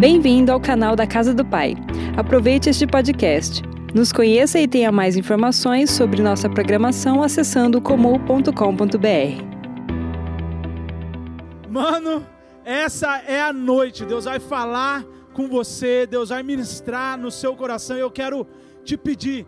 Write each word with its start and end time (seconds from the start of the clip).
Bem-vindo 0.00 0.50
ao 0.50 0.58
canal 0.58 0.96
da 0.96 1.06
Casa 1.06 1.34
do 1.34 1.44
Pai. 1.44 1.74
Aproveite 2.16 2.70
este 2.70 2.86
podcast. 2.86 3.60
Nos 3.94 4.10
conheça 4.10 4.58
e 4.58 4.66
tenha 4.66 4.90
mais 4.90 5.14
informações 5.14 5.90
sobre 5.90 6.22
nossa 6.22 6.48
programação 6.48 7.22
acessando 7.22 7.82
comum.com.br. 7.82 8.48
Mano, 11.68 12.26
essa 12.64 13.18
é 13.18 13.42
a 13.42 13.52
noite. 13.52 14.06
Deus 14.06 14.24
vai 14.24 14.40
falar 14.40 15.04
com 15.34 15.46
você, 15.48 16.06
Deus 16.06 16.30
vai 16.30 16.42
ministrar 16.42 17.18
no 17.18 17.30
seu 17.30 17.54
coração. 17.54 17.94
Eu 17.94 18.10
quero 18.10 18.46
te 18.82 18.96
pedir, 18.96 19.46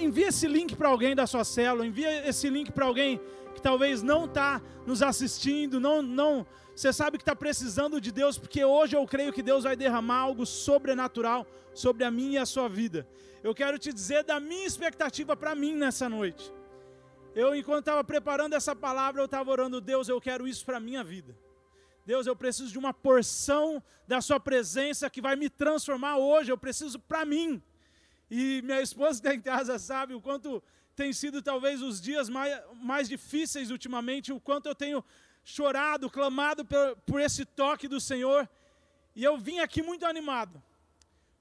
envie 0.00 0.22
esse 0.22 0.48
link 0.48 0.74
para 0.74 0.88
alguém 0.88 1.14
da 1.14 1.26
sua 1.26 1.44
célula, 1.44 1.86
envie 1.86 2.06
esse 2.26 2.48
link 2.48 2.72
para 2.72 2.86
alguém 2.86 3.20
que 3.54 3.60
talvez 3.60 4.02
não 4.02 4.24
está 4.24 4.58
nos 4.86 5.02
assistindo, 5.02 5.78
não, 5.78 6.00
não, 6.00 6.46
você 6.74 6.92
sabe 6.92 7.18
que 7.18 7.22
está 7.22 7.36
precisando 7.36 8.00
de 8.00 8.10
Deus, 8.10 8.38
porque 8.38 8.64
hoje 8.64 8.96
eu 8.96 9.06
creio 9.06 9.32
que 9.32 9.42
Deus 9.42 9.64
vai 9.64 9.76
derramar 9.76 10.20
algo 10.20 10.46
sobrenatural 10.46 11.46
sobre 11.74 12.04
a 12.04 12.10
minha 12.10 12.40
e 12.40 12.42
a 12.42 12.46
sua 12.46 12.68
vida. 12.68 13.06
Eu 13.42 13.54
quero 13.54 13.78
te 13.78 13.92
dizer 13.92 14.24
da 14.24 14.40
minha 14.40 14.66
expectativa 14.66 15.36
para 15.36 15.54
mim 15.54 15.74
nessa 15.74 16.08
noite. 16.08 16.52
Eu, 17.34 17.54
enquanto 17.54 17.80
estava 17.80 18.04
preparando 18.04 18.54
essa 18.54 18.74
palavra, 18.74 19.20
eu 19.20 19.26
estava 19.26 19.50
orando, 19.50 19.80
Deus, 19.80 20.08
eu 20.08 20.20
quero 20.20 20.46
isso 20.46 20.64
para 20.64 20.76
a 20.76 20.80
minha 20.80 21.02
vida. 21.02 21.36
Deus, 22.04 22.26
eu 22.26 22.34
preciso 22.34 22.70
de 22.70 22.78
uma 22.78 22.92
porção 22.92 23.82
da 24.06 24.20
Sua 24.20 24.40
presença 24.40 25.08
que 25.08 25.20
vai 25.20 25.36
me 25.36 25.48
transformar 25.48 26.18
hoje, 26.18 26.50
eu 26.50 26.58
preciso 26.58 26.98
para 26.98 27.24
mim. 27.24 27.62
E 28.30 28.60
minha 28.62 28.80
esposa 28.80 29.18
está 29.20 29.34
em 29.34 29.40
casa 29.40 29.78
sabe 29.78 30.14
o 30.14 30.20
quanto 30.20 30.62
tem 30.94 31.12
sido 31.12 31.40
talvez 31.42 31.80
os 31.80 32.00
dias 32.00 32.28
mais, 32.28 32.60
mais 32.74 33.08
difíceis 33.08 33.70
ultimamente, 33.70 34.32
o 34.32 34.40
quanto 34.40 34.66
eu 34.66 34.74
tenho 34.74 35.02
chorado, 35.44 36.10
clamado 36.10 36.64
por, 36.64 36.96
por 37.06 37.20
esse 37.20 37.44
toque 37.44 37.88
do 37.88 38.00
Senhor. 38.00 38.48
E 39.14 39.22
eu 39.24 39.36
vim 39.36 39.58
aqui 39.58 39.82
muito 39.82 40.06
animado, 40.06 40.62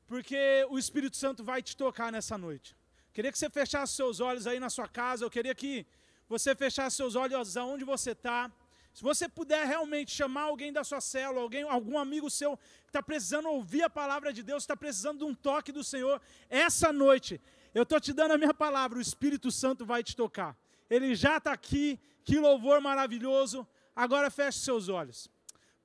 porque 0.07 0.65
o 0.69 0.77
Espírito 0.77 1.15
Santo 1.15 1.43
vai 1.43 1.61
te 1.61 1.75
tocar 1.77 2.11
nessa 2.11 2.37
noite. 2.37 2.75
Queria 3.13 3.31
que 3.31 3.37
você 3.37 3.49
fechasse 3.49 3.93
seus 3.93 4.19
olhos 4.19 4.47
aí 4.47 4.59
na 4.59 4.69
sua 4.69 4.87
casa, 4.87 5.23
eu 5.23 5.29
queria 5.29 5.53
que 5.53 5.85
você 6.27 6.55
fechasse 6.55 6.95
seus 6.95 7.15
olhos 7.15 7.57
aonde 7.57 7.83
você 7.83 8.11
está. 8.11 8.51
Se 8.93 9.01
você 9.03 9.29
puder 9.29 9.65
realmente 9.65 10.11
chamar 10.11 10.43
alguém 10.43 10.71
da 10.71 10.83
sua 10.83 10.99
célula, 10.99 11.41
alguém, 11.41 11.63
algum 11.63 11.97
amigo 11.97 12.29
seu 12.29 12.57
que 12.57 12.87
está 12.87 13.01
precisando 13.01 13.47
ouvir 13.47 13.83
a 13.83 13.89
palavra 13.89 14.33
de 14.33 14.43
Deus, 14.43 14.63
está 14.63 14.75
precisando 14.75 15.19
de 15.19 15.23
um 15.23 15.33
toque 15.33 15.71
do 15.71 15.83
Senhor, 15.83 16.21
essa 16.49 16.91
noite, 16.91 17.39
eu 17.73 17.83
estou 17.83 17.99
te 18.01 18.11
dando 18.11 18.31
a 18.31 18.37
minha 18.37 18.53
palavra, 18.53 18.97
o 18.97 19.01
Espírito 19.01 19.49
Santo 19.49 19.85
vai 19.85 20.03
te 20.03 20.15
tocar. 20.15 20.57
Ele 20.89 21.15
já 21.15 21.37
está 21.37 21.53
aqui, 21.53 21.97
que 22.25 22.37
louvor 22.37 22.81
maravilhoso. 22.81 23.65
Agora 23.95 24.29
feche 24.29 24.59
seus 24.59 24.89
olhos. 24.89 25.29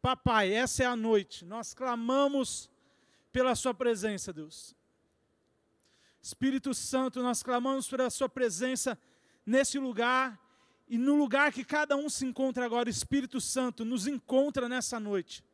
Papai, 0.01 0.53
essa 0.53 0.85
é 0.85 0.87
a 0.87 0.95
noite. 0.95 1.45
Nós 1.45 1.75
clamamos 1.75 2.71
pela 3.33 3.55
Sua 3.55 3.75
presença, 3.75 4.33
Deus. 4.33 4.75
Espírito 6.23 6.73
Santo, 6.75 7.23
nós 7.23 7.43
clamamos 7.43 7.89
pela 7.89 8.09
Sua 8.11 8.29
presença 8.29 8.99
nesse 9.45 9.79
lugar 9.79 10.41
e 10.89 10.97
no 10.97 11.17
lugar 11.17 11.53
que 11.53 11.65
cada 11.65 11.97
um 11.97 12.09
se 12.09 12.25
encontra 12.25 12.65
agora. 12.65 12.89
Espírito 12.89 13.41
Santo, 13.41 13.85
nos 13.85 14.07
encontra 14.07 14.69
nessa 14.69 15.01
noite. 15.01 15.45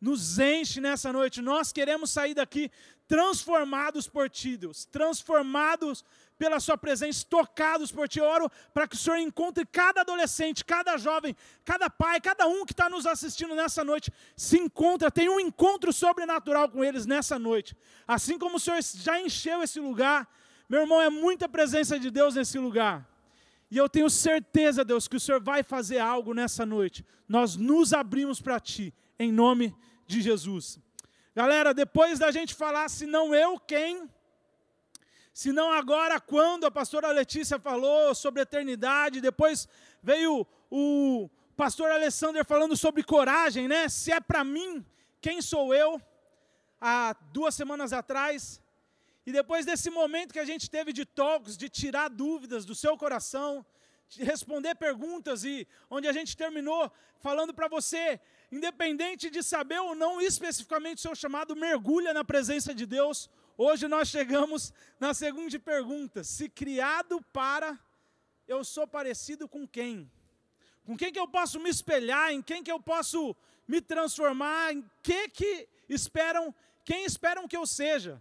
Nos 0.00 0.38
enche 0.38 0.80
nessa 0.80 1.12
noite. 1.12 1.40
Nós 1.40 1.72
queremos 1.72 2.10
sair 2.10 2.34
daqui 2.34 2.70
transformados 3.06 4.08
por 4.08 4.28
Ti, 4.28 4.56
Deus. 4.56 4.84
Transformados 4.86 6.04
pela 6.38 6.60
Sua 6.60 6.76
presença, 6.76 7.24
tocados 7.28 7.92
por 7.92 8.08
Ti. 8.08 8.20
oro 8.20 8.50
para 8.72 8.86
que 8.86 8.96
o 8.96 8.98
Senhor 8.98 9.18
encontre 9.18 9.64
cada 9.66 10.00
adolescente, 10.00 10.64
cada 10.64 10.96
jovem, 10.96 11.36
cada 11.64 11.88
pai, 11.88 12.20
cada 12.20 12.46
um 12.46 12.64
que 12.64 12.72
está 12.72 12.88
nos 12.88 13.06
assistindo 13.06 13.54
nessa 13.54 13.84
noite, 13.84 14.12
se 14.36 14.58
encontra, 14.58 15.10
tem 15.10 15.28
um 15.28 15.40
encontro 15.40 15.92
sobrenatural 15.92 16.68
com 16.68 16.84
eles 16.84 17.06
nessa 17.06 17.38
noite. 17.38 17.76
Assim 18.06 18.38
como 18.38 18.56
o 18.56 18.60
Senhor 18.60 18.80
já 18.82 19.20
encheu 19.20 19.62
esse 19.62 19.80
lugar, 19.80 20.28
meu 20.68 20.80
irmão, 20.80 21.00
é 21.00 21.10
muita 21.10 21.48
presença 21.48 21.98
de 21.98 22.10
Deus 22.10 22.34
nesse 22.34 22.58
lugar. 22.58 23.08
E 23.70 23.76
eu 23.76 23.88
tenho 23.88 24.08
certeza, 24.08 24.84
Deus, 24.84 25.08
que 25.08 25.16
o 25.16 25.20
Senhor 25.20 25.40
vai 25.40 25.62
fazer 25.62 25.98
algo 25.98 26.32
nessa 26.32 26.64
noite. 26.64 27.04
Nós 27.28 27.56
nos 27.56 27.92
abrimos 27.92 28.40
para 28.40 28.60
Ti, 28.60 28.94
em 29.18 29.32
nome 29.32 29.74
de 30.06 30.20
Jesus. 30.20 30.78
Galera, 31.34 31.74
depois 31.74 32.18
da 32.18 32.30
gente 32.30 32.54
falar, 32.54 32.88
se 32.88 33.06
não 33.06 33.34
eu, 33.34 33.58
quem? 33.58 34.08
Se 35.34 35.50
não 35.50 35.72
agora, 35.72 36.20
quando 36.20 36.64
a 36.64 36.70
pastora 36.70 37.10
Letícia 37.10 37.58
falou 37.58 38.14
sobre 38.14 38.40
eternidade, 38.42 39.20
depois 39.20 39.68
veio 40.00 40.46
o 40.70 41.28
pastor 41.56 41.90
Alessandro 41.90 42.44
falando 42.44 42.76
sobre 42.76 43.02
coragem, 43.02 43.66
né? 43.66 43.88
Se 43.88 44.12
é 44.12 44.20
para 44.20 44.44
mim, 44.44 44.86
quem 45.20 45.42
sou 45.42 45.74
eu? 45.74 46.00
Há 46.80 47.16
duas 47.32 47.52
semanas 47.52 47.92
atrás. 47.92 48.62
E 49.26 49.32
depois 49.32 49.66
desse 49.66 49.90
momento 49.90 50.32
que 50.32 50.38
a 50.38 50.44
gente 50.44 50.70
teve 50.70 50.92
de 50.92 51.04
toques, 51.04 51.56
de 51.56 51.68
tirar 51.68 52.08
dúvidas 52.10 52.64
do 52.64 52.76
seu 52.76 52.96
coração, 52.96 53.66
de 54.08 54.22
responder 54.22 54.76
perguntas 54.76 55.42
e 55.42 55.66
onde 55.90 56.06
a 56.06 56.12
gente 56.12 56.36
terminou 56.36 56.92
falando 57.18 57.52
para 57.52 57.66
você, 57.66 58.20
independente 58.52 59.28
de 59.30 59.42
saber 59.42 59.80
ou 59.80 59.96
não 59.96 60.20
especificamente 60.20 60.98
o 60.98 61.00
seu 61.00 61.14
chamado, 61.16 61.56
mergulha 61.56 62.14
na 62.14 62.22
presença 62.22 62.72
de 62.72 62.86
Deus 62.86 63.28
Hoje 63.56 63.86
nós 63.86 64.08
chegamos 64.08 64.72
na 64.98 65.14
segunda 65.14 65.58
pergunta: 65.60 66.24
se 66.24 66.48
criado 66.48 67.22
para, 67.32 67.78
eu 68.48 68.64
sou 68.64 68.86
parecido 68.86 69.48
com 69.48 69.66
quem? 69.66 70.10
Com 70.84 70.96
quem 70.96 71.12
que 71.12 71.18
eu 71.18 71.28
posso 71.28 71.60
me 71.60 71.70
espelhar? 71.70 72.32
Em 72.32 72.42
quem 72.42 72.62
que 72.62 72.72
eu 72.72 72.80
posso 72.80 73.34
me 73.66 73.80
transformar? 73.80 74.72
Em 74.72 74.84
que 75.02 75.28
que 75.28 75.68
esperam? 75.88 76.54
Quem 76.84 77.04
esperam 77.04 77.46
que 77.46 77.56
eu 77.56 77.64
seja? 77.64 78.20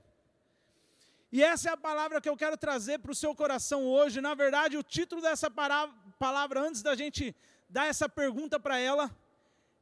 E 1.31 1.43
essa 1.43 1.69
é 1.69 1.73
a 1.73 1.77
palavra 1.77 2.21
que 2.21 2.29
eu 2.29 2.37
quero 2.37 2.55
trazer 2.55 2.99
para 2.99 3.11
o 3.11 3.15
seu 3.15 3.33
coração 3.33 3.85
hoje. 3.85 4.21
Na 4.21 4.35
verdade, 4.35 4.77
o 4.77 4.83
título 4.83 5.19
dessa 5.19 5.49
palavra, 5.49 6.61
antes 6.61 6.83
da 6.83 6.95
gente 6.95 7.35
dar 7.67 7.87
essa 7.87 8.07
pergunta 8.07 8.59
para 8.59 8.77
ela, 8.77 9.09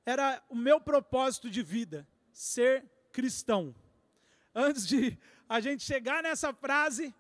era 0.05 0.41
o 0.49 0.55
meu 0.55 0.79
propósito 0.79 1.49
de 1.49 1.61
vida: 1.61 2.07
ser 2.31 2.85
cristão. 3.11 3.75
Antes 4.55 4.87
de 4.87 5.17
a 5.51 5.59
gente 5.59 5.83
chegar 5.83 6.23
nessa 6.23 6.53
frase, 6.53 7.13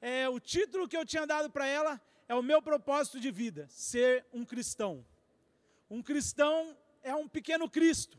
é, 0.00 0.26
o 0.30 0.40
título 0.40 0.88
que 0.88 0.96
eu 0.96 1.04
tinha 1.04 1.26
dado 1.26 1.50
para 1.50 1.66
ela 1.66 2.00
é 2.26 2.34
o 2.34 2.42
meu 2.42 2.62
propósito 2.62 3.20
de 3.20 3.30
vida: 3.30 3.66
ser 3.68 4.24
um 4.32 4.46
cristão. 4.46 5.04
Um 5.90 6.02
cristão 6.02 6.74
é 7.02 7.14
um 7.14 7.28
pequeno 7.28 7.68
Cristo. 7.68 8.16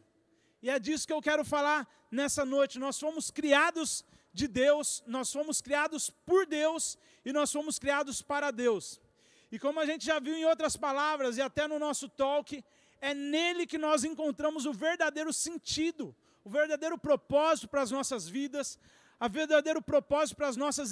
E 0.62 0.70
é 0.70 0.78
disso 0.78 1.08
que 1.08 1.14
eu 1.14 1.24
quero 1.24 1.44
falar 1.44 1.88
nessa 2.12 2.46
noite. 2.46 2.78
Nós 2.78 3.00
fomos 3.00 3.32
criados 3.32 4.06
de 4.32 4.48
Deus, 4.48 5.04
nós 5.08 5.34
fomos 5.34 5.60
criados 5.60 6.12
por 6.12 6.46
Deus 6.46 6.96
e 7.26 7.34
nós 7.34 7.52
fomos 7.52 7.80
criados 7.80 8.22
para 8.22 8.52
Deus. 8.52 9.02
E 9.52 9.58
como 9.58 9.80
a 9.80 9.88
gente 9.88 10.06
já 10.06 10.20
viu 10.20 10.36
em 10.36 10.46
outras 10.46 10.78
palavras 10.78 11.36
e 11.38 11.42
até 11.42 11.68
no 11.68 11.80
nosso 11.80 12.08
talk, 12.08 12.64
é 13.02 13.16
nele 13.16 13.66
que 13.66 13.80
nós 13.80 14.04
encontramos 14.04 14.68
o 14.68 14.72
verdadeiro 14.72 15.34
sentido, 15.34 16.16
o 16.44 16.50
verdadeiro 16.50 16.96
propósito 16.96 17.68
para 17.68 17.82
as 17.82 17.90
nossas 17.90 18.28
vidas, 18.28 18.78
a 19.20 19.28
verdadeiro 19.28 19.82
propósito 19.82 20.38
para, 20.38 20.48
as 20.48 20.56
nossas, 20.56 20.92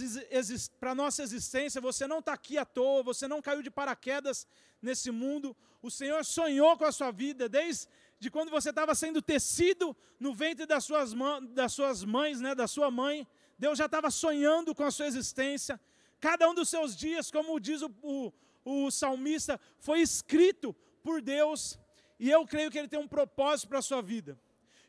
para 0.80 0.92
a 0.92 0.96
nossa 0.96 1.22
existência. 1.22 1.80
Você 1.82 2.08
não 2.08 2.20
está 2.20 2.34
aqui 2.34 2.58
à 2.58 2.66
toa, 2.66 3.04
você 3.04 3.28
não 3.28 3.42
caiu 3.42 3.62
de 3.62 3.70
paraquedas 3.70 4.48
nesse 4.82 5.12
mundo. 5.12 5.56
O 5.82 5.92
Senhor 5.92 6.26
sonhou 6.26 6.76
com 6.78 6.86
a 6.86 6.92
sua 6.92 7.12
vida 7.12 7.48
desde 7.48 7.88
de 8.20 8.32
quando 8.32 8.50
você 8.50 8.70
estava 8.70 8.96
sendo 8.96 9.22
tecido 9.22 9.96
no 10.20 10.34
ventre 10.34 10.66
das 10.66 10.84
suas, 10.86 11.14
das 11.52 11.74
suas 11.74 12.04
mães, 12.04 12.40
né, 12.40 12.56
da 12.56 12.68
sua 12.68 12.90
mãe. 12.90 13.28
Deus 13.58 13.78
já 13.78 13.86
estava 13.86 14.10
sonhando 14.10 14.74
com 14.74 14.84
a 14.84 14.92
sua 14.92 15.06
existência. 15.06 15.80
Cada 16.20 16.50
um 16.50 16.56
dos 16.56 16.70
seus 16.70 16.96
dias, 16.96 17.30
como 17.30 17.60
diz 17.60 17.82
o, 17.82 17.92
o, 18.02 18.34
o 18.64 18.92
salmista, 18.92 19.60
foi 19.80 20.00
escrito 20.02 20.76
por 21.04 21.22
Deus. 21.22 21.78
E 22.20 22.32
eu 22.32 22.46
creio 22.48 22.72
que 22.72 22.80
Ele 22.80 22.88
tem 22.88 23.00
um 23.00 23.08
propósito 23.08 23.68
para 23.68 23.80
a 23.80 23.82
sua 23.82 24.02
vida. 24.02 24.40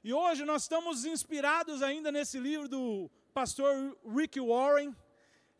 E 0.02 0.14
hoje 0.14 0.44
nós 0.44 0.62
estamos 0.62 1.04
inspirados 1.04 1.82
ainda 1.82 2.12
nesse 2.12 2.38
livro 2.38 2.68
do 2.68 3.10
pastor 3.36 3.94
Rick 4.16 4.40
Warren. 4.40 4.96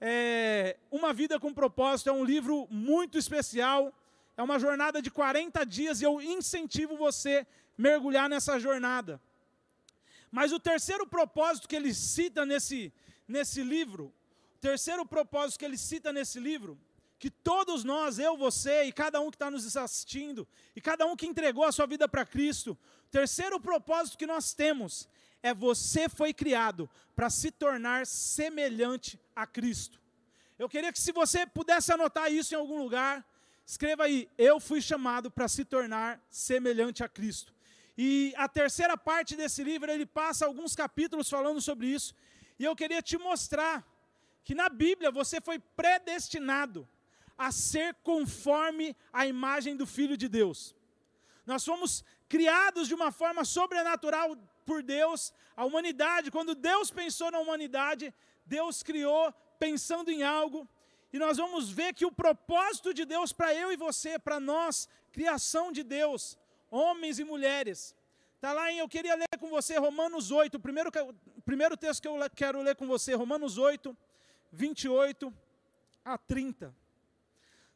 É, 0.01 0.79
Uma 0.91 1.13
Vida 1.13 1.39
com 1.39 1.53
Propósito 1.53 2.09
é 2.09 2.13
um 2.13 2.25
livro 2.25 2.67
muito 2.71 3.19
especial. 3.19 3.93
É 4.35 4.43
uma 4.43 4.59
jornada 4.59 5.03
de 5.03 5.11
40 5.11 5.63
dias 5.67 6.01
e 6.01 6.05
eu 6.05 6.19
incentivo 6.23 6.97
você 6.97 7.47
mergulhar 7.77 8.31
nessa 8.31 8.59
jornada. 8.59 9.21
Mas 10.31 10.53
o 10.53 10.59
terceiro 10.59 11.07
propósito 11.07 11.69
que 11.69 11.77
ele 11.77 11.93
cita 11.93 12.47
nesse, 12.47 12.91
nesse 13.29 13.63
livro, 13.63 14.07
o 14.55 14.59
terceiro 14.59 15.05
propósito 15.05 15.59
que 15.59 15.65
ele 15.67 15.77
cita 15.77 16.11
nesse 16.15 16.41
livro, 16.41 16.79
que 17.19 17.31
todos 17.31 17.85
nós, 17.85 18.19
eu, 18.19 18.39
você 18.39 18.85
e 18.85 18.93
cada 18.93 19.21
um 19.21 19.31
que 19.31 19.37
está 19.37 19.51
nos 19.51 19.77
assistindo, 19.77 20.49
e 20.75 20.81
cada 20.81 21.05
um 21.05 21.15
que 21.15 21.27
entregou 21.27 21.65
a 21.65 21.73
sua 21.73 21.85
vida 21.85 22.09
para 22.09 22.25
Cristo, 22.25 22.71
o 22.71 23.11
terceiro 23.11 23.61
propósito 23.61 24.17
que 24.17 24.27
nós 24.27 24.55
temos 24.55 25.07
é 25.47 25.55
você 25.55 26.09
foi 26.09 26.35
criado 26.35 26.91
para 27.15 27.31
se 27.31 27.51
tornar 27.51 28.07
semelhante 28.07 29.21
a 29.35 29.47
Cristo. 29.47 30.01
Eu 30.59 30.69
queria 30.69 30.93
que 30.93 30.99
se 30.99 31.13
você 31.13 31.47
pudesse 31.47 31.93
anotar 31.93 32.33
isso 32.33 32.53
em 32.53 32.59
algum 32.59 32.79
lugar, 32.83 33.25
escreva 33.65 34.05
aí: 34.05 34.29
eu 34.37 34.59
fui 34.59 34.81
chamado 34.81 35.31
para 35.31 35.47
se 35.47 35.65
tornar 35.65 36.21
semelhante 36.29 37.05
a 37.05 37.09
Cristo. 37.09 37.55
E 37.97 38.35
a 38.37 38.49
terceira 38.49 38.97
parte 38.97 39.37
desse 39.37 39.63
livro, 39.63 39.91
ele 39.91 40.05
passa 40.05 40.47
alguns 40.47 40.75
capítulos 40.75 41.31
falando 41.31 41.61
sobre 41.61 41.87
isso. 41.87 42.15
E 42.59 42.65
eu 42.65 42.75
queria 42.75 43.01
te 43.01 43.17
mostrar 43.17 43.87
que 44.45 44.55
na 44.55 44.69
Bíblia 44.69 45.11
você 45.11 45.41
foi 45.41 45.59
predestinado 45.59 46.89
a 47.39 47.53
ser 47.53 47.95
conforme 48.03 48.97
a 49.13 49.27
imagem 49.27 49.77
do 49.77 49.87
Filho 49.87 50.17
de 50.17 50.29
Deus. 50.29 50.75
Nós 51.47 51.65
fomos 51.65 52.05
criados 52.29 52.89
de 52.89 52.95
uma 52.95 53.13
forma 53.13 53.45
sobrenatural 53.45 54.37
por 54.67 54.83
Deus. 54.83 55.33
A 55.57 55.65
humanidade, 55.65 56.31
quando 56.31 56.55
Deus 56.55 56.91
pensou 56.91 57.31
na 57.31 57.39
humanidade, 57.39 58.13
Deus 58.45 58.83
criou 58.83 59.33
pensando 59.59 60.11
em 60.11 60.23
algo. 60.23 60.69
E 61.13 61.19
nós 61.19 61.37
vamos 61.39 61.71
ver 61.71 61.95
que 61.95 62.05
o 62.05 62.13
propósito 62.13 62.93
de 62.93 63.05
Deus 63.05 63.33
para 63.33 63.55
eu 63.55 63.73
e 63.73 63.77
você, 63.77 64.19
para 64.19 64.39
nós, 64.39 64.89
criação 65.13 65.73
de 65.73 65.83
Deus, 65.83 66.37
homens 66.71 67.19
e 67.19 67.25
mulheres. 67.25 67.95
Está 68.35 68.53
lá 68.53 68.71
em, 68.71 68.79
eu 68.79 68.89
queria 68.89 69.15
ler 69.15 69.39
com 69.41 69.49
você 69.49 69.79
Romanos 69.79 70.31
8, 70.31 70.57
o 70.57 70.61
primeiro, 70.61 70.91
primeiro 71.45 71.77
texto 71.77 72.03
que 72.03 72.09
eu 72.09 72.19
quero 72.35 72.61
ler 72.61 72.77
com 72.77 72.87
você, 72.87 73.15
Romanos 73.15 73.57
8, 73.57 73.97
28 74.53 75.33
a 76.05 76.19
30. 76.19 76.75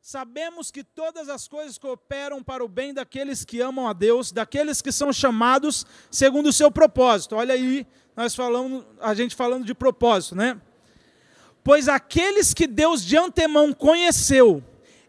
Sabemos 0.03 0.71
que 0.71 0.83
todas 0.83 1.29
as 1.29 1.47
coisas 1.47 1.77
cooperam 1.77 2.43
para 2.43 2.65
o 2.65 2.69
bem 2.69 2.95
daqueles 2.95 3.45
que 3.45 3.61
amam 3.61 3.87
a 3.87 3.93
Deus, 3.93 4.33
daqueles 4.33 4.81
que 4.81 4.91
são 4.91 5.13
chamados 5.13 5.85
segundo 6.11 6.49
o 6.49 6.53
seu 6.53 6.71
propósito. 6.71 7.37
Olha 7.37 7.53
aí, 7.53 7.87
nós 8.17 8.35
falamos, 8.35 8.87
a 8.99 9.13
gente 9.13 9.37
falando 9.37 9.67
de 9.67 9.75
propósito, 9.75 10.35
né? 10.35 10.59
Pois 11.63 11.87
aqueles 11.87 12.55
que 12.55 12.67
Deus 12.67 13.05
de 13.05 13.19
antemão 13.19 13.75
conheceu, 13.75 14.65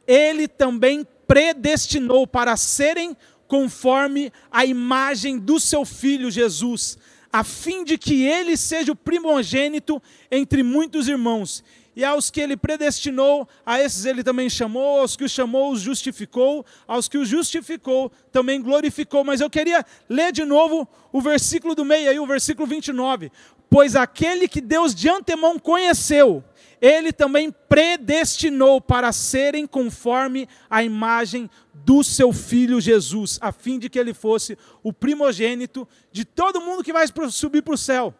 ele 0.05 0.45
também 0.45 1.07
predestinou 1.25 2.27
para 2.27 2.57
serem 2.57 3.15
conforme 3.47 4.31
a 4.51 4.65
imagem 4.65 5.39
do 5.39 5.57
seu 5.57 5.85
filho 5.85 6.29
Jesus, 6.29 6.97
a 7.31 7.45
fim 7.45 7.85
de 7.85 7.97
que 7.97 8.23
ele 8.23 8.57
seja 8.57 8.91
o 8.91 8.95
primogênito 8.95 10.01
entre 10.29 10.63
muitos 10.63 11.07
irmãos. 11.07 11.63
E 11.95 12.05
aos 12.05 12.29
que 12.29 12.39
ele 12.39 12.55
predestinou, 12.55 13.47
a 13.65 13.81
esses 13.81 14.05
ele 14.05 14.23
também 14.23 14.49
chamou, 14.49 15.01
aos 15.01 15.15
que 15.15 15.25
os 15.25 15.31
chamou, 15.31 15.71
os 15.71 15.81
justificou, 15.81 16.65
aos 16.87 17.07
que 17.07 17.17
os 17.17 17.27
justificou, 17.27 18.11
também 18.31 18.61
glorificou. 18.61 19.23
Mas 19.23 19.41
eu 19.41 19.49
queria 19.49 19.85
ler 20.07 20.31
de 20.31 20.45
novo 20.45 20.87
o 21.11 21.19
versículo 21.19 21.75
do 21.75 21.83
meio 21.83 22.09
aí, 22.09 22.19
o 22.19 22.25
versículo 22.25 22.65
29. 22.65 23.31
Pois 23.69 23.95
aquele 23.95 24.47
que 24.47 24.61
Deus 24.61 24.95
de 24.95 25.09
antemão 25.09 25.59
conheceu, 25.59 26.43
ele 26.81 27.13
também 27.13 27.53
predestinou 27.69 28.81
para 28.81 29.11
serem 29.11 29.67
conforme 29.67 30.47
a 30.69 30.83
imagem 30.83 31.49
do 31.73 32.03
seu 32.03 32.33
filho 32.33 32.81
Jesus, 32.81 33.37
a 33.41 33.51
fim 33.51 33.77
de 33.77 33.89
que 33.89 33.99
ele 33.99 34.13
fosse 34.13 34.57
o 34.81 34.91
primogênito 34.91 35.87
de 36.11 36.25
todo 36.25 36.61
mundo 36.61 36.83
que 36.83 36.91
vai 36.93 37.05
subir 37.29 37.61
para 37.61 37.73
o 37.73 37.77
céu. 37.77 38.13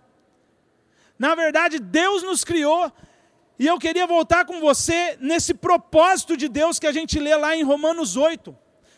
Na 1.18 1.36
verdade, 1.36 1.80
Deus 1.80 2.24
nos 2.24 2.44
criou, 2.44 2.92
e 3.62 3.68
eu 3.68 3.78
queria 3.78 4.08
voltar 4.08 4.44
com 4.44 4.60
você 4.60 5.16
nesse 5.20 5.54
propósito 5.54 6.36
de 6.36 6.50
Deus 6.50 6.80
que 6.80 6.88
a 6.88 6.92
gente 6.92 7.20
lê 7.20 7.36
lá 7.36 7.56
em 7.56 7.62
Romanos 7.62 8.18
8. 8.18 8.58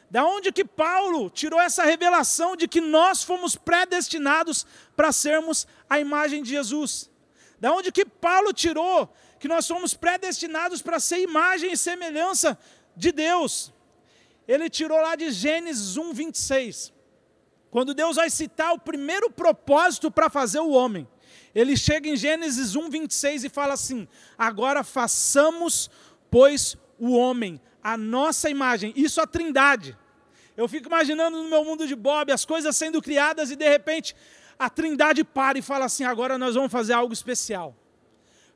Da 0.09 0.25
onde 0.25 0.53
que 0.53 0.63
Paulo 0.63 1.29
tirou 1.29 1.59
essa 1.59 1.83
revelação 1.83 2.55
de 2.55 2.65
que 2.65 2.79
nós 2.79 3.23
fomos 3.23 3.57
predestinados 3.57 4.65
para 4.95 5.11
sermos 5.11 5.67
a 5.89 5.99
imagem 5.99 6.41
de 6.41 6.51
Jesus? 6.51 7.11
Da 7.59 7.73
onde 7.73 7.91
que 7.91 8.05
Paulo 8.05 8.53
tirou 8.53 9.13
que 9.37 9.49
nós 9.49 9.65
somos 9.65 9.93
predestinados 9.95 10.81
para 10.81 10.97
ser 10.97 11.19
imagem 11.19 11.73
e 11.73 11.77
semelhança 11.77 12.57
de 12.95 13.11
Deus. 13.11 13.73
Ele 14.47 14.69
tirou 14.69 15.01
lá 15.01 15.17
de 15.17 15.29
Gênesis 15.29 15.97
1, 15.97 16.13
26. 16.13 16.93
Quando 17.69 17.93
Deus 17.93 18.15
vai 18.15 18.29
citar 18.29 18.71
o 18.71 18.79
primeiro 18.79 19.29
propósito 19.29 20.09
para 20.09 20.29
fazer 20.29 20.61
o 20.61 20.69
homem, 20.69 21.05
ele 21.53 21.77
chega 21.77 22.09
em 22.09 22.15
Gênesis 22.15 22.75
1, 22.75 22.89
26 22.89 23.43
e 23.43 23.49
fala 23.49 23.73
assim: 23.73 24.07
Agora 24.37 24.83
façamos, 24.83 25.89
pois, 26.29 26.75
o 26.99 27.11
homem, 27.13 27.61
a 27.83 27.97
nossa 27.97 28.49
imagem. 28.49 28.93
Isso 28.95 29.21
a 29.21 29.27
trindade. 29.27 29.97
Eu 30.55 30.67
fico 30.67 30.87
imaginando 30.87 31.41
no 31.41 31.49
meu 31.49 31.63
mundo 31.63 31.87
de 31.87 31.95
Bob 31.95 32.31
as 32.31 32.45
coisas 32.45 32.75
sendo 32.75 33.01
criadas 33.01 33.51
e 33.51 33.55
de 33.55 33.67
repente 33.67 34.15
a 34.57 34.69
trindade 34.69 35.23
para 35.23 35.57
e 35.57 35.61
fala 35.61 35.85
assim: 35.85 36.03
agora 36.03 36.37
nós 36.37 36.55
vamos 36.55 36.71
fazer 36.71 36.93
algo 36.93 37.13
especial. 37.13 37.75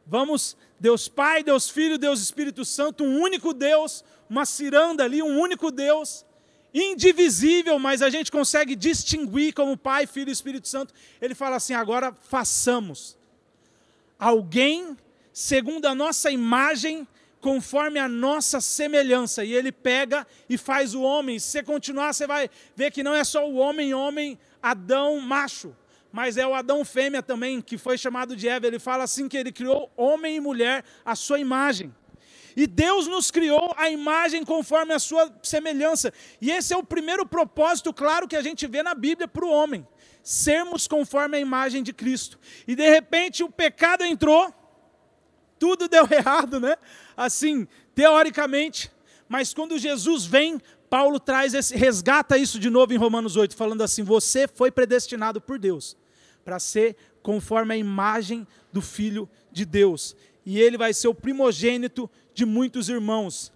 Vamos, 0.06 0.56
Deus 0.80 1.08
Pai, 1.08 1.44
Deus 1.44 1.70
Filho, 1.70 1.98
Deus 1.98 2.22
Espírito 2.22 2.64
Santo, 2.64 3.04
um 3.04 3.22
único 3.22 3.54
Deus, 3.54 4.06
uma 4.30 4.46
ciranda 4.46 5.04
ali, 5.04 5.22
um 5.22 5.40
único 5.40 5.70
Deus, 5.70 6.26
indivisível, 6.74 7.80
mas 7.80 8.02
a 8.02 8.10
gente 8.10 8.32
consegue 8.32 8.76
distinguir 8.76 9.54
como 9.54 9.78
Pai, 9.78 10.06
Filho 10.06 10.30
e 10.30 10.32
Espírito 10.32 10.68
Santo. 10.68 10.94
Ele 11.22 11.34
fala 11.36 11.56
assim: 11.56 11.74
agora 11.74 12.14
façamos 12.14 13.18
alguém 14.20 14.98
segundo 15.32 15.86
a 15.86 15.94
nossa 15.94 16.32
imagem, 16.32 17.08
conforme 17.40 18.00
a 18.00 18.08
nossa 18.08 18.60
semelhança. 18.60 19.44
E 19.44 19.54
ele 19.54 19.72
pega 19.72 20.26
e 20.50 20.58
faz 20.58 20.94
o 20.94 21.02
homem. 21.02 21.40
Se 21.40 21.48
você 21.48 21.64
continuar, 21.64 22.14
você 22.14 22.26
vai 22.26 22.50
ver 22.76 22.92
que 22.92 23.04
não 23.04 23.14
é 23.14 23.24
só 23.24 23.48
o 23.48 23.56
homem, 23.56 23.94
homem, 23.94 24.38
Adão, 24.62 25.20
macho 25.20 25.76
mas 26.12 26.36
é 26.36 26.48
o 26.48 26.56
Adão 26.56 26.84
fêmea 26.84 27.22
também, 27.22 27.62
que 27.62 27.78
foi 27.78 27.96
chamado 27.96 28.36
de 28.36 28.48
Eva. 28.48 28.66
Ele 28.66 28.80
fala 28.80 29.04
assim 29.04 29.28
que 29.28 29.38
ele 29.38 29.52
criou 29.52 29.92
homem 29.96 30.38
e 30.38 30.40
mulher 30.40 30.84
à 31.06 31.16
sua 31.16 31.40
imagem. 31.40 31.94
E 32.58 32.66
Deus 32.66 33.06
nos 33.06 33.30
criou 33.30 33.72
a 33.78 33.88
imagem 33.88 34.44
conforme 34.44 34.92
a 34.92 34.98
sua 34.98 35.32
semelhança. 35.44 36.12
E 36.42 36.50
esse 36.50 36.74
é 36.74 36.78
o 36.78 36.84
primeiro 36.84 37.24
propósito, 37.24 37.94
claro, 37.94 38.28
que 38.28 38.36
a 38.36 38.42
gente 38.42 38.66
vê 38.66 38.82
na 38.82 38.96
Bíblia 38.96 39.28
para 39.28 39.46
o 39.46 39.52
homem: 39.52 39.88
sermos 40.24 40.88
conforme 40.88 41.38
a 41.38 41.40
imagem 41.40 41.84
de 41.84 41.94
Cristo. 41.94 42.40
E 42.68 42.76
de 42.76 42.90
repente 42.90 43.44
o 43.44 43.52
pecado 43.52 44.04
entrou, 44.04 44.52
tudo 45.60 45.88
deu 45.88 46.08
errado, 46.12 46.60
né? 46.60 46.78
Assim, 47.16 47.68
teoricamente. 47.94 48.92
Mas 49.30 49.54
quando 49.54 49.78
Jesus 49.78 50.26
vem, 50.26 50.60
Paulo 50.90 51.20
traz 51.20 51.54
esse, 51.54 51.76
resgata 51.76 52.40
isso 52.40 52.58
de 52.58 52.72
novo 52.72 52.92
em 52.92 52.98
Romanos 52.98 53.36
8, 53.36 53.56
falando 53.56 53.84
assim: 53.84 54.02
você 54.02 54.48
foi 54.48 54.72
predestinado 54.72 55.40
por 55.40 55.60
Deus 55.60 55.96
para 56.44 56.58
ser 56.58 56.96
conforme 57.22 57.76
a 57.76 57.78
imagem 57.78 58.48
do 58.74 58.82
Filho 58.82 59.30
de 59.52 59.64
Deus, 59.64 60.16
e 60.44 60.60
ele 60.60 60.78
vai 60.78 60.92
ser 60.92 61.08
o 61.08 61.14
primogênito 61.14 62.10
de 62.38 62.46
muitos 62.46 62.88
irmãos. 62.88 63.52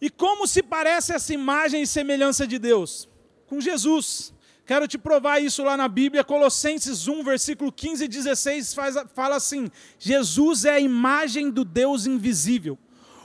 E 0.00 0.08
como 0.08 0.46
se 0.46 0.62
parece 0.62 1.12
essa 1.12 1.34
imagem 1.34 1.82
e 1.82 1.86
semelhança 1.86 2.46
de 2.46 2.58
Deus? 2.58 3.08
Com 3.46 3.60
Jesus. 3.60 4.32
Quero 4.64 4.88
te 4.88 4.96
provar 4.96 5.42
isso 5.42 5.62
lá 5.62 5.76
na 5.76 5.88
Bíblia, 5.88 6.24
Colossenses 6.24 7.06
1, 7.06 7.22
versículo 7.22 7.70
15 7.70 8.04
e 8.04 8.08
16, 8.08 8.72
faz, 8.72 8.96
fala 9.14 9.36
assim: 9.36 9.70
Jesus 9.98 10.64
é 10.64 10.70
a 10.70 10.80
imagem 10.80 11.50
do 11.50 11.64
Deus 11.64 12.06
invisível 12.06 12.78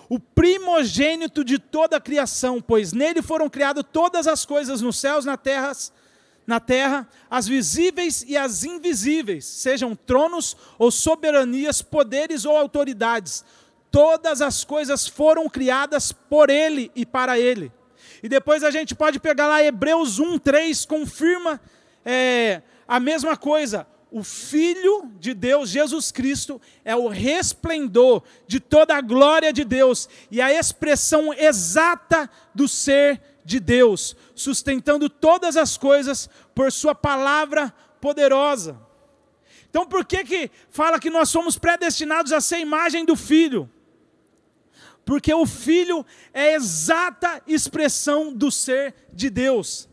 o 0.09 0.19
primogênito 0.19 1.43
de 1.43 1.59
toda 1.59 1.97
a 1.97 2.01
criação, 2.01 2.59
pois 2.59 2.91
nele 2.91 3.21
foram 3.21 3.47
criadas 3.47 3.85
todas 3.93 4.25
as 4.25 4.43
coisas 4.43 4.81
nos 4.81 4.97
céus, 4.97 5.23
na 5.23 5.37
terra, 5.37 5.71
na 6.47 6.59
terra, 6.59 7.07
as 7.29 7.47
visíveis 7.47 8.25
e 8.27 8.35
as 8.35 8.63
invisíveis, 8.63 9.45
sejam 9.45 9.95
tronos 9.95 10.57
ou 10.79 10.89
soberanias, 10.89 11.83
poderes 11.83 12.43
ou 12.43 12.57
autoridades. 12.57 13.45
Todas 13.91 14.41
as 14.41 14.63
coisas 14.63 15.07
foram 15.07 15.49
criadas 15.49 16.11
por 16.11 16.49
ele 16.49 16.91
e 16.95 17.05
para 17.05 17.39
ele. 17.39 17.71
E 18.21 18.29
depois 18.29 18.63
a 18.63 18.71
gente 18.71 18.93
pode 18.93 19.19
pegar 19.19 19.47
lá 19.47 19.63
Hebreus 19.63 20.19
1, 20.19 20.37
3, 20.39 20.85
confirma 20.85 21.59
é, 22.05 22.61
a 22.87 22.99
mesma 22.99 23.35
coisa 23.35 23.87
o 24.11 24.23
Filho 24.23 25.11
de 25.19 25.33
Deus, 25.33 25.69
Jesus 25.69 26.11
Cristo, 26.11 26.59
é 26.83 26.95
o 26.95 27.07
resplendor 27.07 28.23
de 28.47 28.59
toda 28.59 28.95
a 28.95 29.01
glória 29.01 29.53
de 29.53 29.63
Deus 29.63 30.09
e 30.31 30.41
a 30.41 30.51
expressão 30.51 31.33
exata 31.33 32.29
do 32.53 32.67
ser 32.67 33.21
de 33.45 33.59
Deus, 33.59 34.15
sustentando 34.33 35.09
todas 35.09 35.55
as 35.55 35.77
coisas 35.77 36.29
por 36.55 36.71
Sua 36.71 36.95
palavra 36.95 37.73
poderosa. 38.01 38.79
Então, 39.69 39.85
por 39.85 40.03
que, 40.03 40.23
que 40.23 40.51
fala 40.71 40.99
que 40.99 41.11
nós 41.11 41.29
somos 41.29 41.57
predestinados 41.57 42.31
a 42.31 42.41
ser 42.41 42.59
imagem 42.59 43.05
do 43.05 43.15
Filho? 43.15 43.69
Porque 45.09 45.33
o 45.33 45.43
Filho 45.47 46.05
é 46.31 46.49
a 46.49 46.53
exata 46.53 47.41
expressão 47.47 48.31
do 48.31 48.51
ser 48.51 48.93
de 49.11 49.27
Deus. 49.27 49.89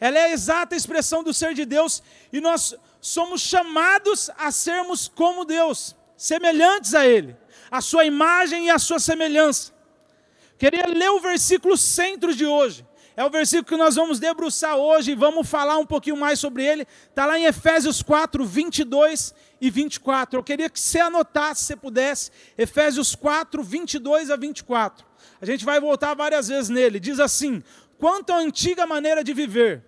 Ela 0.00 0.20
é 0.20 0.22
a 0.22 0.32
exata 0.32 0.74
expressão 0.74 1.22
do 1.22 1.34
ser 1.34 1.52
de 1.52 1.66
Deus 1.66 2.02
e 2.32 2.40
nós 2.40 2.74
somos 2.98 3.42
chamados 3.42 4.30
a 4.38 4.50
sermos 4.50 5.06
como 5.06 5.44
Deus, 5.44 5.94
semelhantes 6.16 6.94
a 6.94 7.06
Ele, 7.06 7.36
a 7.70 7.82
Sua 7.82 8.06
imagem 8.06 8.68
e 8.68 8.70
a 8.70 8.78
Sua 8.78 8.98
semelhança. 8.98 9.70
Queria 10.56 10.86
ler 10.86 11.10
o 11.10 11.20
versículo 11.20 11.76
centro 11.76 12.34
de 12.34 12.46
hoje. 12.46 12.86
É 13.18 13.24
o 13.24 13.30
versículo 13.30 13.64
que 13.64 13.76
nós 13.76 13.96
vamos 13.96 14.20
debruçar 14.20 14.76
hoje 14.76 15.10
e 15.10 15.14
vamos 15.16 15.50
falar 15.50 15.76
um 15.76 15.84
pouquinho 15.84 16.16
mais 16.16 16.38
sobre 16.38 16.64
ele. 16.64 16.86
Está 17.10 17.26
lá 17.26 17.36
em 17.36 17.46
Efésios 17.46 18.00
4, 18.00 18.44
22 18.44 19.34
e 19.60 19.68
24. 19.68 20.38
Eu 20.38 20.44
queria 20.44 20.70
que 20.70 20.78
você 20.78 21.00
anotasse, 21.00 21.64
se 21.64 21.74
pudesse, 21.74 22.30
Efésios 22.56 23.16
4, 23.16 23.60
22 23.60 24.30
a 24.30 24.36
24. 24.36 25.04
A 25.40 25.44
gente 25.44 25.64
vai 25.64 25.80
voltar 25.80 26.14
várias 26.14 26.46
vezes 26.46 26.68
nele. 26.70 27.00
Diz 27.00 27.18
assim: 27.18 27.60
Quanto 27.98 28.32
à 28.32 28.36
antiga 28.36 28.86
maneira 28.86 29.24
de 29.24 29.34
viver, 29.34 29.82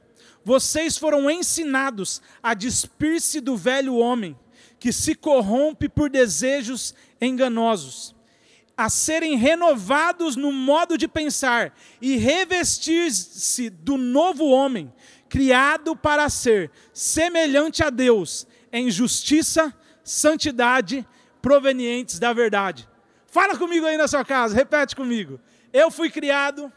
vocês 0.45 0.99
foram 0.99 1.31
ensinados 1.31 2.21
a 2.43 2.53
despir-se 2.53 3.41
do 3.41 3.57
velho 3.57 3.95
homem, 3.95 4.37
que 4.77 4.93
se 4.93 5.15
corrompe 5.15 5.89
por 5.89 6.11
desejos 6.11 6.97
enganosos, 7.21 8.13
a 8.81 8.89
serem 8.89 9.37
renovados 9.37 10.37
no 10.37 10.51
modo 10.51 10.97
de 10.97 11.07
pensar 11.07 11.77
e 12.01 12.17
revestir-se 12.17 13.69
do 13.69 13.99
novo 13.99 14.47
homem, 14.47 14.91
criado 15.29 15.95
para 15.95 16.31
ser 16.31 16.71
semelhante 16.91 17.85
a 17.85 17.91
Deus 17.91 18.47
em 18.73 18.91
justiça, 18.91 19.75
santidade, 20.03 21.07
provenientes 21.43 22.19
da 22.19 22.33
verdade. 22.33 22.89
Fala 23.27 23.55
comigo 23.55 23.85
aí 23.85 23.99
na 23.99 24.09
sua 24.09 24.25
casa, 24.25 24.55
repete 24.55 24.97
comigo. 24.97 25.39
Eu 25.75 25.91
fui 25.91 26.09
criado 26.09 26.73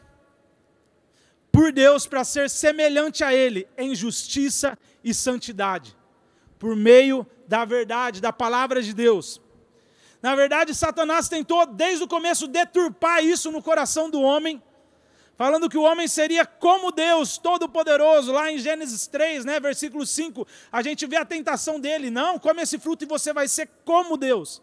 por 1.50 1.72
Deus 1.72 2.06
para 2.06 2.22
ser 2.22 2.50
semelhante 2.50 3.24
a 3.24 3.32
Ele 3.32 3.66
em 3.78 3.94
justiça 3.94 4.78
e 5.02 5.14
santidade, 5.14 5.96
por 6.58 6.76
meio 6.76 7.26
da 7.48 7.64
verdade, 7.64 8.20
da 8.20 8.32
palavra 8.32 8.82
de 8.82 8.92
Deus. 8.92 9.40
Na 10.24 10.34
verdade, 10.34 10.74
Satanás 10.74 11.28
tentou 11.28 11.66
desde 11.66 12.02
o 12.02 12.08
começo 12.08 12.46
deturpar 12.46 13.22
isso 13.22 13.52
no 13.52 13.62
coração 13.62 14.08
do 14.08 14.22
homem, 14.22 14.62
falando 15.36 15.68
que 15.68 15.76
o 15.76 15.82
homem 15.82 16.08
seria 16.08 16.46
como 16.46 16.90
Deus, 16.90 17.36
todo-poderoso. 17.36 18.32
Lá 18.32 18.50
em 18.50 18.56
Gênesis 18.56 19.06
3, 19.06 19.44
né, 19.44 19.60
versículo 19.60 20.06
5, 20.06 20.48
a 20.72 20.80
gente 20.80 21.06
vê 21.06 21.16
a 21.16 21.26
tentação 21.26 21.78
dele: 21.78 22.08
não, 22.08 22.38
come 22.38 22.62
esse 22.62 22.78
fruto 22.78 23.04
e 23.04 23.06
você 23.06 23.34
vai 23.34 23.46
ser 23.46 23.68
como 23.84 24.16
Deus. 24.16 24.62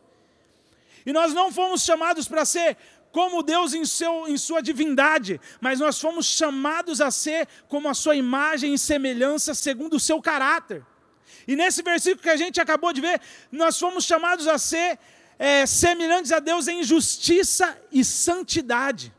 E 1.06 1.14
nós 1.14 1.32
não 1.32 1.52
fomos 1.52 1.84
chamados 1.84 2.28
para 2.28 2.44
ser 2.44 2.76
como 3.12 3.44
Deus 3.44 3.76
em, 3.76 3.86
seu, 3.86 4.28
em 4.28 4.40
sua 4.40 4.64
divindade, 4.64 5.40
mas 5.60 5.80
nós 5.80 6.02
fomos 6.02 6.26
chamados 6.26 7.00
a 7.00 7.12
ser 7.12 7.48
como 7.68 7.88
a 7.88 7.94
sua 7.94 8.16
imagem 8.16 8.74
e 8.74 8.80
semelhança 8.80 9.54
segundo 9.54 9.98
o 9.98 10.00
seu 10.00 10.20
caráter. 10.20 10.84
E 11.48 11.56
nesse 11.56 11.84
versículo 11.84 12.24
que 12.24 12.32
a 12.32 12.36
gente 12.36 12.60
acabou 12.60 12.92
de 12.92 13.00
ver, 13.00 13.22
nós 13.52 13.78
fomos 13.78 14.06
chamados 14.06 14.48
a 14.48 14.58
ser 14.58 14.98
é, 15.42 15.66
semelhantes 15.66 16.32
a 16.32 16.38
Deus 16.38 16.68
em 16.68 16.84
justiça 16.84 17.76
e 17.92 18.06
santidade. 18.06 19.12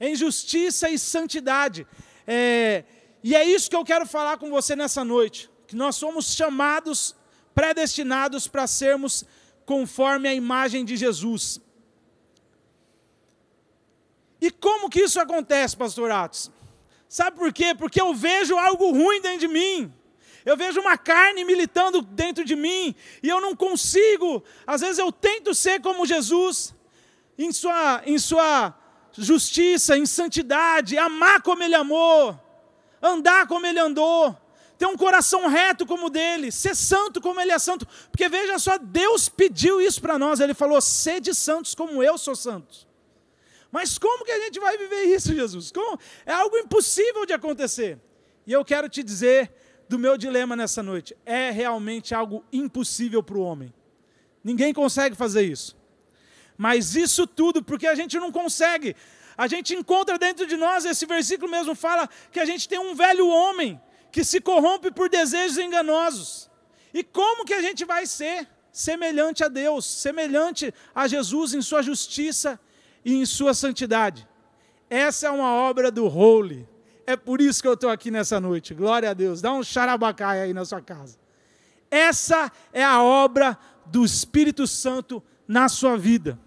Em 0.00 0.16
justiça 0.16 0.88
e 0.88 0.98
santidade. 0.98 1.86
É, 2.26 2.82
e 3.22 3.36
é 3.36 3.44
isso 3.44 3.68
que 3.68 3.76
eu 3.76 3.84
quero 3.84 4.06
falar 4.06 4.38
com 4.38 4.48
você 4.48 4.74
nessa 4.74 5.04
noite. 5.04 5.50
Que 5.66 5.76
nós 5.76 5.96
somos 5.96 6.34
chamados, 6.34 7.14
predestinados 7.54 8.48
para 8.48 8.66
sermos 8.66 9.22
conforme 9.66 10.30
a 10.30 10.34
imagem 10.34 10.82
de 10.82 10.96
Jesus. 10.96 11.60
E 14.40 14.50
como 14.50 14.88
que 14.88 15.02
isso 15.02 15.20
acontece, 15.20 15.76
pastor 15.76 16.10
Atos? 16.10 16.50
Sabe 17.06 17.36
por 17.36 17.52
quê? 17.52 17.74
Porque 17.74 18.00
eu 18.00 18.14
vejo 18.14 18.56
algo 18.56 18.92
ruim 18.92 19.20
dentro 19.20 19.40
de 19.40 19.48
mim. 19.48 19.92
Eu 20.48 20.56
vejo 20.56 20.80
uma 20.80 20.96
carne 20.96 21.44
militando 21.44 22.00
dentro 22.00 22.42
de 22.42 22.56
mim 22.56 22.94
e 23.22 23.28
eu 23.28 23.38
não 23.38 23.54
consigo. 23.54 24.42
Às 24.66 24.80
vezes 24.80 24.98
eu 24.98 25.12
tento 25.12 25.54
ser 25.54 25.78
como 25.82 26.06
Jesus, 26.06 26.74
em 27.36 27.52
sua, 27.52 28.00
em 28.06 28.18
sua 28.18 28.74
justiça, 29.12 29.98
em 29.98 30.06
santidade, 30.06 30.96
amar 30.96 31.42
como 31.42 31.62
Ele 31.62 31.74
amou, 31.74 32.34
andar 33.02 33.46
como 33.46 33.66
Ele 33.66 33.78
andou, 33.78 34.34
ter 34.78 34.86
um 34.86 34.96
coração 34.96 35.48
reto 35.48 35.84
como 35.84 36.06
o 36.06 36.10
dele, 36.10 36.50
ser 36.50 36.74
santo 36.74 37.20
como 37.20 37.38
Ele 37.42 37.52
é 37.52 37.58
santo. 37.58 37.86
Porque 38.10 38.26
veja 38.26 38.58
só, 38.58 38.78
Deus 38.78 39.28
pediu 39.28 39.82
isso 39.82 40.00
para 40.00 40.18
nós. 40.18 40.40
Ele 40.40 40.54
falou: 40.54 40.80
sede 40.80 41.34
santos 41.34 41.74
como 41.74 42.02
eu 42.02 42.16
sou 42.16 42.34
santo. 42.34 42.88
Mas 43.70 43.98
como 43.98 44.24
que 44.24 44.32
a 44.32 44.40
gente 44.44 44.58
vai 44.58 44.78
viver 44.78 45.14
isso, 45.14 45.34
Jesus? 45.34 45.70
Como? 45.70 46.00
É 46.24 46.32
algo 46.32 46.56
impossível 46.56 47.26
de 47.26 47.34
acontecer. 47.34 48.00
E 48.46 48.52
eu 48.54 48.64
quero 48.64 48.88
te 48.88 49.02
dizer 49.02 49.52
do 49.88 49.98
meu 49.98 50.16
dilema 50.16 50.54
nessa 50.54 50.82
noite. 50.82 51.16
É 51.24 51.50
realmente 51.50 52.14
algo 52.14 52.44
impossível 52.52 53.22
para 53.22 53.38
o 53.38 53.42
homem. 53.42 53.72
Ninguém 54.42 54.72
consegue 54.72 55.16
fazer 55.16 55.42
isso. 55.42 55.76
Mas 56.56 56.94
isso 56.94 57.26
tudo 57.26 57.62
porque 57.62 57.86
a 57.86 57.94
gente 57.94 58.18
não 58.18 58.32
consegue. 58.32 58.94
A 59.36 59.46
gente 59.46 59.74
encontra 59.74 60.18
dentro 60.18 60.46
de 60.46 60.56
nós, 60.56 60.84
esse 60.84 61.06
versículo 61.06 61.50
mesmo 61.50 61.74
fala 61.74 62.08
que 62.32 62.40
a 62.40 62.44
gente 62.44 62.68
tem 62.68 62.78
um 62.78 62.94
velho 62.94 63.28
homem 63.28 63.80
que 64.10 64.24
se 64.24 64.40
corrompe 64.40 64.90
por 64.90 65.08
desejos 65.08 65.58
enganosos. 65.58 66.50
E 66.92 67.04
como 67.04 67.44
que 67.44 67.54
a 67.54 67.62
gente 67.62 67.84
vai 67.84 68.06
ser 68.06 68.48
semelhante 68.72 69.42
a 69.42 69.48
Deus, 69.48 69.84
semelhante 69.84 70.72
a 70.94 71.06
Jesus 71.08 71.54
em 71.54 71.62
sua 71.62 71.82
justiça 71.82 72.60
e 73.04 73.14
em 73.14 73.26
sua 73.26 73.54
santidade. 73.54 74.26
Essa 74.88 75.26
é 75.26 75.30
uma 75.30 75.52
obra 75.52 75.90
do 75.90 76.06
Holy. 76.06 76.66
É 77.08 77.16
por 77.16 77.40
isso 77.40 77.62
que 77.62 77.66
eu 77.66 77.72
estou 77.72 77.88
aqui 77.88 78.10
nessa 78.10 78.38
noite. 78.38 78.74
Glória 78.74 79.08
a 79.08 79.14
Deus. 79.14 79.40
Dá 79.40 79.50
um 79.50 79.62
charabacai 79.62 80.42
aí 80.42 80.52
na 80.52 80.62
sua 80.66 80.82
casa. 80.82 81.16
Essa 81.90 82.52
é 82.70 82.84
a 82.84 83.02
obra 83.02 83.56
do 83.86 84.04
Espírito 84.04 84.66
Santo 84.66 85.22
na 85.48 85.70
sua 85.70 85.96
vida. 85.96 86.38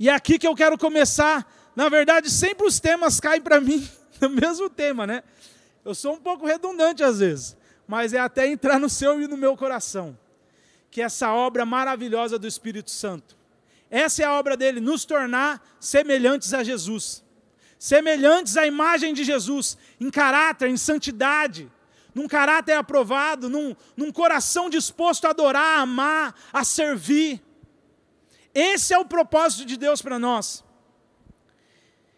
E 0.00 0.08
é 0.08 0.14
aqui 0.14 0.38
que 0.38 0.48
eu 0.48 0.54
quero 0.54 0.78
começar. 0.78 1.46
Na 1.76 1.90
verdade, 1.90 2.30
sempre 2.30 2.66
os 2.66 2.80
temas 2.80 3.20
caem 3.20 3.42
para 3.42 3.60
mim 3.60 3.86
no 4.18 4.30
mesmo 4.30 4.70
tema, 4.70 5.06
né? 5.06 5.22
Eu 5.84 5.94
sou 5.94 6.14
um 6.14 6.20
pouco 6.20 6.46
redundante 6.46 7.04
às 7.04 7.18
vezes, 7.18 7.54
mas 7.86 8.14
é 8.14 8.20
até 8.20 8.46
entrar 8.46 8.78
no 8.78 8.88
seu 8.88 9.20
e 9.20 9.28
no 9.28 9.36
meu 9.36 9.54
coração. 9.58 10.18
Que 10.90 11.02
é 11.02 11.04
essa 11.04 11.30
obra 11.34 11.66
maravilhosa 11.66 12.38
do 12.38 12.46
Espírito 12.46 12.90
Santo 12.90 13.36
essa 13.94 14.22
é 14.22 14.26
a 14.26 14.32
obra 14.32 14.56
dele, 14.56 14.80
nos 14.80 15.04
tornar 15.04 15.64
semelhantes 15.78 16.52
a 16.52 16.64
Jesus. 16.64 17.22
Semelhantes 17.78 18.56
à 18.56 18.66
imagem 18.66 19.12
de 19.12 19.24
Jesus, 19.24 19.76
em 20.00 20.10
caráter, 20.10 20.68
em 20.68 20.76
santidade, 20.76 21.70
num 22.14 22.26
caráter 22.26 22.72
aprovado, 22.72 23.50
num, 23.50 23.76
num 23.96 24.10
coração 24.10 24.70
disposto 24.70 25.26
a 25.26 25.30
adorar, 25.30 25.78
a 25.78 25.82
amar, 25.82 26.34
a 26.52 26.64
servir. 26.64 27.42
Esse 28.54 28.94
é 28.94 28.98
o 28.98 29.04
propósito 29.04 29.66
de 29.66 29.76
Deus 29.76 30.00
para 30.00 30.18
nós. 30.18 30.63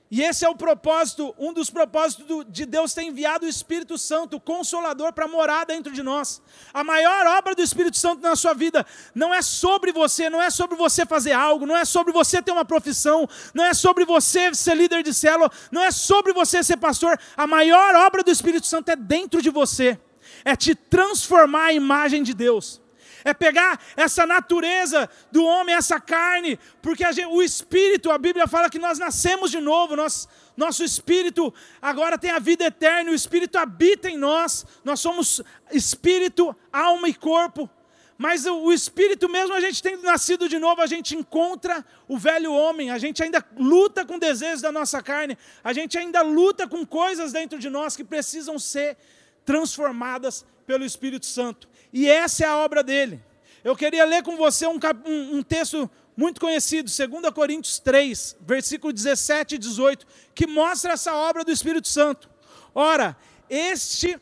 E 0.09 0.23
esse 0.23 0.45
é 0.45 0.49
o 0.49 0.55
propósito, 0.55 1.35
um 1.37 1.53
dos 1.53 1.69
propósitos 1.69 2.47
de 2.49 2.65
Deus 2.65 2.95
ter 2.95 3.03
enviado 3.03 3.45
o 3.45 3.49
Espírito 3.49 3.99
Santo, 3.99 4.37
o 4.37 4.41
Consolador, 4.41 5.13
para 5.13 5.27
morar 5.27 5.65
dentro 5.65 5.93
de 5.93 6.01
nós. 6.01 6.41
A 6.73 6.85
maior 6.85 7.27
obra 7.27 7.57
do 7.57 7.63
Espírito 7.63 7.97
Santo 7.97 8.23
na 8.23 8.37
sua 8.37 8.55
vida 8.55 8.87
não 9.13 9.35
é 9.35 9.43
sobre 9.43 9.91
você, 9.91 10.31
não 10.31 10.41
é 10.41 10.49
sobre 10.49 10.77
você 10.77 11.05
fazer 11.05 11.33
algo, 11.33 11.67
não 11.67 11.77
é 11.77 11.85
sobre 11.85 12.13
você 12.13 12.41
ter 12.41 12.53
uma 12.53 12.65
profissão, 12.65 13.29
não 13.53 13.65
é 13.65 13.75
sobre 13.75 14.05
você 14.05 14.55
ser 14.55 14.77
líder 14.77 15.03
de 15.03 15.13
célula, 15.13 15.51
não 15.73 15.83
é 15.83 15.91
sobre 15.91 16.33
você 16.33 16.63
ser 16.63 16.77
pastor. 16.77 17.19
A 17.37 17.47
maior 17.47 17.97
obra 17.97 18.23
do 18.23 18.31
Espírito 18.31 18.67
Santo 18.67 18.91
é 18.91 18.97
dentro 18.97 19.43
de 19.43 19.51
você, 19.51 19.99
é 20.45 20.55
te 20.55 20.77
transformar 20.77 21.67
a 21.67 21.73
imagem 21.73 22.23
de 22.23 22.33
Deus 22.33 22.81
é 23.27 23.35
pegar 23.35 23.81
essa 23.97 24.25
natureza 24.25 25.11
do 25.33 25.45
homem, 25.45 25.75
essa 25.75 26.01
carne, 26.01 26.57
porque 26.81 27.05
gente, 27.13 27.27
o 27.27 27.43
espírito, 27.43 28.09
a 28.13 28.17
Bíblia 28.17 28.47
fala 28.47 28.71
que 28.71 28.79
nós 28.79 29.01
nascemos 29.01 29.51
de 29.51 29.61
novo, 29.61 29.97
nós, 29.97 30.29
nosso 30.57 30.85
espírito 30.85 31.53
agora 31.83 32.17
tem 32.17 32.31
a 32.31 32.39
vida 32.39 32.65
eterna, 32.67 33.11
o 33.11 33.15
espírito 33.15 33.59
habita 33.59 34.09
em 34.09 34.17
nós, 34.17 34.65
nós 34.85 35.01
somos 35.01 35.43
espírito, 35.73 36.55
alma 36.73 37.09
e 37.09 37.15
corpo. 37.15 37.69
Mas 38.17 38.47
o, 38.47 38.73
espírito, 38.73 39.29
mesmo 39.29 39.53
a 39.55 39.61
gente 39.61 39.83
tendo 39.83 40.03
nascido 40.05 40.49
de 40.49 40.59
novo, 40.59 40.81
a 40.81 40.87
gente 40.87 41.15
encontra 41.15 41.85
o 42.09 42.17
velho 42.17 42.53
homem, 42.53 42.91
a 42.91 42.97
gente 42.97 43.23
ainda 43.23 43.45
luta 43.59 44.07
com 44.07 44.19
desejos 44.19 44.63
da 44.63 44.73
nossa 44.73 45.03
carne, 45.03 45.37
a 45.63 45.73
gente 45.73 45.99
ainda 45.99 46.23
luta 46.23 46.67
com 46.67 46.87
coisas 46.87 47.33
dentro 47.33 47.59
de 47.59 47.69
nós 47.69 47.95
que 47.95 48.05
precisam 48.05 48.59
ser 48.59 48.97
transformadas 49.45 50.47
pelo 50.67 50.85
Espírito 50.85 51.27
Santo. 51.27 51.69
E 51.97 52.11
essa 52.11 52.45
é 52.45 52.47
a 52.47 52.59
obra 52.59 52.83
dele. 52.83 53.25
Eu 53.65 53.75
queria 53.75 54.05
ler 54.05 54.23
com 54.23 54.37
você 54.37 54.67
um, 54.67 54.79
um, 55.07 55.39
um 55.39 55.43
texto 55.43 55.91
muito 56.15 56.39
conhecido, 56.39 56.91
2 56.91 57.33
Coríntios 57.33 57.79
3, 57.79 58.37
versículo 58.43 58.93
17 58.93 59.55
e 59.55 59.59
18, 59.59 60.07
que 60.35 60.47
mostra 60.47 60.93
essa 60.93 61.15
obra 61.15 61.43
do 61.43 61.51
Espírito 61.51 61.89
Santo. 61.89 62.29
Ora, 62.75 63.17
este 63.49 64.21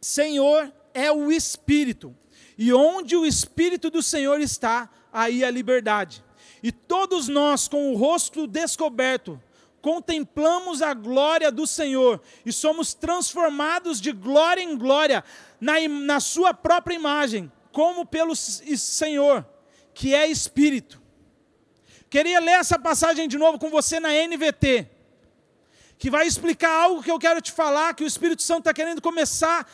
Senhor 0.00 0.72
é 0.94 1.12
o 1.12 1.30
Espírito, 1.30 2.16
e 2.56 2.72
onde 2.72 3.14
o 3.14 3.26
Espírito 3.26 3.90
do 3.90 4.02
Senhor 4.02 4.40
está, 4.40 4.88
aí 5.12 5.44
a 5.44 5.50
liberdade. 5.50 6.24
E 6.62 6.72
todos 6.72 7.28
nós, 7.28 7.68
com 7.68 7.92
o 7.92 7.96
rosto 7.98 8.46
descoberto, 8.46 9.38
contemplamos 9.86 10.82
a 10.82 10.92
glória 10.92 11.52
do 11.52 11.64
Senhor 11.64 12.20
e 12.44 12.52
somos 12.52 12.92
transformados 12.92 14.00
de 14.00 14.10
glória 14.10 14.60
em 14.60 14.76
glória 14.76 15.22
na, 15.60 15.74
na 15.86 16.18
Sua 16.18 16.52
própria 16.52 16.96
imagem, 16.96 17.52
como 17.70 18.04
pelo 18.04 18.34
Senhor, 18.34 19.46
que 19.94 20.12
é 20.12 20.26
Espírito. 20.26 21.00
Queria 22.10 22.40
ler 22.40 22.58
essa 22.58 22.76
passagem 22.76 23.28
de 23.28 23.38
novo 23.38 23.60
com 23.60 23.70
você 23.70 24.00
na 24.00 24.08
NVT, 24.08 24.90
que 25.96 26.10
vai 26.10 26.26
explicar 26.26 26.72
algo 26.72 27.00
que 27.00 27.10
eu 27.12 27.18
quero 27.20 27.40
te 27.40 27.52
falar, 27.52 27.94
que 27.94 28.02
o 28.02 28.08
Espírito 28.08 28.42
Santo 28.42 28.62
está 28.62 28.74
querendo 28.74 29.00
começar, 29.00 29.70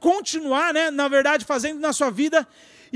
continuar, 0.00 0.74
né, 0.74 0.90
na 0.90 1.06
verdade, 1.06 1.44
fazendo 1.44 1.78
na 1.78 1.92
sua 1.92 2.10
vida. 2.10 2.44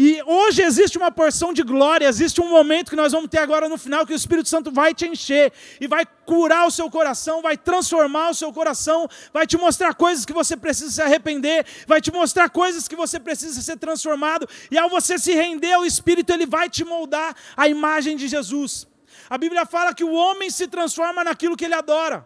E 0.01 0.23
hoje 0.25 0.63
existe 0.63 0.97
uma 0.97 1.11
porção 1.11 1.53
de 1.53 1.61
glória, 1.65 2.07
existe 2.07 2.41
um 2.41 2.49
momento 2.49 2.89
que 2.89 2.95
nós 2.95 3.11
vamos 3.11 3.29
ter 3.29 3.39
agora 3.39 3.69
no 3.69 3.77
final 3.77 4.07
que 4.07 4.13
o 4.13 4.15
Espírito 4.15 4.49
Santo 4.49 4.71
vai 4.71 4.95
te 4.95 5.09
encher 5.09 5.53
e 5.81 5.89
vai 5.89 6.07
curar 6.25 6.69
o 6.69 6.71
seu 6.71 6.89
coração, 6.89 7.43
vai 7.43 7.57
transformar 7.57 8.31
o 8.31 8.35
seu 8.35 8.53
coração, 8.53 9.09
vai 9.33 9.45
te 9.45 9.57
mostrar 9.57 9.93
coisas 9.95 10.25
que 10.25 10.33
você 10.33 10.57
precisa 10.57 10.93
se 10.93 11.03
arrepender, 11.03 11.67
vai 11.85 12.01
te 12.01 12.13
mostrar 12.13 12.49
coisas 12.49 12.87
que 12.87 12.95
você 12.95 13.19
precisa 13.19 13.61
ser 13.61 13.77
transformado, 13.77 14.49
e 14.71 14.79
ao 14.79 14.89
você 14.89 15.19
se 15.19 15.35
render 15.35 15.73
ao 15.73 15.85
Espírito, 15.85 16.33
ele 16.33 16.47
vai 16.47 16.71
te 16.71 16.85
moldar 16.85 17.35
a 17.57 17.67
imagem 17.67 18.17
de 18.17 18.29
Jesus. 18.29 18.87
A 19.29 19.37
Bíblia 19.37 19.67
fala 19.67 19.93
que 19.93 20.05
o 20.05 20.13
homem 20.13 20.49
se 20.49 20.69
transforma 20.69 21.25
naquilo 21.25 21.57
que 21.57 21.65
ele 21.65 21.75
adora 21.75 22.25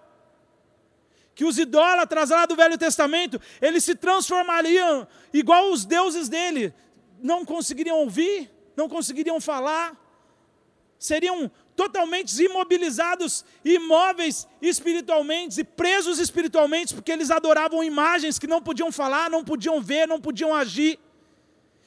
que 1.34 1.46
os 1.46 1.58
idólatras 1.58 2.28
lá 2.28 2.44
do 2.44 2.54
Velho 2.54 2.76
Testamento, 2.76 3.40
eles 3.60 3.82
se 3.82 3.94
transformariam 3.94 5.08
igual 5.32 5.70
os 5.70 5.86
deuses 5.86 6.28
dele, 6.28 6.74
não 7.22 7.44
conseguiriam 7.44 7.98
ouvir, 7.98 8.50
não 8.76 8.88
conseguiriam 8.88 9.40
falar, 9.40 9.96
seriam 10.98 11.50
totalmente 11.74 12.40
imobilizados, 12.42 13.44
imóveis 13.64 14.46
espiritualmente 14.60 15.60
e 15.60 15.64
presos 15.64 16.18
espiritualmente, 16.18 16.94
porque 16.94 17.10
eles 17.10 17.30
adoravam 17.30 17.82
imagens 17.82 18.38
que 18.38 18.46
não 18.46 18.62
podiam 18.62 18.92
falar, 18.92 19.30
não 19.30 19.42
podiam 19.44 19.80
ver, 19.80 20.06
não 20.06 20.20
podiam 20.20 20.54
agir. 20.54 20.98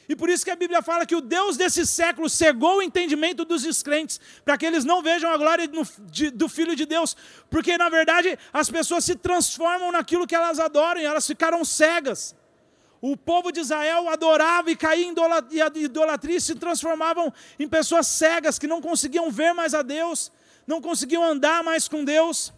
E 0.07 0.15
por 0.15 0.29
isso 0.29 0.45
que 0.45 0.51
a 0.51 0.55
Bíblia 0.55 0.81
fala 0.81 1.05
que 1.05 1.15
o 1.15 1.21
Deus 1.21 1.57
desse 1.57 1.85
século 1.85 2.29
cegou 2.29 2.77
o 2.77 2.81
entendimento 2.81 3.43
dos 3.43 3.63
descrentes, 3.63 4.19
para 4.43 4.57
que 4.57 4.65
eles 4.65 4.85
não 4.85 5.01
vejam 5.01 5.31
a 5.31 5.37
glória 5.37 5.67
do 5.67 6.49
Filho 6.49 6.75
de 6.75 6.85
Deus, 6.85 7.15
porque 7.49 7.77
na 7.77 7.89
verdade 7.89 8.37
as 8.53 8.69
pessoas 8.69 9.03
se 9.03 9.15
transformam 9.15 9.91
naquilo 9.91 10.27
que 10.27 10.35
elas 10.35 10.59
adoram 10.59 11.01
e 11.01 11.05
elas 11.05 11.25
ficaram 11.25 11.65
cegas. 11.65 12.35
O 13.01 13.15
povo 13.15 13.51
de 13.51 13.59
Israel 13.59 14.09
adorava 14.09 14.71
e 14.71 14.75
caía 14.75 15.05
em 15.05 15.11
idolatria 15.83 16.37
e 16.37 16.41
se 16.41 16.55
transformavam 16.55 17.31
em 17.59 17.67
pessoas 17.67 18.07
cegas 18.07 18.57
que 18.57 18.67
não 18.67 18.81
conseguiam 18.81 19.29
ver 19.29 19.53
mais 19.53 19.73
a 19.73 19.81
Deus, 19.81 20.31
não 20.65 20.81
conseguiam 20.81 21.23
andar 21.23 21.63
mais 21.63 21.87
com 21.87 22.03
Deus. 22.03 22.53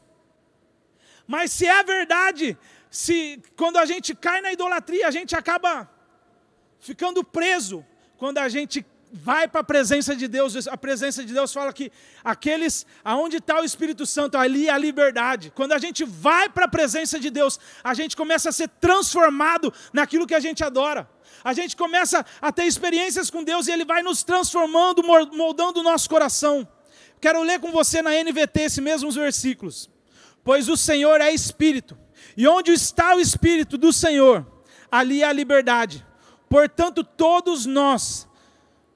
Mas 1.25 1.51
se 1.51 1.65
é 1.65 1.84
verdade, 1.84 2.58
se 2.89 3.41
quando 3.58 3.77
a 3.77 3.86
gente 3.86 4.15
cai 4.15 4.41
na 4.41 4.53
idolatria, 4.53 5.08
a 5.08 5.12
gente 5.12 5.36
acaba 5.36 5.89
ficando 6.79 7.24
preso 7.24 7.86
quando 8.17 8.38
a 8.38 8.48
gente 8.48 8.86
vai 9.12 9.48
para 9.48 9.62
a 9.62 9.64
presença 9.64 10.16
de 10.16 10.28
Deus, 10.28 10.68
a 10.68 10.78
presença 10.78 11.24
de 11.24 11.34
Deus 11.34 11.54
fala 11.54 11.72
que 11.72 11.92
aqueles, 12.24 12.86
aonde 13.04 13.38
está 13.38 13.62
o 13.62 13.64
Espírito 13.64 14.06
Santo, 14.06 14.38
ali 14.38 14.68
é 14.68 14.72
a 14.72 14.78
liberdade. 14.78 15.52
Quando 15.56 15.72
a 15.72 15.78
gente 15.78 16.04
vai 16.04 16.50
para 16.50 16.66
a 16.66 16.68
presença 16.68 17.20
de 17.20 17.30
Deus, 17.30 17.60
a 17.84 17.94
gente 17.94 18.16
começa 18.16 18.50
a 18.50 18.52
ser 18.52 18.68
transformado 18.68 19.74
naquilo 19.94 20.28
que 20.28 20.36
a 20.36 20.40
gente 20.40 20.64
adora. 20.64 21.10
A 21.44 21.54
gente 21.54 21.76
começa 21.76 22.26
a 22.42 22.52
ter 22.52 22.66
experiências 22.66 23.30
com 23.30 23.44
Deus 23.44 23.68
e 23.68 23.72
Ele 23.72 23.86
vai 23.86 24.02
nos 24.02 24.24
transformando, 24.24 25.04
moldando 25.04 25.80
o 25.80 25.84
nosso 25.84 26.10
coração. 26.10 26.68
Quero 27.22 27.42
ler 27.42 27.60
com 27.60 27.72
você 27.72 28.02
na 28.02 28.12
NVT 28.12 28.62
esses 28.62 28.80
mesmos 28.80 29.16
versículos. 29.16 29.90
Pois 30.44 30.70
o 30.70 30.78
Senhor 30.78 31.20
é 31.20 31.32
Espírito, 31.32 31.98
e 32.36 32.48
onde 32.48 32.72
está 32.72 33.16
o 33.16 33.20
Espírito 33.20 33.78
do 33.78 33.92
Senhor, 33.92 34.46
ali 34.92 35.22
é 35.22 35.26
a 35.26 35.34
liberdade. 35.34 36.06
Portanto, 36.50 37.04
todos 37.04 37.66
nós, 37.66 38.26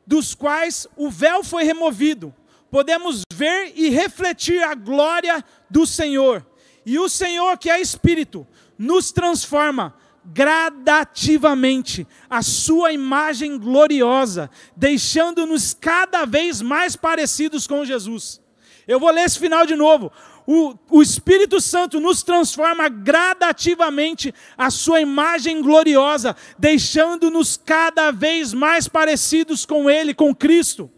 dos 0.05 0.33
quais 0.33 0.87
o 0.95 1.09
véu 1.09 1.43
foi 1.43 1.63
removido, 1.63 2.33
podemos 2.69 3.21
ver 3.33 3.73
e 3.75 3.89
refletir 3.89 4.63
a 4.63 4.73
glória 4.73 5.43
do 5.69 5.85
Senhor. 5.85 6.45
E 6.85 6.97
o 6.97 7.09
Senhor, 7.09 7.57
que 7.57 7.69
é 7.69 7.79
Espírito, 7.79 8.47
nos 8.77 9.11
transforma 9.11 9.93
gradativamente 10.25 12.07
a 12.29 12.41
sua 12.41 12.93
imagem 12.93 13.57
gloriosa, 13.57 14.49
deixando-nos 14.75 15.73
cada 15.73 16.25
vez 16.25 16.61
mais 16.61 16.95
parecidos 16.95 17.67
com 17.67 17.83
Jesus. 17.83 18.41
Eu 18.87 18.99
vou 18.99 19.11
ler 19.11 19.25
esse 19.25 19.39
final 19.39 19.65
de 19.65 19.75
novo 19.75 20.11
o, 20.53 20.77
o 20.89 21.01
Espírito 21.01 21.61
Santo 21.61 21.97
nos 22.01 22.23
transforma 22.23 22.89
gradativamente 22.89 24.33
a 24.57 24.69
sua 24.69 24.99
imagem 24.99 25.61
gloriosa, 25.61 26.35
deixando-nos 26.59 27.55
cada 27.55 28.11
vez 28.11 28.53
mais 28.53 28.85
parecidos 28.85 29.65
com 29.65 29.89
Ele, 29.89 30.13
com 30.13 30.35
Cristo. 30.35 30.91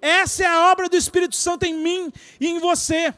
Essa 0.00 0.44
é 0.44 0.46
a 0.46 0.70
obra 0.70 0.88
do 0.88 0.96
Espírito 0.96 1.34
Santo 1.34 1.64
em 1.64 1.74
mim 1.74 2.12
e 2.38 2.46
em 2.46 2.60
você. 2.60 3.12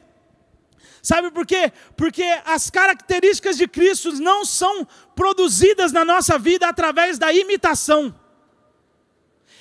Sabe 1.02 1.30
por 1.30 1.44
quê? 1.44 1.70
Porque 1.94 2.24
as 2.46 2.70
características 2.70 3.58
de 3.58 3.68
Cristo 3.68 4.12
não 4.14 4.46
são 4.46 4.86
produzidas 5.14 5.92
na 5.92 6.06
nossa 6.06 6.38
vida 6.38 6.66
através 6.66 7.18
da 7.18 7.32
imitação. 7.34 8.14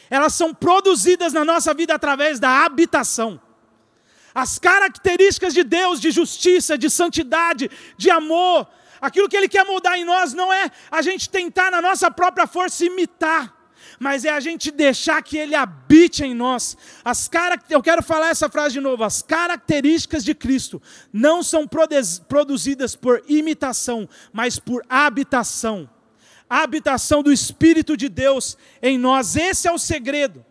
Elas 0.09 0.33
são 0.33 0.53
produzidas 0.53 1.33
na 1.33 1.43
nossa 1.43 1.73
vida 1.73 1.93
através 1.93 2.39
da 2.39 2.63
habitação. 2.63 3.41
As 4.35 4.59
características 4.59 5.53
de 5.53 5.63
Deus, 5.63 6.01
de 6.01 6.11
justiça, 6.11 6.77
de 6.77 6.89
santidade, 6.89 7.71
de 7.97 8.11
amor, 8.11 8.67
aquilo 8.99 9.29
que 9.29 9.37
Ele 9.37 9.47
quer 9.47 9.63
mudar 9.63 9.97
em 9.97 10.03
nós 10.03 10.33
não 10.33 10.51
é 10.51 10.69
a 10.91 11.01
gente 11.01 11.29
tentar 11.29 11.71
na 11.71 11.81
nossa 11.81 12.11
própria 12.11 12.45
força 12.45 12.83
imitar, 12.83 13.55
mas 13.97 14.25
é 14.25 14.29
a 14.29 14.41
gente 14.41 14.71
deixar 14.71 15.23
que 15.23 15.37
Ele 15.37 15.55
habite 15.55 16.25
em 16.25 16.33
nós. 16.33 16.75
As 17.03 17.29
Eu 17.69 17.81
quero 17.81 18.03
falar 18.03 18.29
essa 18.29 18.49
frase 18.49 18.73
de 18.73 18.81
novo: 18.81 19.05
as 19.05 19.21
características 19.21 20.21
de 20.25 20.35
Cristo 20.35 20.81
não 21.13 21.41
são 21.41 21.65
produzidas 22.27 22.93
por 22.93 23.23
imitação, 23.29 24.09
mas 24.33 24.59
por 24.59 24.83
habitação. 24.89 25.89
A 26.49 26.61
habitação 26.61 27.23
do 27.23 27.31
Espírito 27.31 27.95
de 27.95 28.09
Deus 28.09 28.57
em 28.81 28.97
nós, 28.97 29.37
esse 29.37 29.65
é 29.65 29.71
o 29.71 29.79
segredo. 29.79 30.45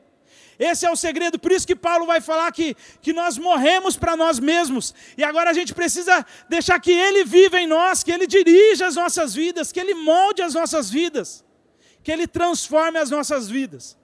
Esse 0.58 0.86
é 0.86 0.90
o 0.90 0.96
segredo, 0.96 1.38
por 1.38 1.50
isso 1.50 1.66
que 1.66 1.74
Paulo 1.74 2.06
vai 2.06 2.20
falar 2.20 2.50
que, 2.52 2.76
que 3.02 3.12
nós 3.12 3.36
morremos 3.36 3.96
para 3.96 4.16
nós 4.16 4.38
mesmos, 4.38 4.94
e 5.16 5.24
agora 5.24 5.50
a 5.50 5.52
gente 5.52 5.74
precisa 5.74 6.24
deixar 6.48 6.78
que 6.80 6.92
Ele 6.92 7.24
viva 7.24 7.60
em 7.60 7.66
nós, 7.66 8.02
que 8.02 8.12
Ele 8.12 8.26
dirija 8.26 8.86
as 8.86 8.94
nossas 8.94 9.34
vidas, 9.34 9.72
que 9.72 9.80
Ele 9.80 9.94
molde 9.94 10.42
as 10.42 10.54
nossas 10.54 10.88
vidas, 10.90 11.44
que 12.02 12.12
Ele 12.12 12.26
transforme 12.26 12.98
as 12.98 13.10
nossas 13.10 13.48
vidas. 13.48 13.96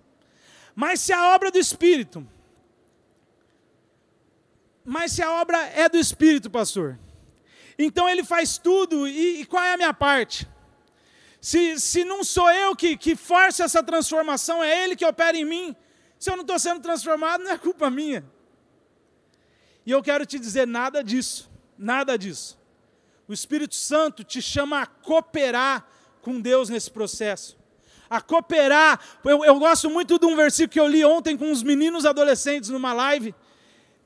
Mas 0.75 1.01
se 1.01 1.13
a 1.13 1.35
obra 1.35 1.51
do 1.51 1.59
Espírito, 1.59 2.27
mas 4.85 5.13
se 5.13 5.23
a 5.23 5.31
obra 5.41 5.59
é 5.75 5.89
do 5.89 5.99
Espírito, 5.99 6.51
pastor, 6.51 6.99
então 7.79 8.09
Ele 8.09 8.25
faz 8.25 8.59
tudo, 8.59 9.07
e, 9.07 9.43
e 9.43 9.45
qual 9.45 9.63
é 9.63 9.75
a 9.75 9.77
minha 9.77 9.95
parte? 9.95 10.49
Se, 11.41 11.81
se 11.81 12.05
não 12.05 12.23
sou 12.23 12.51
eu 12.51 12.77
que, 12.77 12.97
que 12.97 13.17
forço 13.17 13.63
essa 13.63 13.83
transformação, 13.83 14.63
é 14.63 14.85
Ele 14.85 14.97
que 14.97 15.05
opera 15.05 15.37
em 15.37 15.45
mim, 15.45 15.77
se 16.21 16.31
eu 16.31 16.37
não 16.37 16.43
estou 16.43 16.59
sendo 16.59 16.83
transformado, 16.83 17.43
não 17.43 17.51
é 17.51 17.57
culpa 17.57 17.89
minha. 17.89 18.23
E 19.87 19.91
eu 19.91 20.03
quero 20.03 20.27
te 20.27 20.39
dizer 20.39 20.67
nada 20.67 21.03
disso, 21.03 21.51
nada 21.79 22.19
disso. 22.19 22.59
O 23.27 23.33
Espírito 23.33 23.75
Santo 23.75 24.23
te 24.23 24.43
chama 24.43 24.83
a 24.83 24.87
cooperar 24.87 25.89
com 26.21 26.39
Deus 26.39 26.69
nesse 26.69 26.91
processo. 26.91 27.57
A 28.11 28.21
cooperar. 28.21 29.01
Eu, 29.25 29.43
eu 29.47 29.59
gosto 29.59 29.89
muito 29.89 30.19
de 30.19 30.27
um 30.27 30.37
versículo 30.37 30.69
que 30.69 30.81
eu 30.81 30.87
li 30.87 31.03
ontem 31.03 31.39
com 31.39 31.51
os 31.51 31.63
meninos 31.63 32.05
adolescentes 32.05 32.69
numa 32.69 32.93
live, 32.93 33.35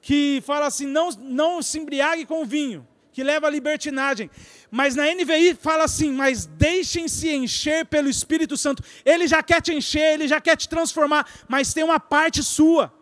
que 0.00 0.40
fala 0.46 0.66
assim: 0.66 0.86
não, 0.86 1.10
não 1.18 1.60
se 1.60 1.80
embriague 1.80 2.26
com 2.26 2.44
vinho, 2.44 2.86
que 3.12 3.24
leva 3.24 3.48
à 3.48 3.50
libertinagem. 3.50 4.30
Mas 4.76 4.96
na 4.96 5.04
NVI 5.04 5.54
fala 5.54 5.84
assim: 5.84 6.10
mas 6.10 6.46
deixem-se 6.46 7.30
encher 7.32 7.86
pelo 7.86 8.08
Espírito 8.08 8.56
Santo. 8.56 8.82
Ele 9.04 9.28
já 9.28 9.40
quer 9.40 9.62
te 9.62 9.72
encher, 9.72 10.14
ele 10.14 10.26
já 10.26 10.40
quer 10.40 10.56
te 10.56 10.68
transformar, 10.68 11.24
mas 11.46 11.72
tem 11.72 11.84
uma 11.84 12.00
parte 12.00 12.42
sua. 12.42 12.92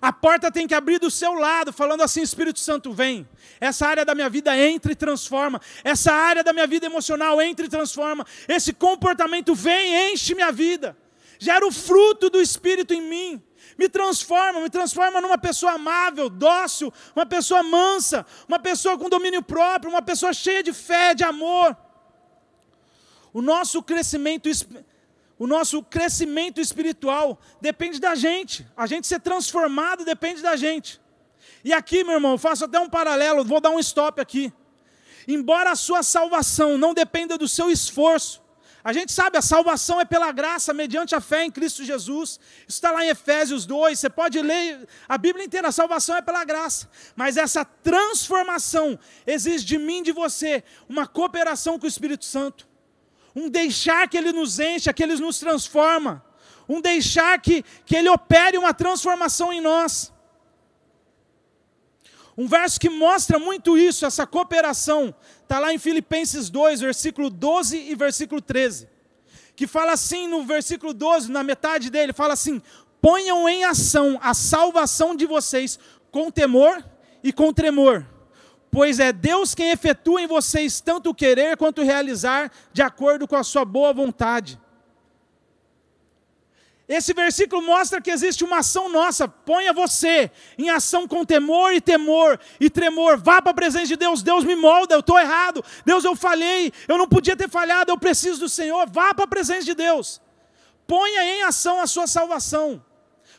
A 0.00 0.12
porta 0.12 0.48
tem 0.48 0.68
que 0.68 0.74
abrir 0.76 1.00
do 1.00 1.10
seu 1.10 1.32
lado, 1.32 1.72
falando 1.72 2.04
assim: 2.04 2.22
Espírito 2.22 2.60
Santo, 2.60 2.92
vem. 2.92 3.28
Essa 3.60 3.88
área 3.88 4.04
da 4.04 4.14
minha 4.14 4.30
vida 4.30 4.56
entra 4.56 4.92
e 4.92 4.94
transforma. 4.94 5.60
Essa 5.82 6.12
área 6.12 6.44
da 6.44 6.52
minha 6.52 6.68
vida 6.68 6.86
emocional 6.86 7.42
entra 7.42 7.66
e 7.66 7.68
transforma. 7.68 8.24
Esse 8.46 8.72
comportamento 8.72 9.56
vem, 9.56 10.12
enche 10.12 10.36
minha 10.36 10.52
vida. 10.52 10.96
Gera 11.36 11.66
o 11.66 11.72
fruto 11.72 12.30
do 12.30 12.40
Espírito 12.40 12.94
em 12.94 13.02
mim 13.02 13.42
me 13.78 13.88
transforma, 13.88 14.60
me 14.60 14.68
transforma 14.68 15.20
numa 15.20 15.38
pessoa 15.38 15.72
amável, 15.72 16.28
dócil, 16.28 16.92
uma 17.14 17.24
pessoa 17.24 17.62
mansa, 17.62 18.26
uma 18.48 18.58
pessoa 18.58 18.98
com 18.98 19.08
domínio 19.08 19.40
próprio, 19.40 19.90
uma 19.90 20.02
pessoa 20.02 20.32
cheia 20.32 20.64
de 20.64 20.72
fé, 20.72 21.14
de 21.14 21.22
amor. 21.22 21.76
O 23.32 23.40
nosso 23.40 23.80
crescimento 23.80 24.48
o 25.38 25.46
nosso 25.46 25.80
crescimento 25.84 26.60
espiritual 26.60 27.38
depende 27.60 28.00
da 28.00 28.16
gente. 28.16 28.66
A 28.76 28.86
gente 28.86 29.06
ser 29.06 29.20
transformado 29.20 30.04
depende 30.04 30.42
da 30.42 30.56
gente. 30.56 31.00
E 31.62 31.72
aqui, 31.72 32.02
meu 32.02 32.14
irmão, 32.14 32.36
faço 32.36 32.64
até 32.64 32.80
um 32.80 32.88
paralelo, 32.88 33.44
vou 33.44 33.60
dar 33.60 33.70
um 33.70 33.78
stop 33.78 34.20
aqui. 34.20 34.52
Embora 35.28 35.70
a 35.70 35.76
sua 35.76 36.02
salvação 36.02 36.76
não 36.76 36.92
dependa 36.92 37.38
do 37.38 37.46
seu 37.46 37.70
esforço, 37.70 38.42
a 38.84 38.92
gente 38.92 39.12
sabe, 39.12 39.36
a 39.36 39.42
salvação 39.42 40.00
é 40.00 40.04
pela 40.04 40.30
graça, 40.30 40.72
mediante 40.72 41.14
a 41.14 41.20
fé 41.20 41.44
em 41.44 41.50
Cristo 41.50 41.84
Jesus. 41.84 42.38
Isso 42.60 42.78
está 42.78 42.90
lá 42.90 43.04
em 43.04 43.08
Efésios 43.08 43.66
2, 43.66 43.98
você 43.98 44.08
pode 44.08 44.40
ler 44.40 44.86
a 45.08 45.18
Bíblia 45.18 45.44
inteira, 45.44 45.68
a 45.68 45.72
salvação 45.72 46.16
é 46.16 46.22
pela 46.22 46.44
graça. 46.44 46.88
Mas 47.16 47.36
essa 47.36 47.64
transformação 47.64 48.98
exige 49.26 49.64
de 49.64 49.78
mim 49.78 50.02
de 50.02 50.12
você 50.12 50.62
uma 50.88 51.06
cooperação 51.06 51.78
com 51.78 51.86
o 51.86 51.88
Espírito 51.88 52.24
Santo. 52.24 52.68
Um 53.34 53.48
deixar 53.48 54.08
que 54.08 54.16
Ele 54.16 54.32
nos 54.32 54.58
encha, 54.58 54.92
que 54.92 55.02
Ele 55.02 55.16
nos 55.16 55.38
transforma. 55.38 56.24
um 56.68 56.80
deixar 56.80 57.40
que, 57.40 57.64
que 57.86 57.96
Ele 57.96 58.10
opere 58.10 58.58
uma 58.58 58.74
transformação 58.74 59.52
em 59.52 59.60
nós. 59.60 60.12
Um 62.36 62.46
verso 62.46 62.78
que 62.78 62.88
mostra 62.88 63.36
muito 63.36 63.76
isso, 63.76 64.06
essa 64.06 64.24
cooperação, 64.24 65.12
está 65.48 65.58
lá 65.58 65.72
em 65.72 65.78
Filipenses 65.78 66.50
2, 66.50 66.82
versículo 66.82 67.30
12 67.30 67.78
e 67.90 67.94
versículo 67.94 68.38
13. 68.38 68.86
Que 69.56 69.66
fala 69.66 69.92
assim 69.92 70.28
no 70.28 70.44
versículo 70.44 70.92
12, 70.92 71.32
na 71.32 71.42
metade 71.42 71.88
dele, 71.88 72.12
fala 72.12 72.34
assim: 72.34 72.60
ponham 73.00 73.48
em 73.48 73.64
ação 73.64 74.18
a 74.22 74.34
salvação 74.34 75.16
de 75.16 75.24
vocês 75.24 75.78
com 76.10 76.30
temor 76.30 76.84
e 77.24 77.32
com 77.32 77.50
tremor, 77.50 78.06
pois 78.70 79.00
é 79.00 79.10
Deus 79.10 79.54
quem 79.54 79.70
efetua 79.70 80.20
em 80.20 80.26
vocês 80.26 80.82
tanto 80.82 81.10
o 81.10 81.14
querer 81.14 81.56
quanto 81.56 81.80
o 81.80 81.84
realizar, 81.84 82.52
de 82.70 82.82
acordo 82.82 83.26
com 83.26 83.34
a 83.34 83.42
sua 83.42 83.64
boa 83.64 83.90
vontade. 83.92 84.60
Esse 86.88 87.12
versículo 87.12 87.60
mostra 87.60 88.00
que 88.00 88.10
existe 88.10 88.42
uma 88.42 88.60
ação 88.60 88.88
nossa. 88.88 89.28
Ponha 89.28 89.74
você 89.74 90.30
em 90.56 90.70
ação 90.70 91.06
com 91.06 91.22
temor 91.22 91.74
e 91.74 91.82
temor 91.82 92.40
e 92.58 92.70
tremor. 92.70 93.18
Vá 93.18 93.42
para 93.42 93.50
a 93.50 93.54
presença 93.54 93.88
de 93.88 93.96
Deus. 93.96 94.22
Deus 94.22 94.42
me 94.42 94.56
molda, 94.56 94.94
eu 94.94 95.00
estou 95.00 95.18
errado. 95.18 95.62
Deus, 95.84 96.02
eu 96.02 96.16
falhei. 96.16 96.72
Eu 96.88 96.96
não 96.96 97.06
podia 97.06 97.36
ter 97.36 97.48
falhado. 97.50 97.92
Eu 97.92 97.98
preciso 97.98 98.40
do 98.40 98.48
Senhor. 98.48 98.88
Vá 98.90 99.12
para 99.12 99.24
a 99.24 99.28
presença 99.28 99.64
de 99.64 99.74
Deus. 99.74 100.18
Ponha 100.86 101.22
em 101.24 101.42
ação 101.42 101.78
a 101.78 101.86
sua 101.86 102.06
salvação. 102.06 102.82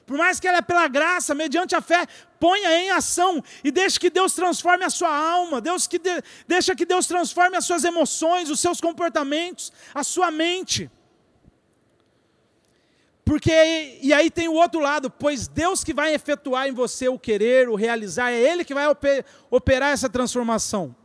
Por 0.06 0.16
mais 0.16 0.40
que 0.40 0.48
ela 0.48 0.60
é 0.60 0.62
pela 0.62 0.88
graça, 0.88 1.34
mediante 1.34 1.76
a 1.76 1.82
fé, 1.82 2.06
ponha 2.40 2.80
em 2.80 2.92
ação 2.92 3.44
e 3.64 3.72
deixe 3.72 4.00
que 4.00 4.12
Deus 4.12 4.34
transforme 4.34 4.86
a 4.86 4.90
sua 4.92 5.16
alma. 5.16 5.60
Deus 5.60 5.88
que 5.88 5.98
de, 5.98 6.24
deixa 6.48 6.76
que 6.76 6.86
Deus 6.86 7.08
transforme 7.08 7.58
as 7.58 7.66
suas 7.66 7.84
emoções, 7.84 8.52
os 8.52 8.60
seus 8.60 8.80
comportamentos, 8.80 9.72
a 9.94 10.04
sua 10.04 10.30
mente. 10.30 10.90
Porque, 13.30 14.00
e 14.02 14.12
aí 14.12 14.32
tem 14.32 14.48
o 14.48 14.56
outro 14.56 14.80
lado, 14.80 15.08
pois 15.08 15.48
Deus 15.48 15.84
que 15.84 15.94
vai 15.94 16.15
efetuar 16.15 16.68
em 16.68 16.72
você 16.72 17.08
o 17.10 17.20
querer, 17.20 17.70
o 17.70 17.76
realizar, 17.76 18.32
é 18.32 18.42
Ele 18.42 18.65
que 18.65 18.74
vai 18.74 18.86
operar 19.52 19.92
essa 19.92 20.10
transformação. 20.10 20.96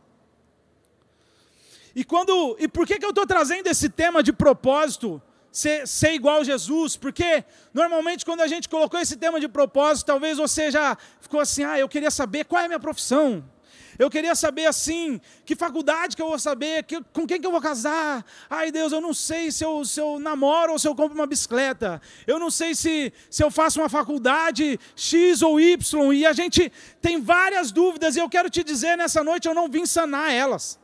E 1.95 2.03
quando, 2.03 2.57
e 2.59 2.67
por 2.67 2.87
que, 2.87 2.97
que 2.97 3.05
eu 3.05 3.11
estou 3.11 3.27
trazendo 3.27 3.67
esse 3.67 3.89
tema 3.89 4.23
de 4.23 4.33
propósito, 4.33 5.21
ser, 5.51 5.87
ser 5.87 6.13
igual 6.13 6.39
a 6.39 6.43
Jesus? 6.43 6.97
Porque 6.97 7.45
normalmente 7.71 8.25
quando 8.25 8.41
a 8.41 8.47
gente 8.47 8.67
colocou 8.67 8.99
esse 8.99 9.17
tema 9.17 9.39
de 9.39 9.47
propósito, 9.47 10.07
talvez 10.07 10.39
você 10.39 10.71
já 10.71 10.97
ficou 11.21 11.39
assim, 11.39 11.63
ah, 11.63 11.77
eu 11.77 11.87
queria 11.87 12.09
saber 12.09 12.45
qual 12.45 12.59
é 12.59 12.65
a 12.65 12.67
minha 12.67 12.79
profissão, 12.79 13.47
eu 13.97 14.09
queria 14.09 14.35
saber 14.35 14.65
assim, 14.65 15.19
que 15.45 15.55
faculdade 15.55 16.15
que 16.15 16.21
eu 16.21 16.27
vou 16.27 16.39
saber, 16.39 16.83
que, 16.83 17.01
com 17.13 17.25
quem 17.25 17.39
que 17.39 17.47
eu 17.47 17.51
vou 17.51 17.61
casar. 17.61 18.25
Ai 18.49 18.71
Deus, 18.71 18.91
eu 18.91 19.01
não 19.01 19.13
sei 19.13 19.51
se 19.51 19.63
eu, 19.63 19.85
se 19.85 19.99
eu 19.99 20.19
namoro 20.19 20.73
ou 20.73 20.79
se 20.79 20.87
eu 20.87 20.95
compro 20.95 21.15
uma 21.15 21.27
bicicleta. 21.27 22.01
Eu 22.27 22.37
não 22.37 22.51
sei 22.51 22.75
se, 22.75 23.13
se 23.29 23.43
eu 23.43 23.49
faço 23.49 23.79
uma 23.79 23.89
faculdade 23.89 24.79
X 24.95 25.41
ou 25.41 25.59
Y. 25.59 26.13
E 26.13 26.25
a 26.25 26.33
gente 26.33 26.71
tem 27.01 27.21
várias 27.21 27.71
dúvidas 27.71 28.15
e 28.15 28.19
eu 28.19 28.29
quero 28.29 28.49
te 28.49 28.63
dizer 28.63 28.97
nessa 28.97 29.23
noite, 29.23 29.47
eu 29.47 29.53
não 29.53 29.69
vim 29.69 29.85
sanar 29.85 30.31
elas. 30.31 30.79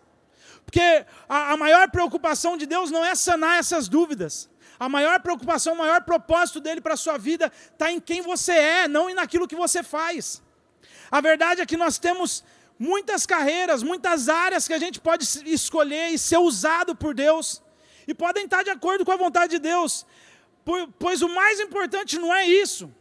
Porque 0.66 1.06
a, 1.28 1.54
a 1.54 1.58
maior 1.58 1.90
preocupação 1.90 2.56
de 2.56 2.66
Deus 2.66 2.92
não 2.92 3.04
é 3.04 3.14
sanar 3.14 3.60
essas 3.60 3.90
dúvidas. 3.90 4.50
A 4.80 4.90
maior 4.90 5.20
preocupação, 5.20 5.74
o 5.74 5.78
maior 5.78 6.02
propósito 6.02 6.60
dele 6.60 6.82
para 6.82 6.96
a 6.96 6.98
sua 6.98 7.18
vida 7.18 7.52
está 7.72 7.92
em 7.92 8.00
quem 8.00 8.22
você 8.22 8.54
é, 8.54 8.88
não 8.88 9.14
naquilo 9.14 9.48
que 9.48 9.56
você 9.56 9.84
faz. 9.84 10.42
A 11.12 11.20
verdade 11.20 11.62
é 11.62 11.66
que 11.66 11.76
nós 11.76 12.00
temos 12.00 12.44
muitas 12.82 13.28
carreiras, 13.28 13.84
muitas 13.84 14.28
áreas 14.28 14.68
que 14.68 14.74
a 14.74 14.80
gente 14.80 15.00
pode 15.00 15.24
escolher 15.46 16.08
e 16.10 16.18
ser 16.18 16.40
usado 16.40 16.96
por 16.96 17.14
Deus, 17.14 17.62
e 18.08 18.14
podem 18.14 18.46
estar 18.46 18.64
de 18.64 18.72
acordo 18.72 19.06
com 19.06 19.12
a 19.12 19.16
vontade 19.16 19.52
de 19.52 19.60
Deus, 19.60 20.04
pois 20.98 21.22
o 21.22 21.30
mais 21.30 21.60
importante 21.60 22.18
não 22.18 22.34
é 22.34 22.48
isso. 22.48 22.92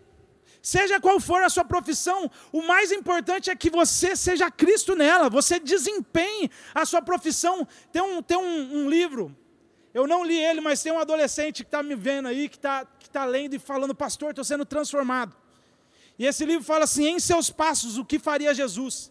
Seja 0.60 1.00
qual 1.00 1.18
for 1.18 1.42
a 1.42 1.48
sua 1.48 1.64
profissão, 1.64 2.30
o 2.52 2.60
mais 2.60 2.92
importante 2.92 3.50
é 3.50 3.56
que 3.56 3.70
você 3.70 4.14
seja 4.14 4.50
Cristo 4.50 4.94
nela, 4.94 5.30
você 5.30 5.58
desempenhe 5.58 6.50
a 6.74 6.84
sua 6.84 7.00
profissão. 7.00 7.66
Tem 7.90 8.02
um, 8.02 8.20
tem 8.20 8.36
um, 8.36 8.82
um 8.82 8.90
livro, 8.90 9.34
eu 9.94 10.06
não 10.06 10.22
li 10.22 10.38
ele, 10.38 10.60
mas 10.60 10.82
tem 10.82 10.92
um 10.92 10.98
adolescente 10.98 11.64
que 11.64 11.68
está 11.68 11.82
me 11.82 11.94
vendo 11.94 12.28
aí, 12.28 12.50
que 12.50 12.56
está 12.56 12.84
que 12.84 13.08
tá 13.08 13.24
lendo 13.24 13.54
e 13.54 13.58
falando, 13.58 13.94
pastor, 13.94 14.30
estou 14.30 14.44
sendo 14.44 14.66
transformado. 14.66 15.34
E 16.18 16.26
esse 16.26 16.44
livro 16.44 16.66
fala 16.66 16.84
assim: 16.84 17.06
em 17.06 17.18
seus 17.18 17.48
passos, 17.48 17.96
o 17.96 18.04
que 18.04 18.18
faria 18.18 18.52
Jesus? 18.52 19.10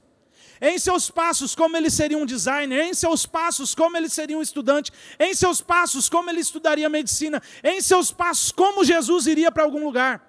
Em 0.61 0.77
seus 0.77 1.09
passos, 1.09 1.55
como 1.55 1.75
ele 1.77 1.89
seria 1.89 2.17
um 2.17 2.25
designer, 2.25 2.85
em 2.85 2.93
seus 2.93 3.25
passos, 3.25 3.73
como 3.73 3.95
ele 3.95 4.09
seria 4.09 4.37
um 4.37 4.41
estudante, 4.41 4.91
em 5.19 5.33
seus 5.33 5.61
passos, 5.61 6.09
como 6.09 6.29
ele 6.29 6.41
estudaria 6.41 6.89
medicina, 6.89 7.41
em 7.63 7.81
seus 7.81 8.11
passos, 8.11 8.51
como 8.51 8.83
Jesus 8.83 9.27
iria 9.27 9.51
para 9.51 9.63
algum 9.63 9.83
lugar. 9.83 10.27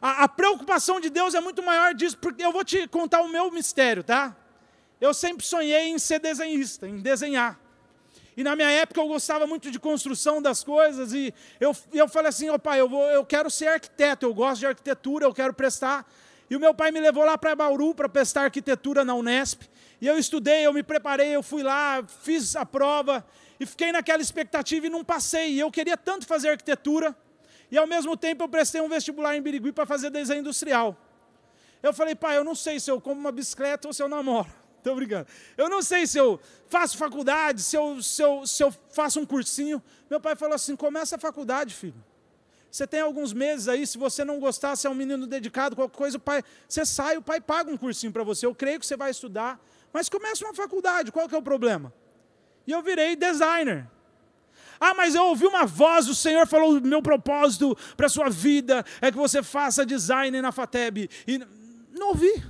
A, 0.00 0.24
a, 0.24 0.28
preocupação 0.28 1.00
de 1.00 1.10
Deus 1.10 1.34
é 1.34 1.40
muito 1.40 1.62
maior 1.62 1.92
disso, 1.92 2.16
porque 2.18 2.44
eu 2.44 2.52
vou 2.52 2.64
te 2.64 2.86
contar 2.86 3.20
o 3.20 3.28
meu 3.28 3.50
mistério, 3.50 4.04
tá? 4.04 4.36
Eu 5.00 5.12
sempre 5.12 5.44
sonhei 5.44 5.88
em 5.88 5.98
ser 5.98 6.20
desenhista, 6.20 6.86
em 6.86 6.98
desenhar. 6.98 7.58
E 8.36 8.44
na 8.44 8.54
minha 8.54 8.70
época 8.70 9.00
eu 9.00 9.08
gostava 9.08 9.48
muito 9.48 9.68
de 9.68 9.80
construção 9.80 10.40
das 10.40 10.62
coisas, 10.62 11.12
e 11.12 11.34
eu, 11.58 11.76
eu 11.92 12.06
falei 12.06 12.28
assim, 12.28 12.48
ó 12.48 12.56
pai, 12.56 12.80
eu, 12.80 12.88
vou, 12.88 13.02
eu 13.10 13.24
quero 13.24 13.50
ser 13.50 13.66
arquiteto, 13.66 14.26
eu 14.26 14.32
gosto 14.32 14.60
de 14.60 14.66
arquitetura, 14.66 15.24
eu 15.24 15.34
quero 15.34 15.52
prestar 15.52 16.08
e 16.50 16.56
o 16.56 16.60
meu 16.60 16.72
pai 16.72 16.90
me 16.90 17.00
levou 17.00 17.24
lá 17.24 17.36
para 17.36 17.54
Bauru 17.54 17.94
para 17.94 18.08
prestar 18.08 18.44
arquitetura 18.44 19.04
na 19.04 19.14
Unesp. 19.14 19.62
E 20.00 20.06
eu 20.06 20.18
estudei, 20.18 20.64
eu 20.66 20.72
me 20.72 20.82
preparei, 20.82 21.34
eu 21.34 21.42
fui 21.42 21.62
lá, 21.62 22.02
fiz 22.22 22.56
a 22.56 22.64
prova 22.64 23.24
e 23.60 23.66
fiquei 23.66 23.92
naquela 23.92 24.22
expectativa 24.22 24.86
e 24.86 24.90
não 24.90 25.04
passei. 25.04 25.52
E 25.52 25.60
eu 25.60 25.70
queria 25.70 25.96
tanto 25.96 26.26
fazer 26.26 26.50
arquitetura. 26.50 27.14
E 27.70 27.76
ao 27.76 27.86
mesmo 27.86 28.16
tempo 28.16 28.44
eu 28.44 28.48
prestei 28.48 28.80
um 28.80 28.88
vestibular 28.88 29.36
em 29.36 29.42
Birigui 29.42 29.72
para 29.72 29.84
fazer 29.84 30.08
desenho 30.08 30.40
industrial. 30.40 30.96
Eu 31.82 31.92
falei, 31.92 32.14
pai, 32.14 32.36
eu 32.36 32.44
não 32.44 32.54
sei 32.54 32.80
se 32.80 32.90
eu 32.90 33.00
como 33.00 33.20
uma 33.20 33.30
bicicleta 33.30 33.86
ou 33.86 33.92
se 33.92 34.02
eu 34.02 34.08
namoro. 34.08 34.48
Estou 34.78 34.94
brincando. 34.94 35.26
Eu 35.56 35.68
não 35.68 35.82
sei 35.82 36.06
se 36.06 36.16
eu 36.16 36.40
faço 36.68 36.96
faculdade, 36.96 37.62
se 37.62 37.76
eu, 37.76 38.02
se, 38.02 38.22
eu, 38.22 38.46
se 38.46 38.62
eu 38.62 38.72
faço 38.90 39.20
um 39.20 39.26
cursinho. 39.26 39.82
Meu 40.08 40.20
pai 40.20 40.34
falou 40.34 40.54
assim: 40.54 40.74
começa 40.74 41.16
a 41.16 41.18
faculdade, 41.18 41.74
filho. 41.74 42.02
Você 42.70 42.86
tem 42.86 43.00
alguns 43.00 43.32
meses 43.32 43.66
aí, 43.66 43.86
se 43.86 43.96
você 43.96 44.24
não 44.24 44.38
gostar, 44.38 44.76
se 44.76 44.86
é 44.86 44.90
um 44.90 44.94
menino 44.94 45.26
dedicado, 45.26 45.74
qualquer 45.74 45.96
coisa, 45.96 46.16
o 46.18 46.20
pai, 46.20 46.42
você 46.68 46.84
sai, 46.84 47.16
o 47.16 47.22
pai 47.22 47.40
paga 47.40 47.70
um 47.70 47.76
cursinho 47.76 48.12
para 48.12 48.22
você. 48.22 48.44
Eu 48.44 48.54
creio 48.54 48.78
que 48.78 48.86
você 48.86 48.96
vai 48.96 49.10
estudar, 49.10 49.58
mas 49.92 50.08
começa 50.08 50.44
uma 50.44 50.54
faculdade, 50.54 51.10
qual 51.10 51.28
que 51.28 51.34
é 51.34 51.38
o 51.38 51.42
problema? 51.42 51.92
E 52.66 52.72
eu 52.72 52.82
virei 52.82 53.16
designer. 53.16 53.88
Ah, 54.78 54.94
mas 54.94 55.14
eu 55.14 55.24
ouvi 55.24 55.46
uma 55.46 55.64
voz, 55.64 56.08
o 56.08 56.14
Senhor 56.14 56.46
falou: 56.46 56.80
meu 56.80 57.02
propósito 57.02 57.76
para 57.96 58.06
a 58.06 58.10
sua 58.10 58.28
vida 58.28 58.84
é 59.00 59.10
que 59.10 59.16
você 59.16 59.42
faça 59.42 59.84
design 59.84 60.40
na 60.40 60.52
FATEB. 60.52 61.10
E 61.26 61.38
não 61.90 62.08
ouvi. 62.08 62.44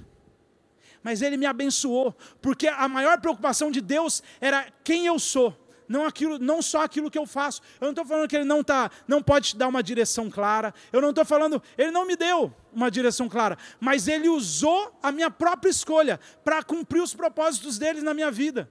Mas 1.02 1.22
Ele 1.22 1.36
me 1.36 1.46
abençoou, 1.46 2.14
porque 2.42 2.66
a 2.66 2.88
maior 2.88 3.20
preocupação 3.20 3.70
de 3.70 3.80
Deus 3.80 4.22
era 4.40 4.66
quem 4.82 5.06
eu 5.06 5.18
sou 5.18 5.56
não, 5.88 6.04
aquilo, 6.04 6.38
não 6.38 6.60
só 6.60 6.82
aquilo 6.82 7.10
que 7.10 7.18
eu 7.18 7.26
faço. 7.26 7.62
Eu 7.80 7.86
não 7.86 7.90
estou 7.90 8.04
falando 8.04 8.28
que 8.28 8.36
ele 8.36 8.44
não, 8.44 8.62
tá, 8.62 8.90
não 9.06 9.22
pode 9.22 9.50
te 9.50 9.56
dar 9.56 9.68
uma 9.68 9.82
direção 9.82 10.30
clara. 10.30 10.74
Eu 10.92 11.00
não 11.00 11.10
estou 11.10 11.24
falando, 11.24 11.62
ele 11.76 11.90
não 11.90 12.06
me 12.06 12.16
deu 12.16 12.52
uma 12.72 12.90
direção 12.90 13.28
clara. 13.28 13.56
Mas 13.80 14.06
ele 14.06 14.28
usou 14.28 14.92
a 15.02 15.10
minha 15.10 15.30
própria 15.30 15.70
escolha 15.70 16.20
para 16.44 16.62
cumprir 16.62 17.02
os 17.02 17.14
propósitos 17.14 17.78
dele 17.78 18.02
na 18.02 18.12
minha 18.12 18.30
vida. 18.30 18.68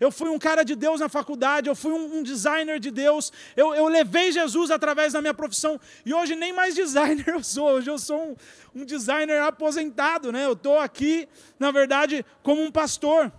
Eu 0.00 0.10
fui 0.10 0.30
um 0.30 0.38
cara 0.38 0.62
de 0.62 0.74
Deus 0.74 0.98
na 0.98 1.10
faculdade, 1.10 1.68
eu 1.68 1.76
fui 1.76 1.92
um, 1.92 2.18
um 2.18 2.22
designer 2.22 2.80
de 2.80 2.90
Deus, 2.90 3.30
eu, 3.54 3.74
eu, 3.74 3.86
levei 3.86 4.32
Jesus 4.32 4.70
através 4.70 5.12
da 5.12 5.20
minha 5.20 5.34
profissão, 5.34 5.78
e 6.06 6.14
hoje 6.14 6.34
nem 6.34 6.54
mais 6.54 6.74
designer 6.74 7.28
eu 7.28 7.44
sou, 7.44 7.68
hoje 7.68 7.90
eu 7.90 7.98
sou 7.98 8.30
um, 8.30 8.80
um 8.80 8.84
designer 8.86 9.42
aposentado, 9.42 10.32
né? 10.32 10.46
eu 10.46 10.54
estou 10.54 10.78
aqui, 10.78 11.28
na 11.58 11.70
verdade, 11.70 12.24
como 12.42 12.62
um 12.62 12.70
pastor. 12.70 13.30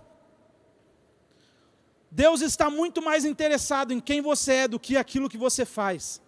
Deus 2.14 2.42
está 2.42 2.68
muito 2.68 3.00
mais 3.00 3.24
interessado 3.24 3.90
em 3.90 3.98
quem 3.98 4.20
você 4.20 4.52
é 4.52 4.68
do 4.68 4.78
que 4.78 4.98
aquilo 4.98 5.30
que 5.30 5.38
você 5.38 5.64
faz. 5.64 6.20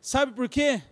Sabe 0.00 0.32
por 0.32 0.48
quê? 0.48 0.82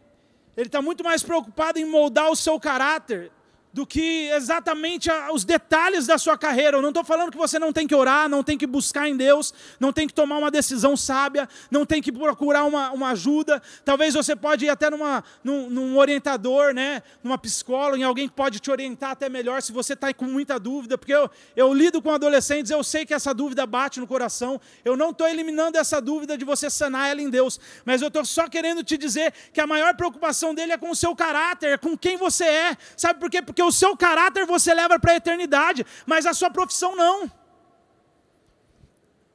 Ele 0.56 0.68
está 0.68 0.80
muito 0.80 1.02
mais 1.02 1.24
preocupado 1.24 1.80
em 1.80 1.84
moldar 1.84 2.30
o 2.30 2.36
seu 2.36 2.60
caráter 2.60 3.32
do 3.72 3.86
que 3.86 4.28
exatamente 4.30 5.08
os 5.32 5.44
detalhes 5.44 6.06
da 6.06 6.18
sua 6.18 6.36
carreira. 6.36 6.76
Eu 6.76 6.82
não 6.82 6.90
estou 6.90 7.04
falando 7.04 7.30
que 7.30 7.36
você 7.36 7.58
não 7.58 7.72
tem 7.72 7.86
que 7.86 7.94
orar, 7.94 8.28
não 8.28 8.42
tem 8.42 8.58
que 8.58 8.66
buscar 8.66 9.08
em 9.08 9.16
Deus, 9.16 9.54
não 9.78 9.92
tem 9.92 10.06
que 10.06 10.14
tomar 10.14 10.38
uma 10.38 10.50
decisão 10.50 10.96
sábia, 10.96 11.48
não 11.70 11.86
tem 11.86 12.02
que 12.02 12.10
procurar 12.10 12.64
uma, 12.64 12.90
uma 12.90 13.10
ajuda. 13.10 13.62
Talvez 13.84 14.14
você 14.14 14.34
pode 14.34 14.64
ir 14.64 14.68
até 14.68 14.90
numa, 14.90 15.22
num, 15.42 15.70
num 15.70 15.98
orientador, 15.98 16.74
né, 16.74 17.02
numa 17.22 17.38
psicóloga, 17.38 17.98
em 17.98 18.02
alguém 18.02 18.28
que 18.28 18.34
pode 18.34 18.58
te 18.58 18.70
orientar 18.70 19.10
até 19.10 19.28
melhor 19.28 19.62
se 19.62 19.72
você 19.72 19.92
está 19.92 20.12
com 20.12 20.24
muita 20.24 20.58
dúvida, 20.58 20.98
porque 20.98 21.14
eu, 21.14 21.30
eu 21.54 21.72
lido 21.72 22.02
com 22.02 22.10
adolescentes, 22.10 22.70
eu 22.70 22.82
sei 22.82 23.06
que 23.06 23.14
essa 23.14 23.32
dúvida 23.32 23.64
bate 23.66 24.00
no 24.00 24.06
coração. 24.06 24.60
Eu 24.84 24.96
não 24.96 25.10
estou 25.10 25.28
eliminando 25.28 25.78
essa 25.78 26.00
dúvida 26.00 26.36
de 26.36 26.44
você 26.44 26.68
sanar 26.68 27.10
ela 27.10 27.22
em 27.22 27.30
Deus, 27.30 27.60
mas 27.84 28.02
eu 28.02 28.08
estou 28.08 28.24
só 28.24 28.48
querendo 28.48 28.82
te 28.82 28.96
dizer 28.96 29.32
que 29.52 29.60
a 29.60 29.66
maior 29.66 29.94
preocupação 29.94 30.54
dele 30.54 30.72
é 30.72 30.78
com 30.78 30.90
o 30.90 30.96
seu 30.96 31.14
caráter, 31.14 31.78
com 31.78 31.96
quem 31.96 32.16
você 32.16 32.44
é. 32.44 32.76
Sabe 32.96 33.20
por 33.20 33.30
quê? 33.30 33.40
Porque 33.40 33.59
porque 33.60 33.62
o 33.62 33.72
seu 33.72 33.94
caráter 33.94 34.46
você 34.46 34.72
leva 34.72 34.98
para 34.98 35.12
a 35.12 35.16
eternidade, 35.16 35.84
mas 36.06 36.24
a 36.24 36.32
sua 36.32 36.50
profissão 36.50 36.96
não. 36.96 37.30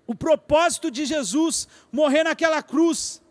O 0.07 0.15
propósito 0.15 0.89
de 0.89 1.05
Jesus 1.05 1.67
morrer 1.91 2.23
naquela 2.23 2.63
cruz 2.63 3.21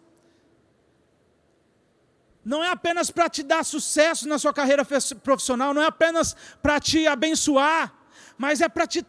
não 2.44 2.62
é 2.62 2.70
apenas 2.70 3.10
para 3.10 3.28
te 3.28 3.42
dar 3.42 3.64
sucesso 3.64 4.28
na 4.28 4.38
sua 4.38 4.52
carreira 4.52 4.84
profissional, 5.22 5.74
não 5.74 5.82
é 5.82 5.86
apenas 5.86 6.36
para 6.62 6.78
te 6.78 7.06
abençoar, 7.06 7.92
mas 8.36 8.60
é 8.60 8.68
para 8.68 8.86
te 8.86 9.04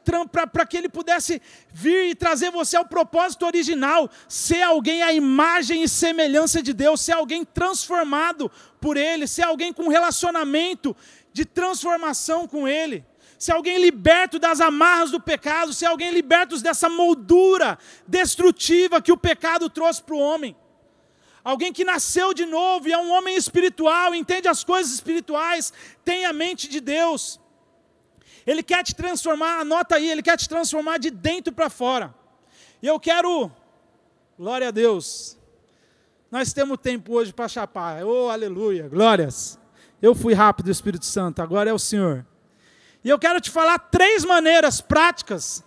para 0.54 0.66
que 0.66 0.78
ele 0.78 0.90
pudesse 0.90 1.42
vir 1.72 2.10
e 2.10 2.16
trazer 2.16 2.50
você 2.50 2.78
ao 2.78 2.86
propósito 2.86 3.46
original, 3.46 4.10
ser 4.28 4.62
alguém 4.62 5.04
à 5.04 5.14
imagem 5.14 5.84
e 5.84 5.90
semelhança 5.90 6.64
de 6.64 6.74
Deus, 6.74 7.02
ser 7.02 7.14
alguém 7.14 7.44
transformado 7.44 8.52
por 8.80 8.98
ele, 8.98 9.28
ser 9.28 9.44
alguém 9.44 9.74
com 9.74 9.88
relacionamento 9.88 10.96
de 11.36 11.44
transformação 11.44 12.48
com 12.48 12.66
ele. 12.66 13.06
Ser 13.38 13.52
alguém 13.52 13.78
liberto 13.78 14.40
das 14.40 14.62
amarras 14.62 15.12
do 15.12 15.20
pecado, 15.20 15.74
ser 15.74 15.88
alguém 15.88 16.12
liberto 16.12 16.58
dessa 16.62 16.88
moldura 16.88 17.78
destrutiva 18.08 19.02
que 19.02 19.12
o 19.12 19.18
pecado 19.18 19.70
trouxe 19.70 20.02
para 20.02 20.16
o 20.16 20.20
homem 20.20 20.56
alguém 21.44 21.72
que 21.72 21.86
nasceu 21.86 22.34
de 22.34 22.44
novo 22.44 22.88
e 22.88 22.92
é 22.92 22.98
um 22.98 23.12
homem 23.12 23.36
espiritual, 23.36 24.16
entende 24.16 24.48
as 24.48 24.64
coisas 24.64 24.92
espirituais, 24.92 25.72
tem 26.04 26.26
a 26.26 26.34
mente 26.34 26.68
de 26.68 26.82
Deus. 26.82 27.40
Ele 28.48 28.64
quer 28.64 28.84
te 28.84 28.96
transformar, 28.96 29.60
anota 29.60 29.96
aí, 29.96 30.10
ele 30.10 30.24
quer 30.24 30.38
te 30.38 30.50
transformar 30.50 30.98
de 30.98 31.12
dentro 31.12 31.54
para 31.54 31.70
fora. 31.70 32.16
E 32.82 32.88
eu 32.88 33.00
quero, 33.00 33.52
glória 34.40 34.70
a 34.70 34.72
Deus, 34.72 35.38
nós 36.32 36.52
temos 36.52 36.80
tempo 36.80 37.14
hoje 37.14 37.32
para 37.32 37.48
chapar, 37.48 38.04
oh 38.04 38.30
aleluia, 38.30 38.88
glórias. 38.90 39.60
Eu 40.06 40.14
fui 40.14 40.36
rápido, 40.36 40.70
Espírito 40.70 41.04
Santo, 41.04 41.42
agora 41.42 41.68
é 41.68 41.74
o 41.74 41.80
Senhor. 41.80 42.24
E 43.04 43.10
eu 43.10 43.18
quero 43.18 43.42
te 43.42 43.50
falar 43.50 43.80
três 43.80 44.24
maneiras 44.24 44.80
práticas 44.80 45.64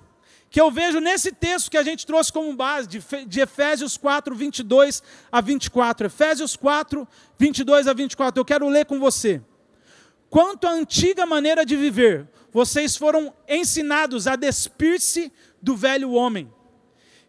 que 0.48 0.60
eu 0.60 0.70
vejo 0.70 1.00
nesse 1.00 1.32
texto 1.32 1.68
que 1.68 1.76
a 1.76 1.82
gente 1.82 2.06
trouxe 2.06 2.32
como 2.32 2.54
base, 2.54 2.86
de, 3.26 3.40
Efésios 3.40 3.96
4, 3.96 4.36
22 4.36 5.02
a 5.32 5.40
24. 5.40 6.06
Efésios 6.06 6.54
4, 6.54 7.08
22 7.36 7.88
a 7.88 7.92
24. 7.92 8.40
Eu 8.40 8.44
quero 8.44 8.68
ler 8.68 8.86
com 8.86 9.00
você. 9.00 9.42
Quanto 10.30 10.68
à 10.68 10.70
antiga 10.70 11.26
maneira 11.26 11.66
de 11.66 11.76
viver, 11.76 12.28
vocês 12.52 12.96
foram 12.96 13.34
ensinados 13.48 14.28
a 14.28 14.36
despir-se 14.36 15.32
do 15.60 15.74
velho 15.74 16.12
homem, 16.12 16.48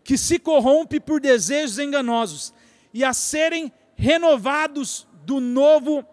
que 0.03 0.15
se 0.15 0.37
corrompe 0.37 0.99
por 0.99 1.19
desejos 1.19 1.79
enganosos, 1.79 2.53
e 2.93 3.03
a 3.03 3.13
serem 3.13 3.73
renovados 3.95 5.07
do 5.25 5.39
novo, 5.39 6.05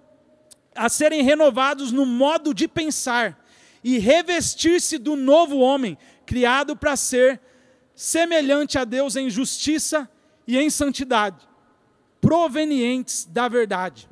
a 0.77 0.89
serem 0.89 1.23
renovados 1.23 1.93
no 1.93 2.05
modo 2.07 2.53
de 2.55 2.69
pensar, 2.69 3.45
e 3.83 3.99
revestir-se 3.99 4.99
do 4.99 5.15
novo 5.15 5.59
homem, 5.59 5.97
criado 6.25 6.77
para 6.77 6.97
ser 6.97 7.41
semelhante 7.95 8.79
a 8.79 8.85
Deus 8.85 9.15
em 9.17 9.31
justiça 9.31 10.11
e 10.47 10.59
em 10.59 10.69
santidade, 10.69 11.47
provenientes 12.21 13.25
da 13.25 13.49
verdade. 13.49 14.09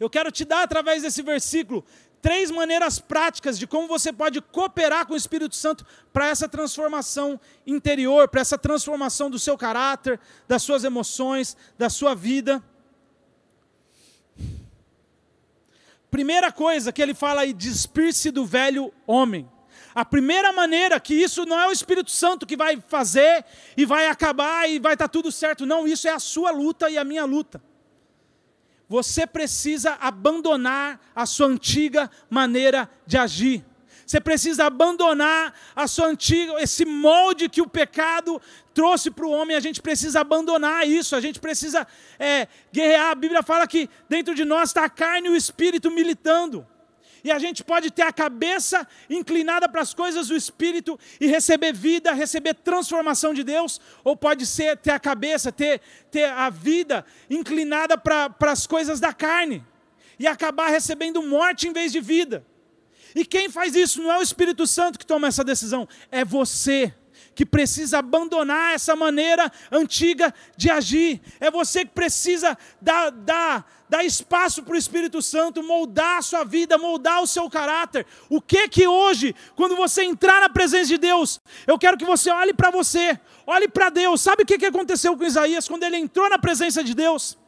Eu 0.00 0.10
quero 0.10 0.32
te 0.32 0.44
dar, 0.44 0.62
através 0.62 1.02
desse 1.02 1.22
versículo, 1.22 1.84
três 2.20 2.50
maneiras 2.50 2.98
práticas 2.98 3.58
de 3.58 3.66
como 3.66 3.88
você 3.88 4.12
pode 4.12 4.40
cooperar 4.40 5.06
com 5.06 5.14
o 5.14 5.16
Espírito 5.16 5.54
Santo 5.56 5.86
para 6.12 6.28
essa 6.28 6.48
transformação 6.48 7.38
interior, 7.66 8.28
para 8.28 8.40
essa 8.40 8.58
transformação 8.58 9.30
do 9.30 9.38
seu 9.38 9.56
caráter, 9.56 10.18
das 10.46 10.62
suas 10.62 10.84
emoções, 10.84 11.56
da 11.78 11.88
sua 11.88 12.14
vida. 12.14 12.62
Primeira 16.12 16.52
coisa 16.52 16.92
que 16.92 17.00
ele 17.00 17.14
fala 17.14 17.40
aí, 17.40 17.54
despir-se 17.54 18.30
do 18.30 18.44
velho 18.44 18.92
homem. 19.06 19.50
A 19.94 20.04
primeira 20.04 20.52
maneira 20.52 21.00
que 21.00 21.14
isso 21.14 21.46
não 21.46 21.58
é 21.58 21.66
o 21.66 21.72
Espírito 21.72 22.10
Santo 22.10 22.44
que 22.44 22.54
vai 22.54 22.78
fazer 22.86 23.42
e 23.78 23.86
vai 23.86 24.08
acabar 24.08 24.68
e 24.68 24.78
vai 24.78 24.92
estar 24.92 25.08
tá 25.08 25.10
tudo 25.10 25.32
certo. 25.32 25.64
Não, 25.64 25.88
isso 25.88 26.06
é 26.06 26.10
a 26.10 26.18
sua 26.18 26.50
luta 26.50 26.90
e 26.90 26.98
a 26.98 27.02
minha 27.02 27.24
luta. 27.24 27.62
Você 28.90 29.26
precisa 29.26 29.96
abandonar 30.02 31.00
a 31.16 31.24
sua 31.24 31.46
antiga 31.46 32.10
maneira 32.28 32.90
de 33.06 33.16
agir. 33.16 33.64
Você 34.06 34.20
precisa 34.20 34.66
abandonar 34.66 35.54
a 35.74 35.86
sua 35.86 36.06
antiga, 36.06 36.60
esse 36.60 36.84
molde 36.84 37.48
que 37.48 37.62
o 37.62 37.68
pecado 37.68 38.40
trouxe 38.74 39.10
para 39.10 39.26
o 39.26 39.30
homem. 39.30 39.56
A 39.56 39.60
gente 39.60 39.80
precisa 39.80 40.20
abandonar 40.20 40.86
isso. 40.86 41.16
A 41.16 41.20
gente 41.20 41.40
precisa 41.40 41.86
é, 42.18 42.48
guerrear. 42.72 43.10
A 43.10 43.14
Bíblia 43.14 43.42
fala 43.42 43.66
que 43.66 43.88
dentro 44.08 44.34
de 44.34 44.44
nós 44.44 44.70
está 44.70 44.84
a 44.84 44.90
carne 44.90 45.28
e 45.28 45.30
o 45.30 45.36
espírito 45.36 45.90
militando 45.90 46.66
e 47.24 47.30
a 47.30 47.38
gente 47.38 47.62
pode 47.62 47.90
ter 47.90 48.02
a 48.02 48.12
cabeça 48.12 48.86
inclinada 49.08 49.68
para 49.68 49.80
as 49.80 49.94
coisas 49.94 50.28
do 50.28 50.36
Espírito 50.36 50.98
e 51.20 51.26
receber 51.26 51.72
vida, 51.72 52.12
receber 52.12 52.54
transformação 52.54 53.32
de 53.32 53.44
Deus, 53.44 53.80
ou 54.02 54.16
pode 54.16 54.44
ser 54.44 54.76
ter 54.76 54.90
a 54.90 54.98
cabeça, 54.98 55.52
ter, 55.52 55.80
ter 56.10 56.24
a 56.24 56.50
vida 56.50 57.04
inclinada 57.30 57.96
para, 57.96 58.28
para 58.28 58.50
as 58.50 58.66
coisas 58.66 58.98
da 58.98 59.12
carne 59.12 59.64
e 60.18 60.26
acabar 60.26 60.68
recebendo 60.68 61.22
morte 61.22 61.68
em 61.68 61.72
vez 61.72 61.92
de 61.92 62.00
vida. 62.00 62.44
E 63.14 63.24
quem 63.24 63.48
faz 63.48 63.74
isso 63.74 64.02
não 64.02 64.12
é 64.12 64.18
o 64.18 64.22
Espírito 64.22 64.66
Santo 64.66 64.98
que 64.98 65.06
toma 65.06 65.28
essa 65.28 65.44
decisão, 65.44 65.88
é 66.10 66.24
você 66.24 66.94
que 67.34 67.46
precisa 67.46 67.98
abandonar 67.98 68.74
essa 68.74 68.94
maneira 68.94 69.50
antiga 69.70 70.34
de 70.56 70.70
agir. 70.70 71.20
É 71.40 71.50
você 71.50 71.84
que 71.84 71.92
precisa 71.92 72.56
dar, 72.80 73.10
dar, 73.10 73.84
dar 73.88 74.04
espaço 74.04 74.62
para 74.62 74.74
o 74.74 74.78
Espírito 74.78 75.22
Santo 75.22 75.62
moldar 75.62 76.18
a 76.18 76.22
sua 76.22 76.44
vida, 76.44 76.78
moldar 76.78 77.22
o 77.22 77.26
seu 77.26 77.48
caráter. 77.48 78.06
O 78.28 78.40
que 78.40 78.68
que 78.68 78.86
hoje, 78.86 79.34
quando 79.54 79.76
você 79.76 80.04
entrar 80.04 80.40
na 80.40 80.48
presença 80.48 80.86
de 80.86 80.98
Deus, 80.98 81.40
eu 81.66 81.78
quero 81.78 81.96
que 81.96 82.04
você 82.04 82.30
olhe 82.30 82.52
para 82.52 82.70
você, 82.70 83.18
olhe 83.46 83.68
para 83.68 83.88
Deus. 83.88 84.20
Sabe 84.20 84.42
o 84.42 84.46
que, 84.46 84.58
que 84.58 84.66
aconteceu 84.66 85.16
com 85.16 85.24
Isaías 85.24 85.68
quando 85.68 85.84
ele 85.84 85.96
entrou 85.96 86.28
na 86.28 86.38
presença 86.38 86.84
de 86.84 86.94
Deus? 86.94 87.38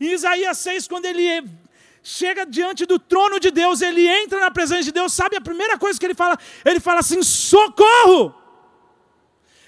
Em 0.00 0.12
Isaías 0.12 0.58
6, 0.58 0.88
quando 0.88 1.06
ele 1.06 1.44
chega 2.04 2.46
diante 2.46 2.86
do 2.86 3.00
trono 3.00 3.40
de 3.40 3.50
Deus, 3.50 3.82
ele 3.82 4.06
entra 4.06 4.38
na 4.38 4.50
presença 4.52 4.84
de 4.84 4.92
Deus, 4.92 5.12
sabe 5.12 5.34
a 5.34 5.40
primeira 5.40 5.76
coisa 5.76 5.98
que 5.98 6.06
ele 6.06 6.14
fala? 6.14 6.38
Ele 6.64 6.78
fala 6.78 7.00
assim: 7.00 7.20
socorro! 7.24 8.44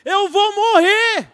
eu 0.07 0.29
vou 0.29 0.55
morrer. 0.55 1.33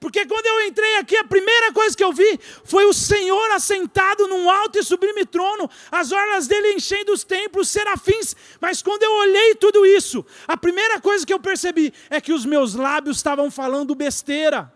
Porque 0.00 0.24
quando 0.26 0.46
eu 0.46 0.66
entrei 0.66 0.96
aqui, 0.96 1.16
a 1.16 1.24
primeira 1.24 1.72
coisa 1.72 1.96
que 1.96 2.04
eu 2.04 2.12
vi 2.12 2.38
foi 2.64 2.84
o 2.84 2.92
Senhor 2.92 3.50
assentado 3.50 4.26
num 4.28 4.48
alto 4.50 4.78
e 4.78 4.82
sublime 4.82 5.24
trono, 5.24 5.68
as 5.90 6.12
orlas 6.12 6.46
dele 6.46 6.74
enchendo 6.74 7.12
os 7.12 7.24
templos, 7.24 7.68
serafins. 7.68 8.34
Mas 8.60 8.82
quando 8.82 9.02
eu 9.02 9.12
olhei 9.12 9.54
tudo 9.54 9.84
isso, 9.84 10.24
a 10.46 10.56
primeira 10.56 11.00
coisa 11.00 11.26
que 11.26 11.32
eu 11.32 11.40
percebi 11.40 11.92
é 12.08 12.20
que 12.20 12.32
os 12.32 12.44
meus 12.44 12.74
lábios 12.74 13.18
estavam 13.18 13.50
falando 13.50 13.94
besteira 13.94 14.72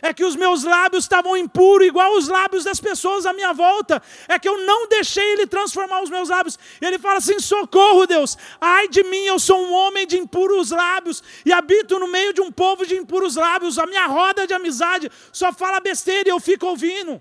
é 0.00 0.14
que 0.14 0.24
os 0.24 0.36
meus 0.36 0.64
lábios 0.64 1.04
estavam 1.04 1.36
impuros, 1.36 1.86
igual 1.86 2.16
os 2.16 2.28
lábios 2.28 2.64
das 2.64 2.80
pessoas 2.80 3.26
à 3.26 3.32
minha 3.32 3.52
volta, 3.52 4.02
é 4.28 4.38
que 4.38 4.48
eu 4.48 4.64
não 4.64 4.88
deixei 4.88 5.32
Ele 5.32 5.46
transformar 5.46 6.02
os 6.02 6.10
meus 6.10 6.28
lábios. 6.28 6.58
Ele 6.80 6.98
fala 6.98 7.18
assim: 7.18 7.38
socorro, 7.40 8.06
Deus, 8.06 8.36
ai 8.60 8.88
de 8.88 9.02
mim, 9.04 9.24
eu 9.24 9.38
sou 9.38 9.60
um 9.60 9.72
homem 9.72 10.06
de 10.06 10.16
impuros 10.16 10.70
lábios 10.70 11.22
e 11.44 11.52
habito 11.52 11.98
no 11.98 12.08
meio 12.08 12.32
de 12.32 12.40
um 12.40 12.52
povo 12.52 12.86
de 12.86 12.96
impuros 12.96 13.36
lábios. 13.36 13.78
A 13.78 13.86
minha 13.86 14.06
roda 14.06 14.46
de 14.46 14.54
amizade 14.54 15.10
só 15.32 15.52
fala 15.52 15.80
besteira 15.80 16.28
e 16.28 16.32
eu 16.32 16.40
fico 16.40 16.66
ouvindo. 16.66 17.20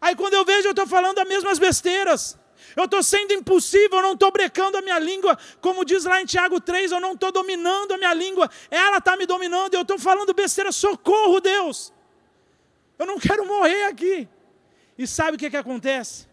Aí 0.00 0.14
quando 0.14 0.34
eu 0.34 0.44
vejo, 0.44 0.68
eu 0.68 0.70
estou 0.70 0.86
falando 0.86 1.18
as 1.18 1.28
mesmas 1.28 1.58
besteiras 1.58 2.37
eu 2.80 2.84
estou 2.84 3.02
sendo 3.02 3.32
impulsivo, 3.32 3.96
eu 3.96 4.02
não 4.02 4.12
estou 4.12 4.30
brecando 4.30 4.78
a 4.78 4.82
minha 4.82 4.98
língua, 4.98 5.36
como 5.60 5.84
diz 5.84 6.04
lá 6.04 6.22
em 6.22 6.26
Tiago 6.26 6.60
3, 6.60 6.92
eu 6.92 7.00
não 7.00 7.12
estou 7.12 7.32
dominando 7.32 7.92
a 7.92 7.98
minha 7.98 8.14
língua, 8.14 8.50
ela 8.70 8.98
está 8.98 9.16
me 9.16 9.26
dominando, 9.26 9.74
eu 9.74 9.82
estou 9.82 9.98
falando 9.98 10.32
besteira, 10.32 10.70
socorro 10.70 11.40
Deus, 11.40 11.92
eu 12.98 13.06
não 13.06 13.18
quero 13.18 13.46
morrer 13.46 13.84
aqui. 13.84 14.28
E 14.96 15.06
sabe 15.06 15.36
o 15.36 15.38
que, 15.38 15.50
que 15.50 15.56
acontece? 15.56 16.26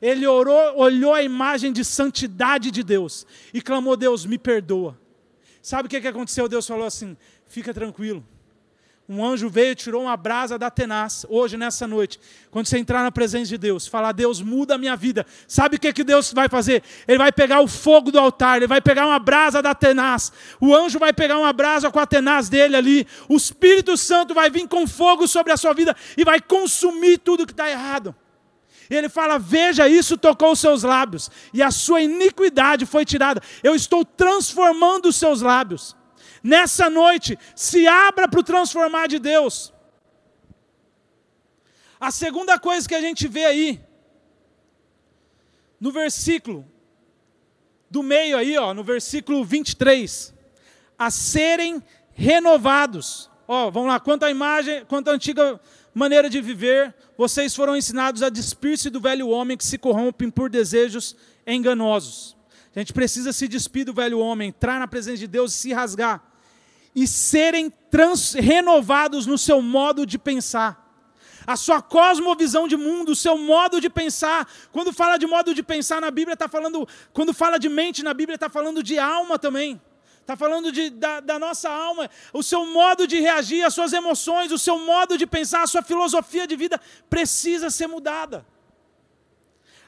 Ele 0.00 0.26
orou, 0.26 0.78
olhou 0.78 1.12
a 1.12 1.22
imagem 1.22 1.72
de 1.72 1.84
santidade 1.84 2.70
de 2.70 2.82
Deus 2.82 3.26
e 3.52 3.60
clamou: 3.60 3.96
Deus, 3.96 4.24
me 4.24 4.38
perdoa. 4.38 4.98
Sabe 5.62 5.86
o 5.86 5.90
que, 5.90 6.00
que 6.00 6.06
aconteceu? 6.06 6.48
Deus 6.48 6.66
falou 6.66 6.86
assim: 6.86 7.16
fica 7.46 7.72
tranquilo 7.72 8.24
um 9.08 9.24
anjo 9.24 9.48
veio 9.48 9.72
e 9.72 9.74
tirou 9.74 10.02
uma 10.02 10.16
brasa 10.18 10.58
da 10.58 10.68
tenaz, 10.70 11.24
hoje, 11.30 11.56
nessa 11.56 11.86
noite. 11.86 12.20
Quando 12.50 12.66
você 12.66 12.76
entrar 12.76 13.02
na 13.02 13.10
presença 13.10 13.46
de 13.46 13.56
Deus, 13.56 13.86
falar, 13.86 14.12
Deus, 14.12 14.42
muda 14.42 14.74
a 14.74 14.78
minha 14.78 14.94
vida. 14.94 15.24
Sabe 15.46 15.76
o 15.76 15.80
que, 15.80 15.90
que 15.94 16.04
Deus 16.04 16.30
vai 16.30 16.46
fazer? 16.46 16.82
Ele 17.06 17.16
vai 17.16 17.32
pegar 17.32 17.62
o 17.62 17.66
fogo 17.66 18.12
do 18.12 18.18
altar, 18.18 18.58
ele 18.58 18.66
vai 18.66 18.82
pegar 18.82 19.06
uma 19.06 19.18
brasa 19.18 19.62
da 19.62 19.74
tenaz. 19.74 20.30
O 20.60 20.76
anjo 20.76 20.98
vai 20.98 21.10
pegar 21.14 21.38
uma 21.38 21.54
brasa 21.54 21.90
com 21.90 21.98
a 21.98 22.04
tenaz 22.04 22.50
dele 22.50 22.76
ali. 22.76 23.06
O 23.30 23.36
Espírito 23.36 23.96
Santo 23.96 24.34
vai 24.34 24.50
vir 24.50 24.68
com 24.68 24.86
fogo 24.86 25.26
sobre 25.26 25.54
a 25.54 25.56
sua 25.56 25.72
vida 25.72 25.96
e 26.14 26.22
vai 26.22 26.38
consumir 26.38 27.16
tudo 27.16 27.46
que 27.46 27.52
está 27.52 27.70
errado. 27.70 28.14
Ele 28.90 29.08
fala: 29.08 29.38
Veja, 29.38 29.88
isso 29.88 30.18
tocou 30.18 30.52
os 30.52 30.60
seus 30.60 30.82
lábios, 30.82 31.30
e 31.54 31.62
a 31.62 31.70
sua 31.70 32.02
iniquidade 32.02 32.84
foi 32.84 33.06
tirada. 33.06 33.42
Eu 33.62 33.74
estou 33.74 34.04
transformando 34.04 35.06
os 35.08 35.16
seus 35.16 35.40
lábios 35.40 35.96
nessa 36.48 36.88
noite, 36.88 37.38
se 37.54 37.86
abra 37.86 38.26
para 38.28 38.40
o 38.40 38.48
transformar 38.52 39.06
de 39.06 39.18
Deus. 39.18 39.72
A 42.00 42.10
segunda 42.10 42.58
coisa 42.58 42.88
que 42.88 42.94
a 42.94 43.00
gente 43.00 43.28
vê 43.28 43.44
aí, 43.44 43.80
no 45.80 45.90
versículo 45.92 46.64
do 47.90 48.02
meio 48.02 48.36
aí, 48.36 48.56
ó, 48.56 48.74
no 48.74 48.84
versículo 48.84 49.44
23, 49.44 50.34
a 50.98 51.10
serem 51.10 51.82
renovados 52.12 53.30
Ó, 53.50 53.70
vamos 53.70 53.88
lá, 53.88 53.98
quanto 53.98 54.24
à 54.24 54.30
imagem, 54.30 54.84
quanto 54.84 55.08
à 55.08 55.14
antiga 55.14 55.58
maneira 55.94 56.28
de 56.28 56.38
viver, 56.38 56.94
vocês 57.16 57.56
foram 57.56 57.74
ensinados 57.74 58.22
a 58.22 58.28
despir-se 58.28 58.90
do 58.90 59.00
velho 59.00 59.30
homem 59.30 59.56
que 59.56 59.64
se 59.64 59.78
corrompe 59.78 60.30
por 60.30 60.50
desejos 60.50 61.16
enganosos. 61.46 62.36
A 62.76 62.78
gente 62.78 62.92
precisa 62.92 63.32
se 63.32 63.48
despir 63.48 63.86
do 63.86 63.94
velho 63.94 64.18
homem, 64.18 64.50
entrar 64.50 64.78
na 64.78 64.86
presença 64.86 65.16
de 65.16 65.26
Deus 65.26 65.54
e 65.54 65.56
se 65.56 65.72
rasgar. 65.72 66.27
E 66.94 67.06
serem 67.06 67.70
trans, 67.90 68.34
renovados 68.34 69.26
no 69.26 69.38
seu 69.38 69.60
modo 69.62 70.06
de 70.06 70.18
pensar. 70.18 70.86
A 71.46 71.56
sua 71.56 71.80
cosmovisão 71.80 72.68
de 72.68 72.76
mundo, 72.76 73.12
o 73.12 73.16
seu 73.16 73.38
modo 73.38 73.80
de 73.80 73.88
pensar. 73.88 74.46
Quando 74.70 74.92
fala 74.92 75.16
de 75.16 75.26
modo 75.26 75.54
de 75.54 75.62
pensar 75.62 76.00
na 76.00 76.10
Bíblia, 76.10 76.34
está 76.34 76.48
falando. 76.48 76.86
Quando 77.12 77.32
fala 77.32 77.58
de 77.58 77.68
mente 77.68 78.02
na 78.02 78.12
Bíblia, 78.12 78.34
está 78.34 78.48
falando 78.48 78.82
de 78.82 78.98
alma 78.98 79.38
também. 79.38 79.80
Está 80.20 80.36
falando 80.36 80.70
de, 80.70 80.90
da, 80.90 81.20
da, 81.20 81.38
nossa 81.38 81.70
alma, 81.70 82.10
o 82.34 82.42
seu 82.42 82.66
modo 82.66 83.06
de 83.06 83.18
reagir, 83.18 83.64
as 83.64 83.72
suas 83.72 83.94
emoções, 83.94 84.52
o 84.52 84.58
seu 84.58 84.78
modo 84.78 85.16
de 85.16 85.26
pensar, 85.26 85.62
a 85.62 85.66
sua 85.66 85.80
filosofia 85.80 86.46
de 86.46 86.54
vida 86.54 86.78
precisa 87.08 87.70
ser 87.70 87.86
mudada. 87.86 88.44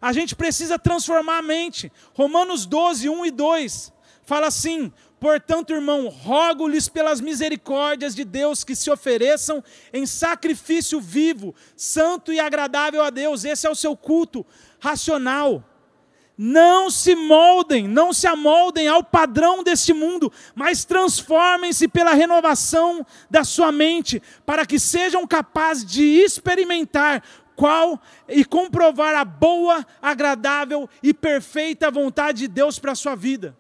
A 0.01 0.15
gente 0.15 0.35
precisa 0.35 0.79
transformar 0.79 1.39
a 1.39 1.43
mente. 1.43 1.93
Romanos 2.15 2.65
12, 2.65 3.07
1 3.11 3.27
e 3.27 3.31
2 3.31 3.93
fala 4.23 4.47
assim: 4.47 4.91
Portanto, 5.21 5.75
irmão, 5.75 6.09
rogo-lhes 6.09 6.89
pelas 6.89 7.21
misericórdias 7.21 8.15
de 8.15 8.25
Deus 8.25 8.65
que 8.65 8.75
se 8.75 8.91
ofereçam 8.91 9.63
em 9.93 10.07
sacrifício 10.07 10.99
vivo, 10.99 11.55
santo 11.77 12.33
e 12.33 12.41
agradável 12.41 13.05
a 13.05 13.11
Deus. 13.11 13.45
Esse 13.45 13.67
é 13.67 13.71
o 13.71 13.75
seu 13.75 13.95
culto 13.95 14.47
racional. 14.81 15.63
Não 16.39 16.89
se 16.89 17.15
moldem, 17.15 17.87
não 17.87 18.15
se 18.15 18.27
amoldem 18.27 18.89
ao 18.89 19.05
padrão 19.05 19.63
deste 19.63 19.93
mundo, 19.93 20.33
mas 20.55 20.87
transformem-se 20.87 21.87
pela 21.87 22.15
renovação 22.15 23.05
da 23.31 23.45
sua 23.45 23.71
mente, 23.71 24.23
para 24.47 24.65
que 24.65 24.81
sejam 24.81 25.27
capazes 25.27 25.85
de 25.85 26.03
experimentar 26.03 27.23
qual 27.55 28.01
e 28.27 28.43
comprovar 28.43 29.15
a 29.15 29.25
boa, 29.27 29.87
agradável 30.01 30.89
e 31.03 31.13
perfeita 31.13 31.91
vontade 31.91 32.39
de 32.39 32.49
Deus 32.49 32.79
para 32.79 32.93
a 32.93 32.95
sua 32.95 33.15
vida. 33.15 33.55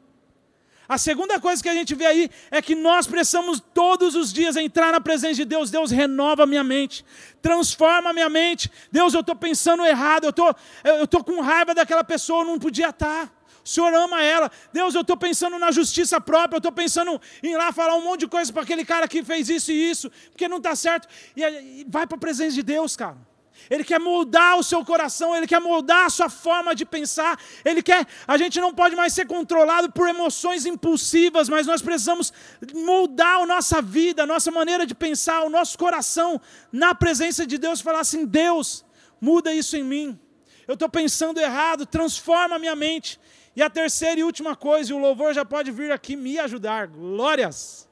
A 0.90 0.98
segunda 0.98 1.38
coisa 1.38 1.62
que 1.62 1.68
a 1.68 1.72
gente 1.72 1.94
vê 1.94 2.04
aí 2.04 2.30
é 2.50 2.60
que 2.60 2.74
nós 2.74 3.06
precisamos 3.06 3.62
todos 3.72 4.16
os 4.16 4.32
dias 4.32 4.56
entrar 4.56 4.90
na 4.90 5.00
presença 5.00 5.36
de 5.36 5.44
Deus. 5.44 5.70
Deus 5.70 5.92
renova 5.92 6.46
minha 6.46 6.64
mente, 6.64 7.04
transforma 7.40 8.12
minha 8.12 8.28
mente. 8.28 8.68
Deus, 8.90 9.14
eu 9.14 9.20
estou 9.20 9.36
pensando 9.36 9.86
errado, 9.86 10.24
eu 10.24 10.32
tô, 10.32 10.52
estou 11.00 11.22
com 11.22 11.40
raiva 11.40 11.72
daquela 11.76 12.02
pessoa, 12.02 12.42
eu 12.42 12.46
não 12.46 12.58
podia 12.58 12.88
estar. 12.88 13.32
O 13.64 13.68
Senhor 13.68 13.94
ama 13.94 14.20
ela. 14.20 14.50
Deus, 14.72 14.92
eu 14.96 15.02
estou 15.02 15.16
pensando 15.16 15.60
na 15.60 15.70
justiça 15.70 16.20
própria, 16.20 16.56
eu 16.56 16.58
estou 16.58 16.72
pensando 16.72 17.20
em 17.40 17.52
ir 17.52 17.56
lá 17.56 17.70
falar 17.70 17.94
um 17.94 18.02
monte 18.02 18.22
de 18.22 18.26
coisa 18.26 18.52
para 18.52 18.62
aquele 18.62 18.84
cara 18.84 19.06
que 19.06 19.22
fez 19.22 19.48
isso 19.48 19.70
e 19.70 19.90
isso, 19.90 20.10
porque 20.32 20.48
não 20.48 20.56
está 20.56 20.74
certo. 20.74 21.06
E 21.36 21.86
vai 21.88 22.04
para 22.04 22.16
a 22.16 22.20
presença 22.20 22.56
de 22.56 22.64
Deus, 22.64 22.96
cara. 22.96 23.29
Ele 23.68 23.84
quer 23.84 24.00
moldar 24.00 24.58
o 24.58 24.62
seu 24.62 24.84
coração, 24.84 25.36
ele 25.36 25.46
quer 25.46 25.60
moldar 25.60 26.06
a 26.06 26.10
sua 26.10 26.28
forma 26.28 26.74
de 26.74 26.84
pensar. 26.84 27.38
Ele 27.64 27.82
quer, 27.82 28.06
a 28.26 28.36
gente 28.36 28.60
não 28.60 28.72
pode 28.72 28.96
mais 28.96 29.12
ser 29.12 29.26
controlado 29.26 29.90
por 29.92 30.08
emoções 30.08 30.66
impulsivas, 30.66 31.48
mas 31.48 31.66
nós 31.66 31.82
precisamos 31.82 32.32
moldar 32.74 33.40
a 33.40 33.46
nossa 33.46 33.82
vida, 33.82 34.22
a 34.22 34.26
nossa 34.26 34.50
maneira 34.50 34.86
de 34.86 34.94
pensar, 34.94 35.42
o 35.42 35.50
nosso 35.50 35.76
coração 35.78 36.40
na 36.72 36.94
presença 36.94 37.46
de 37.46 37.58
Deus, 37.58 37.80
falar 37.80 38.00
assim: 38.00 38.24
"Deus, 38.24 38.84
muda 39.20 39.52
isso 39.52 39.76
em 39.76 39.84
mim. 39.84 40.18
Eu 40.66 40.74
estou 40.74 40.88
pensando 40.88 41.40
errado, 41.40 41.84
transforma 41.84 42.56
a 42.56 42.58
minha 42.58 42.76
mente". 42.76 43.20
E 43.54 43.62
a 43.62 43.68
terceira 43.68 44.20
e 44.20 44.24
última 44.24 44.54
coisa, 44.54 44.92
e 44.92 44.94
o 44.94 44.98
louvor 44.98 45.34
já 45.34 45.44
pode 45.44 45.70
vir 45.70 45.90
aqui 45.90 46.14
me 46.16 46.38
ajudar. 46.38 46.86
Glórias. 46.86 47.88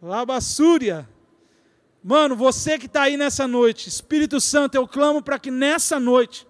Labassúria. 0.00 1.08
Mano, 2.04 2.34
você 2.34 2.78
que 2.78 2.86
está 2.86 3.02
aí 3.02 3.16
nessa 3.16 3.46
noite, 3.46 3.88
Espírito 3.88 4.40
Santo, 4.40 4.74
eu 4.74 4.88
clamo 4.88 5.22
para 5.22 5.38
que 5.38 5.52
nessa 5.52 6.00
noite 6.00 6.44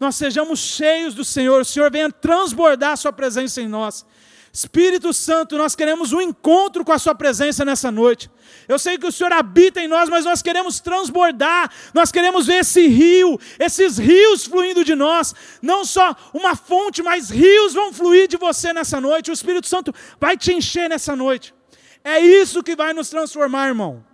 nós 0.00 0.16
sejamos 0.16 0.58
cheios 0.58 1.14
do 1.14 1.24
Senhor, 1.24 1.60
o 1.60 1.64
Senhor 1.64 1.90
venha 1.90 2.10
transbordar 2.10 2.92
a 2.92 2.96
Sua 2.96 3.12
presença 3.12 3.62
em 3.62 3.68
nós. 3.68 4.04
Espírito 4.52 5.12
Santo, 5.12 5.56
nós 5.56 5.76
queremos 5.76 6.12
um 6.12 6.20
encontro 6.20 6.84
com 6.84 6.90
a 6.90 6.98
Sua 6.98 7.14
presença 7.14 7.64
nessa 7.64 7.92
noite. 7.92 8.28
Eu 8.66 8.76
sei 8.76 8.98
que 8.98 9.06
o 9.06 9.12
Senhor 9.12 9.32
habita 9.32 9.80
em 9.80 9.86
nós, 9.86 10.08
mas 10.08 10.24
nós 10.24 10.42
queremos 10.42 10.80
transbordar, 10.80 11.70
nós 11.94 12.10
queremos 12.10 12.46
ver 12.46 12.60
esse 12.60 12.88
rio, 12.88 13.38
esses 13.60 13.98
rios 13.98 14.46
fluindo 14.46 14.82
de 14.82 14.96
nós. 14.96 15.32
Não 15.62 15.84
só 15.84 16.16
uma 16.34 16.56
fonte, 16.56 17.04
mas 17.04 17.30
rios 17.30 17.72
vão 17.72 17.92
fluir 17.92 18.26
de 18.26 18.36
você 18.36 18.72
nessa 18.72 19.00
noite. 19.00 19.30
O 19.30 19.34
Espírito 19.34 19.68
Santo 19.68 19.94
vai 20.18 20.36
te 20.36 20.52
encher 20.52 20.88
nessa 20.88 21.14
noite. 21.14 21.54
É 22.02 22.18
isso 22.18 22.64
que 22.64 22.74
vai 22.74 22.92
nos 22.92 23.08
transformar, 23.08 23.68
irmão 23.68 24.04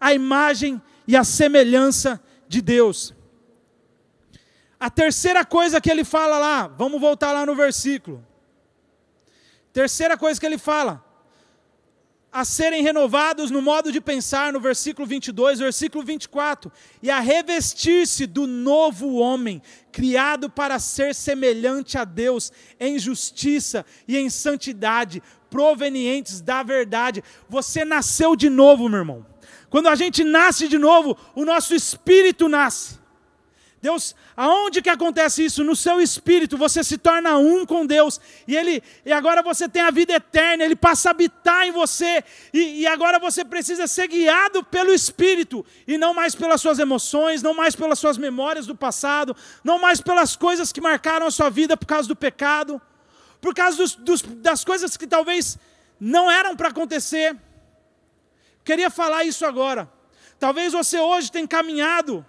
a 0.00 0.12
imagem 0.12 0.80
e 1.06 1.16
a 1.16 1.24
semelhança 1.24 2.20
de 2.48 2.60
Deus. 2.60 3.14
A 4.78 4.90
terceira 4.90 5.44
coisa 5.44 5.80
que 5.80 5.90
ele 5.90 6.04
fala 6.04 6.38
lá, 6.38 6.66
vamos 6.66 7.00
voltar 7.00 7.32
lá 7.32 7.46
no 7.46 7.54
versículo. 7.54 8.24
Terceira 9.72 10.16
coisa 10.16 10.38
que 10.38 10.46
ele 10.46 10.58
fala, 10.58 11.02
a 12.34 12.44
serem 12.44 12.82
renovados 12.82 13.48
no 13.50 13.62
modo 13.62 13.92
de 13.92 14.00
pensar, 14.00 14.52
no 14.52 14.60
versículo 14.60 15.06
22, 15.06 15.60
versículo 15.60 16.04
24, 16.04 16.70
e 17.00 17.08
a 17.08 17.20
revestir-se 17.20 18.26
do 18.26 18.44
novo 18.44 19.14
homem, 19.14 19.62
criado 19.92 20.50
para 20.50 20.80
ser 20.80 21.14
semelhante 21.14 21.96
a 21.96 22.04
Deus 22.04 22.52
em 22.78 22.98
justiça 22.98 23.86
e 24.08 24.18
em 24.18 24.28
santidade, 24.28 25.22
provenientes 25.48 26.40
da 26.40 26.64
verdade. 26.64 27.22
Você 27.48 27.84
nasceu 27.84 28.34
de 28.34 28.50
novo, 28.50 28.88
meu 28.88 28.98
irmão. 28.98 29.33
Quando 29.74 29.88
a 29.88 29.96
gente 29.96 30.22
nasce 30.22 30.68
de 30.68 30.78
novo, 30.78 31.18
o 31.34 31.44
nosso 31.44 31.74
espírito 31.74 32.48
nasce. 32.48 32.96
Deus, 33.82 34.14
aonde 34.36 34.80
que 34.80 34.88
acontece 34.88 35.44
isso? 35.44 35.64
No 35.64 35.74
seu 35.74 36.00
espírito, 36.00 36.56
você 36.56 36.84
se 36.84 36.96
torna 36.96 37.36
um 37.38 37.66
com 37.66 37.84
Deus, 37.84 38.20
e 38.46 38.56
Ele, 38.56 38.80
e 39.04 39.10
agora 39.10 39.42
você 39.42 39.68
tem 39.68 39.82
a 39.82 39.90
vida 39.90 40.12
eterna, 40.12 40.62
Ele 40.62 40.76
passa 40.76 41.08
a 41.08 41.10
habitar 41.10 41.66
em 41.66 41.72
você, 41.72 42.22
e, 42.52 42.82
e 42.82 42.86
agora 42.86 43.18
você 43.18 43.44
precisa 43.44 43.88
ser 43.88 44.06
guiado 44.06 44.62
pelo 44.62 44.94
Espírito, 44.94 45.66
e 45.88 45.98
não 45.98 46.14
mais 46.14 46.36
pelas 46.36 46.60
suas 46.60 46.78
emoções, 46.78 47.42
não 47.42 47.52
mais 47.52 47.74
pelas 47.74 47.98
suas 47.98 48.16
memórias 48.16 48.68
do 48.68 48.76
passado, 48.76 49.34
não 49.64 49.80
mais 49.80 50.00
pelas 50.00 50.36
coisas 50.36 50.70
que 50.70 50.80
marcaram 50.80 51.26
a 51.26 51.32
sua 51.32 51.50
vida 51.50 51.76
por 51.76 51.86
causa 51.86 52.06
do 52.06 52.14
pecado, 52.14 52.80
por 53.40 53.52
causa 53.52 53.76
dos, 53.76 53.96
dos, 53.96 54.22
das 54.22 54.64
coisas 54.64 54.96
que 54.96 55.08
talvez 55.08 55.58
não 55.98 56.30
eram 56.30 56.54
para 56.54 56.68
acontecer. 56.68 57.36
Queria 58.64 58.88
falar 58.90 59.24
isso 59.24 59.44
agora. 59.44 59.90
Talvez 60.38 60.72
você 60.72 60.98
hoje 60.98 61.30
tenha 61.30 61.46
caminhado 61.46 62.24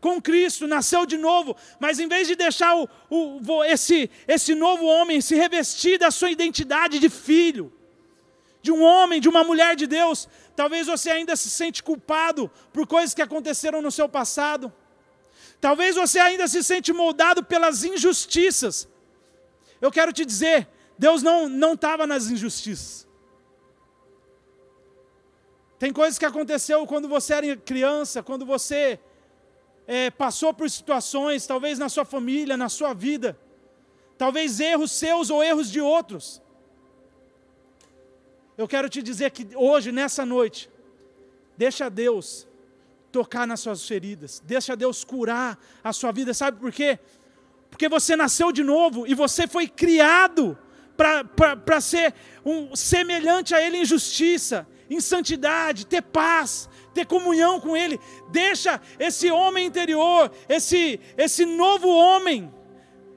com 0.00 0.20
Cristo, 0.20 0.66
nasceu 0.66 1.06
de 1.06 1.16
novo, 1.16 1.56
mas 1.80 1.98
em 1.98 2.06
vez 2.06 2.28
de 2.28 2.36
deixar 2.36 2.76
o, 2.76 2.88
o, 3.08 3.64
esse, 3.64 4.10
esse 4.28 4.54
novo 4.54 4.84
homem 4.84 5.22
se 5.22 5.34
revestir 5.34 5.98
da 5.98 6.10
sua 6.10 6.30
identidade 6.30 6.98
de 6.98 7.08
filho, 7.08 7.72
de 8.60 8.70
um 8.70 8.82
homem, 8.82 9.18
de 9.18 9.30
uma 9.30 9.42
mulher 9.42 9.74
de 9.74 9.86
Deus, 9.86 10.28
talvez 10.54 10.86
você 10.86 11.10
ainda 11.10 11.34
se 11.36 11.48
sente 11.48 11.82
culpado 11.82 12.50
por 12.70 12.86
coisas 12.86 13.14
que 13.14 13.22
aconteceram 13.22 13.80
no 13.80 13.90
seu 13.90 14.06
passado. 14.06 14.70
Talvez 15.58 15.96
você 15.96 16.18
ainda 16.18 16.46
se 16.46 16.62
sente 16.62 16.92
moldado 16.92 17.42
pelas 17.42 17.82
injustiças. 17.84 18.86
Eu 19.80 19.90
quero 19.90 20.12
te 20.12 20.26
dizer, 20.26 20.68
Deus 20.98 21.22
não 21.22 21.72
estava 21.72 22.06
nas 22.06 22.30
injustiças. 22.30 23.06
Tem 25.78 25.92
coisas 25.92 26.18
que 26.18 26.24
aconteceu 26.24 26.86
quando 26.86 27.08
você 27.08 27.34
era 27.34 27.56
criança, 27.56 28.22
quando 28.22 28.46
você 28.46 28.98
é, 29.86 30.10
passou 30.10 30.54
por 30.54 30.68
situações, 30.70 31.46
talvez 31.46 31.78
na 31.78 31.88
sua 31.88 32.04
família, 32.04 32.56
na 32.56 32.68
sua 32.68 32.94
vida, 32.94 33.38
talvez 34.16 34.60
erros 34.60 34.92
seus 34.92 35.30
ou 35.30 35.42
erros 35.42 35.70
de 35.70 35.80
outros. 35.80 36.40
Eu 38.56 38.68
quero 38.68 38.88
te 38.88 39.02
dizer 39.02 39.30
que 39.30 39.48
hoje, 39.56 39.90
nessa 39.90 40.24
noite, 40.24 40.70
deixa 41.56 41.90
Deus 41.90 42.46
tocar 43.10 43.46
nas 43.46 43.60
suas 43.60 43.86
feridas, 43.86 44.40
deixa 44.44 44.76
Deus 44.76 45.04
curar 45.04 45.58
a 45.82 45.92
sua 45.92 46.12
vida, 46.12 46.32
sabe 46.32 46.58
por 46.58 46.72
quê? 46.72 46.98
Porque 47.68 47.88
você 47.88 48.14
nasceu 48.14 48.52
de 48.52 48.62
novo 48.62 49.06
e 49.06 49.14
você 49.14 49.48
foi 49.48 49.66
criado 49.66 50.56
para 50.96 51.80
ser 51.80 52.14
um 52.44 52.76
semelhante 52.76 53.54
a 53.54 53.60
Ele 53.60 53.78
em 53.78 53.84
justiça, 53.84 54.66
em 54.88 55.00
santidade, 55.00 55.86
ter 55.86 56.02
paz, 56.02 56.68
ter 56.92 57.06
comunhão 57.06 57.60
com 57.60 57.76
Ele. 57.76 57.98
Deixa 58.30 58.80
esse 58.98 59.30
homem 59.30 59.66
interior, 59.66 60.30
esse, 60.48 61.00
esse 61.16 61.44
novo 61.44 61.88
homem, 61.88 62.52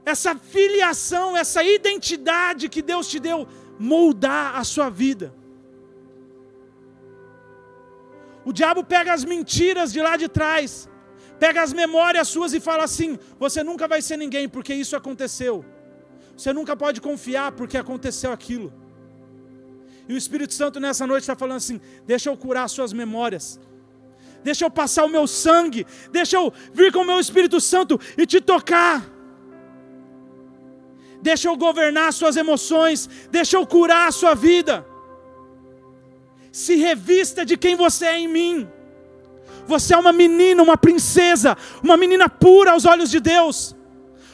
essa 0.05 0.35
filiação, 0.35 1.35
essa 1.35 1.63
identidade 1.63 2.69
que 2.69 2.81
Deus 2.81 3.07
te 3.07 3.19
deu, 3.19 3.47
moldar 3.77 4.55
a 4.55 4.63
sua 4.63 4.89
vida. 4.89 5.33
O 8.45 8.53
diabo 8.53 8.81
pega 8.83 9.13
as 9.13 9.25
mentiras 9.25 9.91
de 9.91 10.01
lá 10.01 10.15
de 10.15 10.29
trás, 10.29 10.89
pega 11.37 11.61
as 11.61 11.73
memórias 11.73 12.29
suas 12.29 12.53
e 12.53 12.61
fala 12.61 12.85
assim: 12.85 13.19
você 13.37 13.61
nunca 13.61 13.87
vai 13.87 14.01
ser 14.01 14.15
ninguém 14.15 14.47
porque 14.47 14.73
isso 14.73 14.95
aconteceu. 14.95 15.65
Você 16.35 16.53
nunca 16.53 16.75
pode 16.75 17.01
confiar 17.01 17.51
porque 17.51 17.77
aconteceu 17.77 18.31
aquilo. 18.31 18.71
E 20.07 20.13
o 20.13 20.17
Espírito 20.17 20.53
Santo 20.53 20.79
nessa 20.79 21.05
noite 21.05 21.23
está 21.23 21.35
falando 21.35 21.57
assim: 21.57 21.81
deixa 22.05 22.29
eu 22.29 22.37
curar 22.37 22.69
suas 22.69 22.93
memórias, 22.93 23.59
deixa 24.43 24.65
eu 24.65 24.69
passar 24.69 25.05
o 25.05 25.09
meu 25.09 25.27
sangue, 25.27 25.85
deixa 26.11 26.37
eu 26.37 26.53
vir 26.73 26.91
com 26.91 26.99
o 26.99 27.05
meu 27.05 27.19
Espírito 27.19 27.59
Santo 27.59 27.99
e 28.17 28.25
te 28.25 28.39
tocar, 28.39 29.05
deixa 31.21 31.49
eu 31.49 31.57
governar 31.57 32.13
suas 32.13 32.37
emoções, 32.37 33.09
deixa 33.29 33.57
eu 33.57 33.65
curar 33.65 34.07
a 34.07 34.11
sua 34.11 34.33
vida. 34.33 34.85
Se 36.51 36.75
revista 36.75 37.45
de 37.45 37.55
quem 37.55 37.75
você 37.75 38.05
é 38.05 38.19
em 38.19 38.27
mim. 38.27 38.67
Você 39.67 39.93
é 39.93 39.97
uma 39.97 40.13
menina, 40.13 40.63
uma 40.63 40.77
princesa, 40.77 41.57
uma 41.83 41.97
menina 41.97 42.29
pura 42.29 42.71
aos 42.71 42.85
olhos 42.85 43.11
de 43.11 43.19
Deus. 43.19 43.75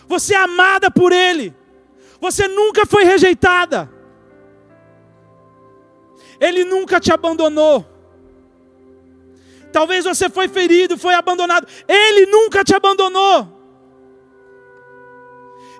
Você 0.08 0.36
é 0.36 0.38
amada 0.38 0.92
por 0.92 1.12
Ele. 1.12 1.54
Você 2.22 2.48
nunca 2.48 2.86
foi 2.86 3.04
rejeitada. 3.04 3.93
Ele 6.40 6.64
nunca 6.64 7.00
te 7.00 7.12
abandonou. 7.12 7.86
Talvez 9.72 10.06
você 10.06 10.30
foi 10.30 10.48
ferido, 10.48 10.98
foi 10.98 11.16
abandonado. 11.16 11.68
Ele 11.88 12.28
nunca 12.28 12.64
te 12.64 12.76
abandonou. 12.76 13.64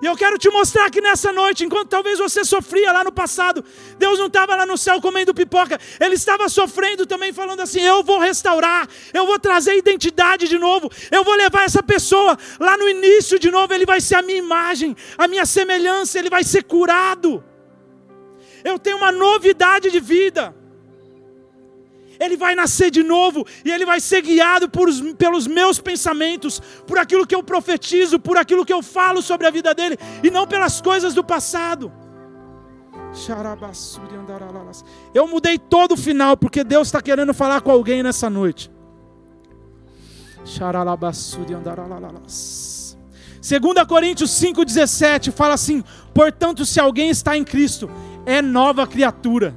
E 0.02 0.06
eu 0.06 0.16
quero 0.16 0.36
te 0.36 0.50
mostrar 0.50 0.90
que 0.90 1.00
nessa 1.00 1.32
noite, 1.32 1.64
enquanto 1.64 1.88
talvez 1.88 2.18
você 2.18 2.44
sofria 2.44 2.92
lá 2.92 3.04
no 3.04 3.12
passado, 3.12 3.64
Deus 3.96 4.18
não 4.18 4.26
estava 4.26 4.54
lá 4.54 4.66
no 4.66 4.76
céu 4.76 5.00
comendo 5.00 5.32
pipoca, 5.32 5.80
Ele 5.98 6.14
estava 6.14 6.46
sofrendo 6.48 7.06
também, 7.06 7.32
falando 7.32 7.60
assim: 7.60 7.80
Eu 7.80 8.02
vou 8.02 8.18
restaurar, 8.18 8.86
eu 9.14 9.26
vou 9.26 9.38
trazer 9.38 9.78
identidade 9.78 10.48
de 10.48 10.58
novo, 10.58 10.90
eu 11.10 11.24
vou 11.24 11.34
levar 11.34 11.64
essa 11.64 11.82
pessoa 11.82 12.36
lá 12.60 12.76
no 12.76 12.86
início 12.86 13.38
de 13.38 13.50
novo, 13.50 13.72
ele 13.72 13.86
vai 13.86 14.00
ser 14.00 14.16
a 14.16 14.22
minha 14.22 14.38
imagem, 14.38 14.96
a 15.16 15.26
minha 15.26 15.46
semelhança, 15.46 16.18
ele 16.18 16.28
vai 16.28 16.44
ser 16.44 16.64
curado. 16.64 17.42
Eu 18.64 18.78
tenho 18.78 18.96
uma 18.96 19.12
novidade 19.12 19.90
de 19.90 20.00
vida 20.00 20.54
ele 22.18 22.36
vai 22.36 22.54
nascer 22.54 22.90
de 22.90 23.02
novo 23.02 23.46
e 23.64 23.70
ele 23.70 23.84
vai 23.84 24.00
ser 24.00 24.22
guiado 24.22 24.68
por, 24.68 24.88
pelos 25.16 25.46
meus 25.46 25.78
pensamentos, 25.78 26.60
por 26.86 26.98
aquilo 26.98 27.26
que 27.26 27.34
eu 27.34 27.42
profetizo, 27.42 28.18
por 28.18 28.36
aquilo 28.36 28.64
que 28.64 28.72
eu 28.72 28.82
falo 28.82 29.22
sobre 29.22 29.46
a 29.46 29.50
vida 29.50 29.74
dele 29.74 29.98
e 30.22 30.30
não 30.30 30.46
pelas 30.46 30.80
coisas 30.80 31.14
do 31.14 31.24
passado. 31.24 31.92
Eu 35.14 35.26
mudei 35.28 35.58
todo 35.58 35.92
o 35.92 35.96
final 35.96 36.36
porque 36.36 36.64
Deus 36.64 36.88
está 36.88 37.00
querendo 37.00 37.32
falar 37.32 37.60
com 37.60 37.70
alguém 37.70 38.02
nessa 38.02 38.28
noite. 38.28 38.70
Segunda 43.40 43.86
Coríntios 43.86 44.30
5,17 44.30 45.30
fala 45.30 45.54
assim: 45.54 45.82
Portanto, 46.12 46.66
se 46.66 46.80
alguém 46.80 47.08
está 47.08 47.36
em 47.36 47.44
Cristo, 47.44 47.88
é 48.26 48.40
nova 48.42 48.86
criatura 48.86 49.54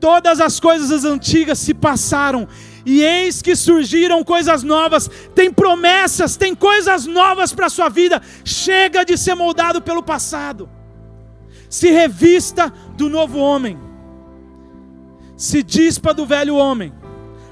Todas 0.00 0.40
as 0.40 0.58
coisas 0.58 1.04
antigas 1.04 1.58
se 1.58 1.74
passaram, 1.74 2.48
e 2.86 3.02
eis 3.02 3.42
que 3.42 3.54
surgiram 3.54 4.24
coisas 4.24 4.62
novas. 4.62 5.10
Tem 5.34 5.52
promessas, 5.52 6.36
tem 6.36 6.54
coisas 6.54 7.04
novas 7.04 7.52
para 7.52 7.66
a 7.66 7.70
sua 7.70 7.90
vida. 7.90 8.22
Chega 8.42 9.04
de 9.04 9.18
ser 9.18 9.34
moldado 9.34 9.82
pelo 9.82 10.02
passado. 10.02 10.68
Se 11.68 11.90
revista 11.90 12.72
do 12.96 13.10
novo 13.10 13.38
homem. 13.38 13.78
Se 15.36 15.62
dispa 15.62 16.14
do 16.14 16.24
velho 16.24 16.56
homem. 16.56 16.94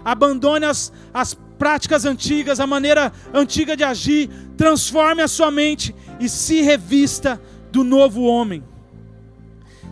Abandone 0.02 0.64
as, 0.64 0.90
as 1.12 1.34
práticas 1.58 2.06
antigas, 2.06 2.58
a 2.58 2.66
maneira 2.66 3.12
antiga 3.34 3.76
de 3.76 3.84
agir. 3.84 4.30
Transforme 4.56 5.20
a 5.20 5.28
sua 5.28 5.50
mente 5.50 5.94
e 6.18 6.26
se 6.30 6.62
revista 6.62 7.38
do 7.70 7.84
novo 7.84 8.22
homem. 8.22 8.64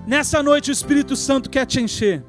Nessa 0.06 0.42
noite 0.42 0.70
o 0.70 0.72
Espírito 0.72 1.16
Santo 1.16 1.50
quer 1.50 1.66
te 1.66 1.80
encher. 1.80 2.24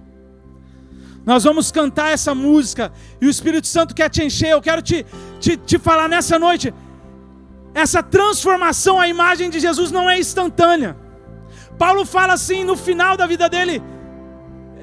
Nós 1.25 1.43
vamos 1.43 1.71
cantar 1.71 2.11
essa 2.11 2.33
música 2.33 2.91
e 3.21 3.27
o 3.27 3.29
Espírito 3.29 3.67
Santo 3.67 3.93
quer 3.93 4.09
te 4.09 4.23
encher. 4.23 4.51
Eu 4.51 4.61
quero 4.61 4.81
te, 4.81 5.05
te, 5.39 5.57
te 5.57 5.77
falar 5.77 6.07
nessa 6.07 6.39
noite. 6.39 6.73
Essa 7.73 8.01
transformação 8.01 8.99
à 8.99 9.07
imagem 9.07 9.49
de 9.49 9.59
Jesus 9.59 9.91
não 9.91 10.09
é 10.09 10.17
instantânea. 10.17 10.97
Paulo 11.77 12.05
fala 12.05 12.33
assim 12.33 12.63
no 12.63 12.75
final 12.75 13.15
da 13.15 13.27
vida 13.27 13.47
dele: 13.47 13.83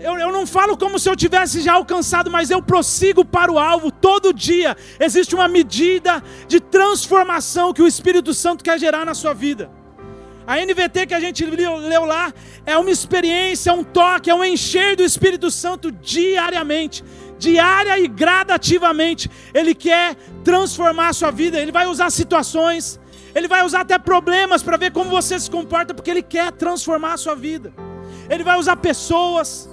eu, 0.00 0.18
eu, 0.18 0.30
não 0.30 0.46
falo 0.46 0.76
como 0.76 0.98
se 0.98 1.08
eu 1.08 1.16
tivesse 1.16 1.62
já 1.62 1.72
alcançado, 1.72 2.30
mas 2.30 2.50
eu 2.50 2.62
prossigo 2.62 3.24
para 3.24 3.50
o 3.50 3.58
alvo. 3.58 3.90
Todo 3.90 4.32
dia 4.32 4.76
existe 5.00 5.34
uma 5.34 5.48
medida 5.48 6.22
de 6.46 6.60
transformação 6.60 7.72
que 7.72 7.82
o 7.82 7.86
Espírito 7.86 8.34
Santo 8.34 8.62
quer 8.62 8.78
gerar 8.78 9.04
na 9.04 9.14
sua 9.14 9.32
vida. 9.32 9.70
A 10.46 10.56
NVT 10.58 11.06
que 11.06 11.14
a 11.14 11.20
gente 11.20 11.44
leu 11.44 12.04
lá 12.04 12.32
é 12.66 12.76
uma 12.76 12.90
experiência, 12.90 13.70
é 13.70 13.72
um 13.72 13.82
toque, 13.82 14.28
é 14.28 14.34
um 14.34 14.44
encher 14.44 14.94
do 14.94 15.02
Espírito 15.02 15.50
Santo 15.50 15.90
diariamente, 15.90 17.02
diária 17.38 17.98
e 17.98 18.06
gradativamente. 18.06 19.30
Ele 19.54 19.74
quer 19.74 20.14
transformar 20.44 21.08
a 21.08 21.12
sua 21.14 21.30
vida, 21.30 21.58
ele 21.58 21.72
vai 21.72 21.86
usar 21.86 22.10
situações, 22.10 23.00
ele 23.34 23.48
vai 23.48 23.64
usar 23.64 23.80
até 23.80 23.98
problemas 23.98 24.62
para 24.62 24.76
ver 24.76 24.92
como 24.92 25.08
você 25.08 25.40
se 25.40 25.50
comporta, 25.50 25.94
porque 25.94 26.10
ele 26.10 26.22
quer 26.22 26.52
transformar 26.52 27.14
a 27.14 27.16
sua 27.16 27.34
vida. 27.34 27.72
Ele 28.28 28.44
vai 28.44 28.58
usar 28.58 28.76
pessoas, 28.76 29.68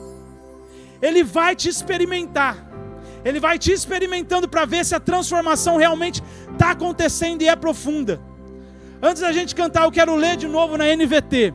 ele 1.01 1.21
vai 1.23 1.53
te 1.53 1.67
experimentar. 1.67 2.69
Ele 3.23 3.39
vai 3.39 3.59
te 3.59 3.71
experimentando 3.71 4.47
para 4.47 4.65
ver 4.65 4.83
se 4.83 4.95
a 4.95 4.99
transformação 4.99 5.77
realmente 5.77 6.23
está 6.53 6.71
acontecendo 6.71 7.41
e 7.41 7.49
é 7.49 7.55
profunda. 7.55 8.30
Antes 9.01 9.21
da 9.21 9.31
gente 9.31 9.55
cantar, 9.55 9.85
eu 9.85 9.91
quero 9.91 10.15
ler 10.15 10.37
de 10.37 10.47
novo 10.47 10.77
na 10.77 10.85
NVT 10.95 11.53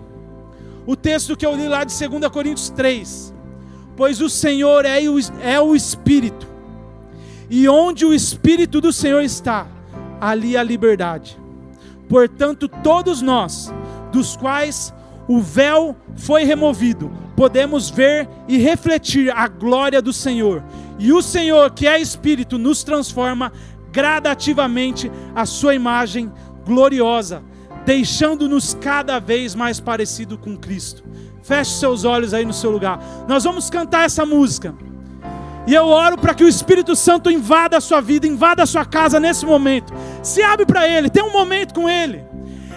o 0.84 0.97
texto 0.97 1.36
que 1.36 1.47
eu 1.47 1.55
li 1.55 1.68
lá 1.68 1.84
de 1.84 2.09
2 2.09 2.28
Coríntios 2.28 2.70
3. 2.70 3.34
Pois 3.97 4.20
o 4.20 4.28
Senhor 4.28 4.84
é 4.84 5.01
o, 5.09 5.16
é 5.42 5.61
o 5.61 5.74
Espírito, 5.74 6.47
e 7.49 7.68
onde 7.68 8.05
o 8.05 8.12
Espírito 8.12 8.80
do 8.80 8.92
Senhor 8.92 9.22
está, 9.22 9.66
ali 10.20 10.57
a 10.57 10.62
liberdade. 10.62 11.38
Portanto, 12.09 12.68
todos 12.68 13.22
nós, 13.22 13.72
dos 14.12 14.36
quais 14.36 14.92
o 15.28 15.40
véu 15.40 15.97
foi 16.14 16.44
removido, 16.44 17.11
podemos 17.36 17.90
ver 17.90 18.28
e 18.47 18.59
refletir 18.59 19.30
a 19.30 19.49
glória 19.49 20.03
do 20.03 20.12
Senhor. 20.12 20.62
E 20.99 21.12
o 21.12 21.22
Senhor, 21.22 21.70
que 21.70 21.86
é 21.86 22.01
Espírito, 22.01 22.59
nos 22.59 22.84
transforma 22.84 23.53
gradativamente 23.90 25.11
a 25.34 25.47
sua 25.47 25.74
imagem 25.74 26.30
gloriosa, 26.67 27.43
deixando-nos 27.85 28.75
cada 28.75 29.21
vez 29.21 29.55
mais 29.55 29.79
parecido 29.79 30.37
com 30.37 30.57
Cristo. 30.57 31.05
Feche 31.43 31.71
seus 31.71 32.05
olhos 32.05 32.35
aí 32.35 32.45
no 32.45 32.53
seu 32.53 32.71
lugar. 32.71 32.99
Nós 33.29 33.45
vamos 33.45 33.71
cantar 33.71 34.05
essa 34.05 34.27
música. 34.27 34.75
E 35.64 35.75
eu 35.75 35.87
oro 35.87 36.19
para 36.19 36.35
que 36.35 36.43
o 36.43 36.49
Espírito 36.49 36.97
Santo 36.97 37.31
invada 37.31 37.77
a 37.77 37.81
sua 37.81 38.01
vida, 38.01 38.27
invada 38.27 38.64
a 38.64 38.67
sua 38.67 38.85
casa 38.85 39.21
nesse 39.21 39.47
momento. 39.47 39.93
Se 40.23 40.43
abre 40.43 40.67
para 40.67 40.89
Ele, 40.89 41.09
tem 41.09 41.23
um 41.23 41.33
momento 41.33 41.73
com 41.73 41.89
Ele. 41.89 42.25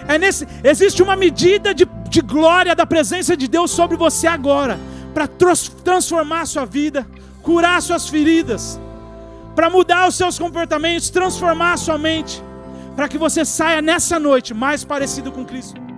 É 0.06 0.18
nesse, 0.18 0.46
existe 0.62 1.02
uma 1.02 1.16
medida 1.16 1.74
de, 1.74 1.86
de 2.08 2.20
glória 2.20 2.74
da 2.74 2.86
presença 2.86 3.36
de 3.36 3.48
Deus 3.48 3.70
sobre 3.72 3.96
você 3.96 4.26
agora, 4.26 4.78
para 5.12 5.26
transformar 5.26 6.42
a 6.42 6.46
sua 6.46 6.64
vida, 6.64 7.06
curar 7.42 7.80
suas 7.82 8.08
feridas, 8.08 8.80
para 9.54 9.68
mudar 9.68 10.08
os 10.08 10.14
seus 10.14 10.38
comportamentos, 10.38 11.10
transformar 11.10 11.74
a 11.74 11.76
sua 11.76 11.98
mente 11.98 12.42
para 12.94 13.08
que 13.08 13.18
você 13.18 13.44
saia 13.44 13.80
nessa 13.80 14.18
noite 14.18 14.52
mais 14.52 14.84
parecido 14.84 15.32
com 15.32 15.44
Cristo. 15.44 15.89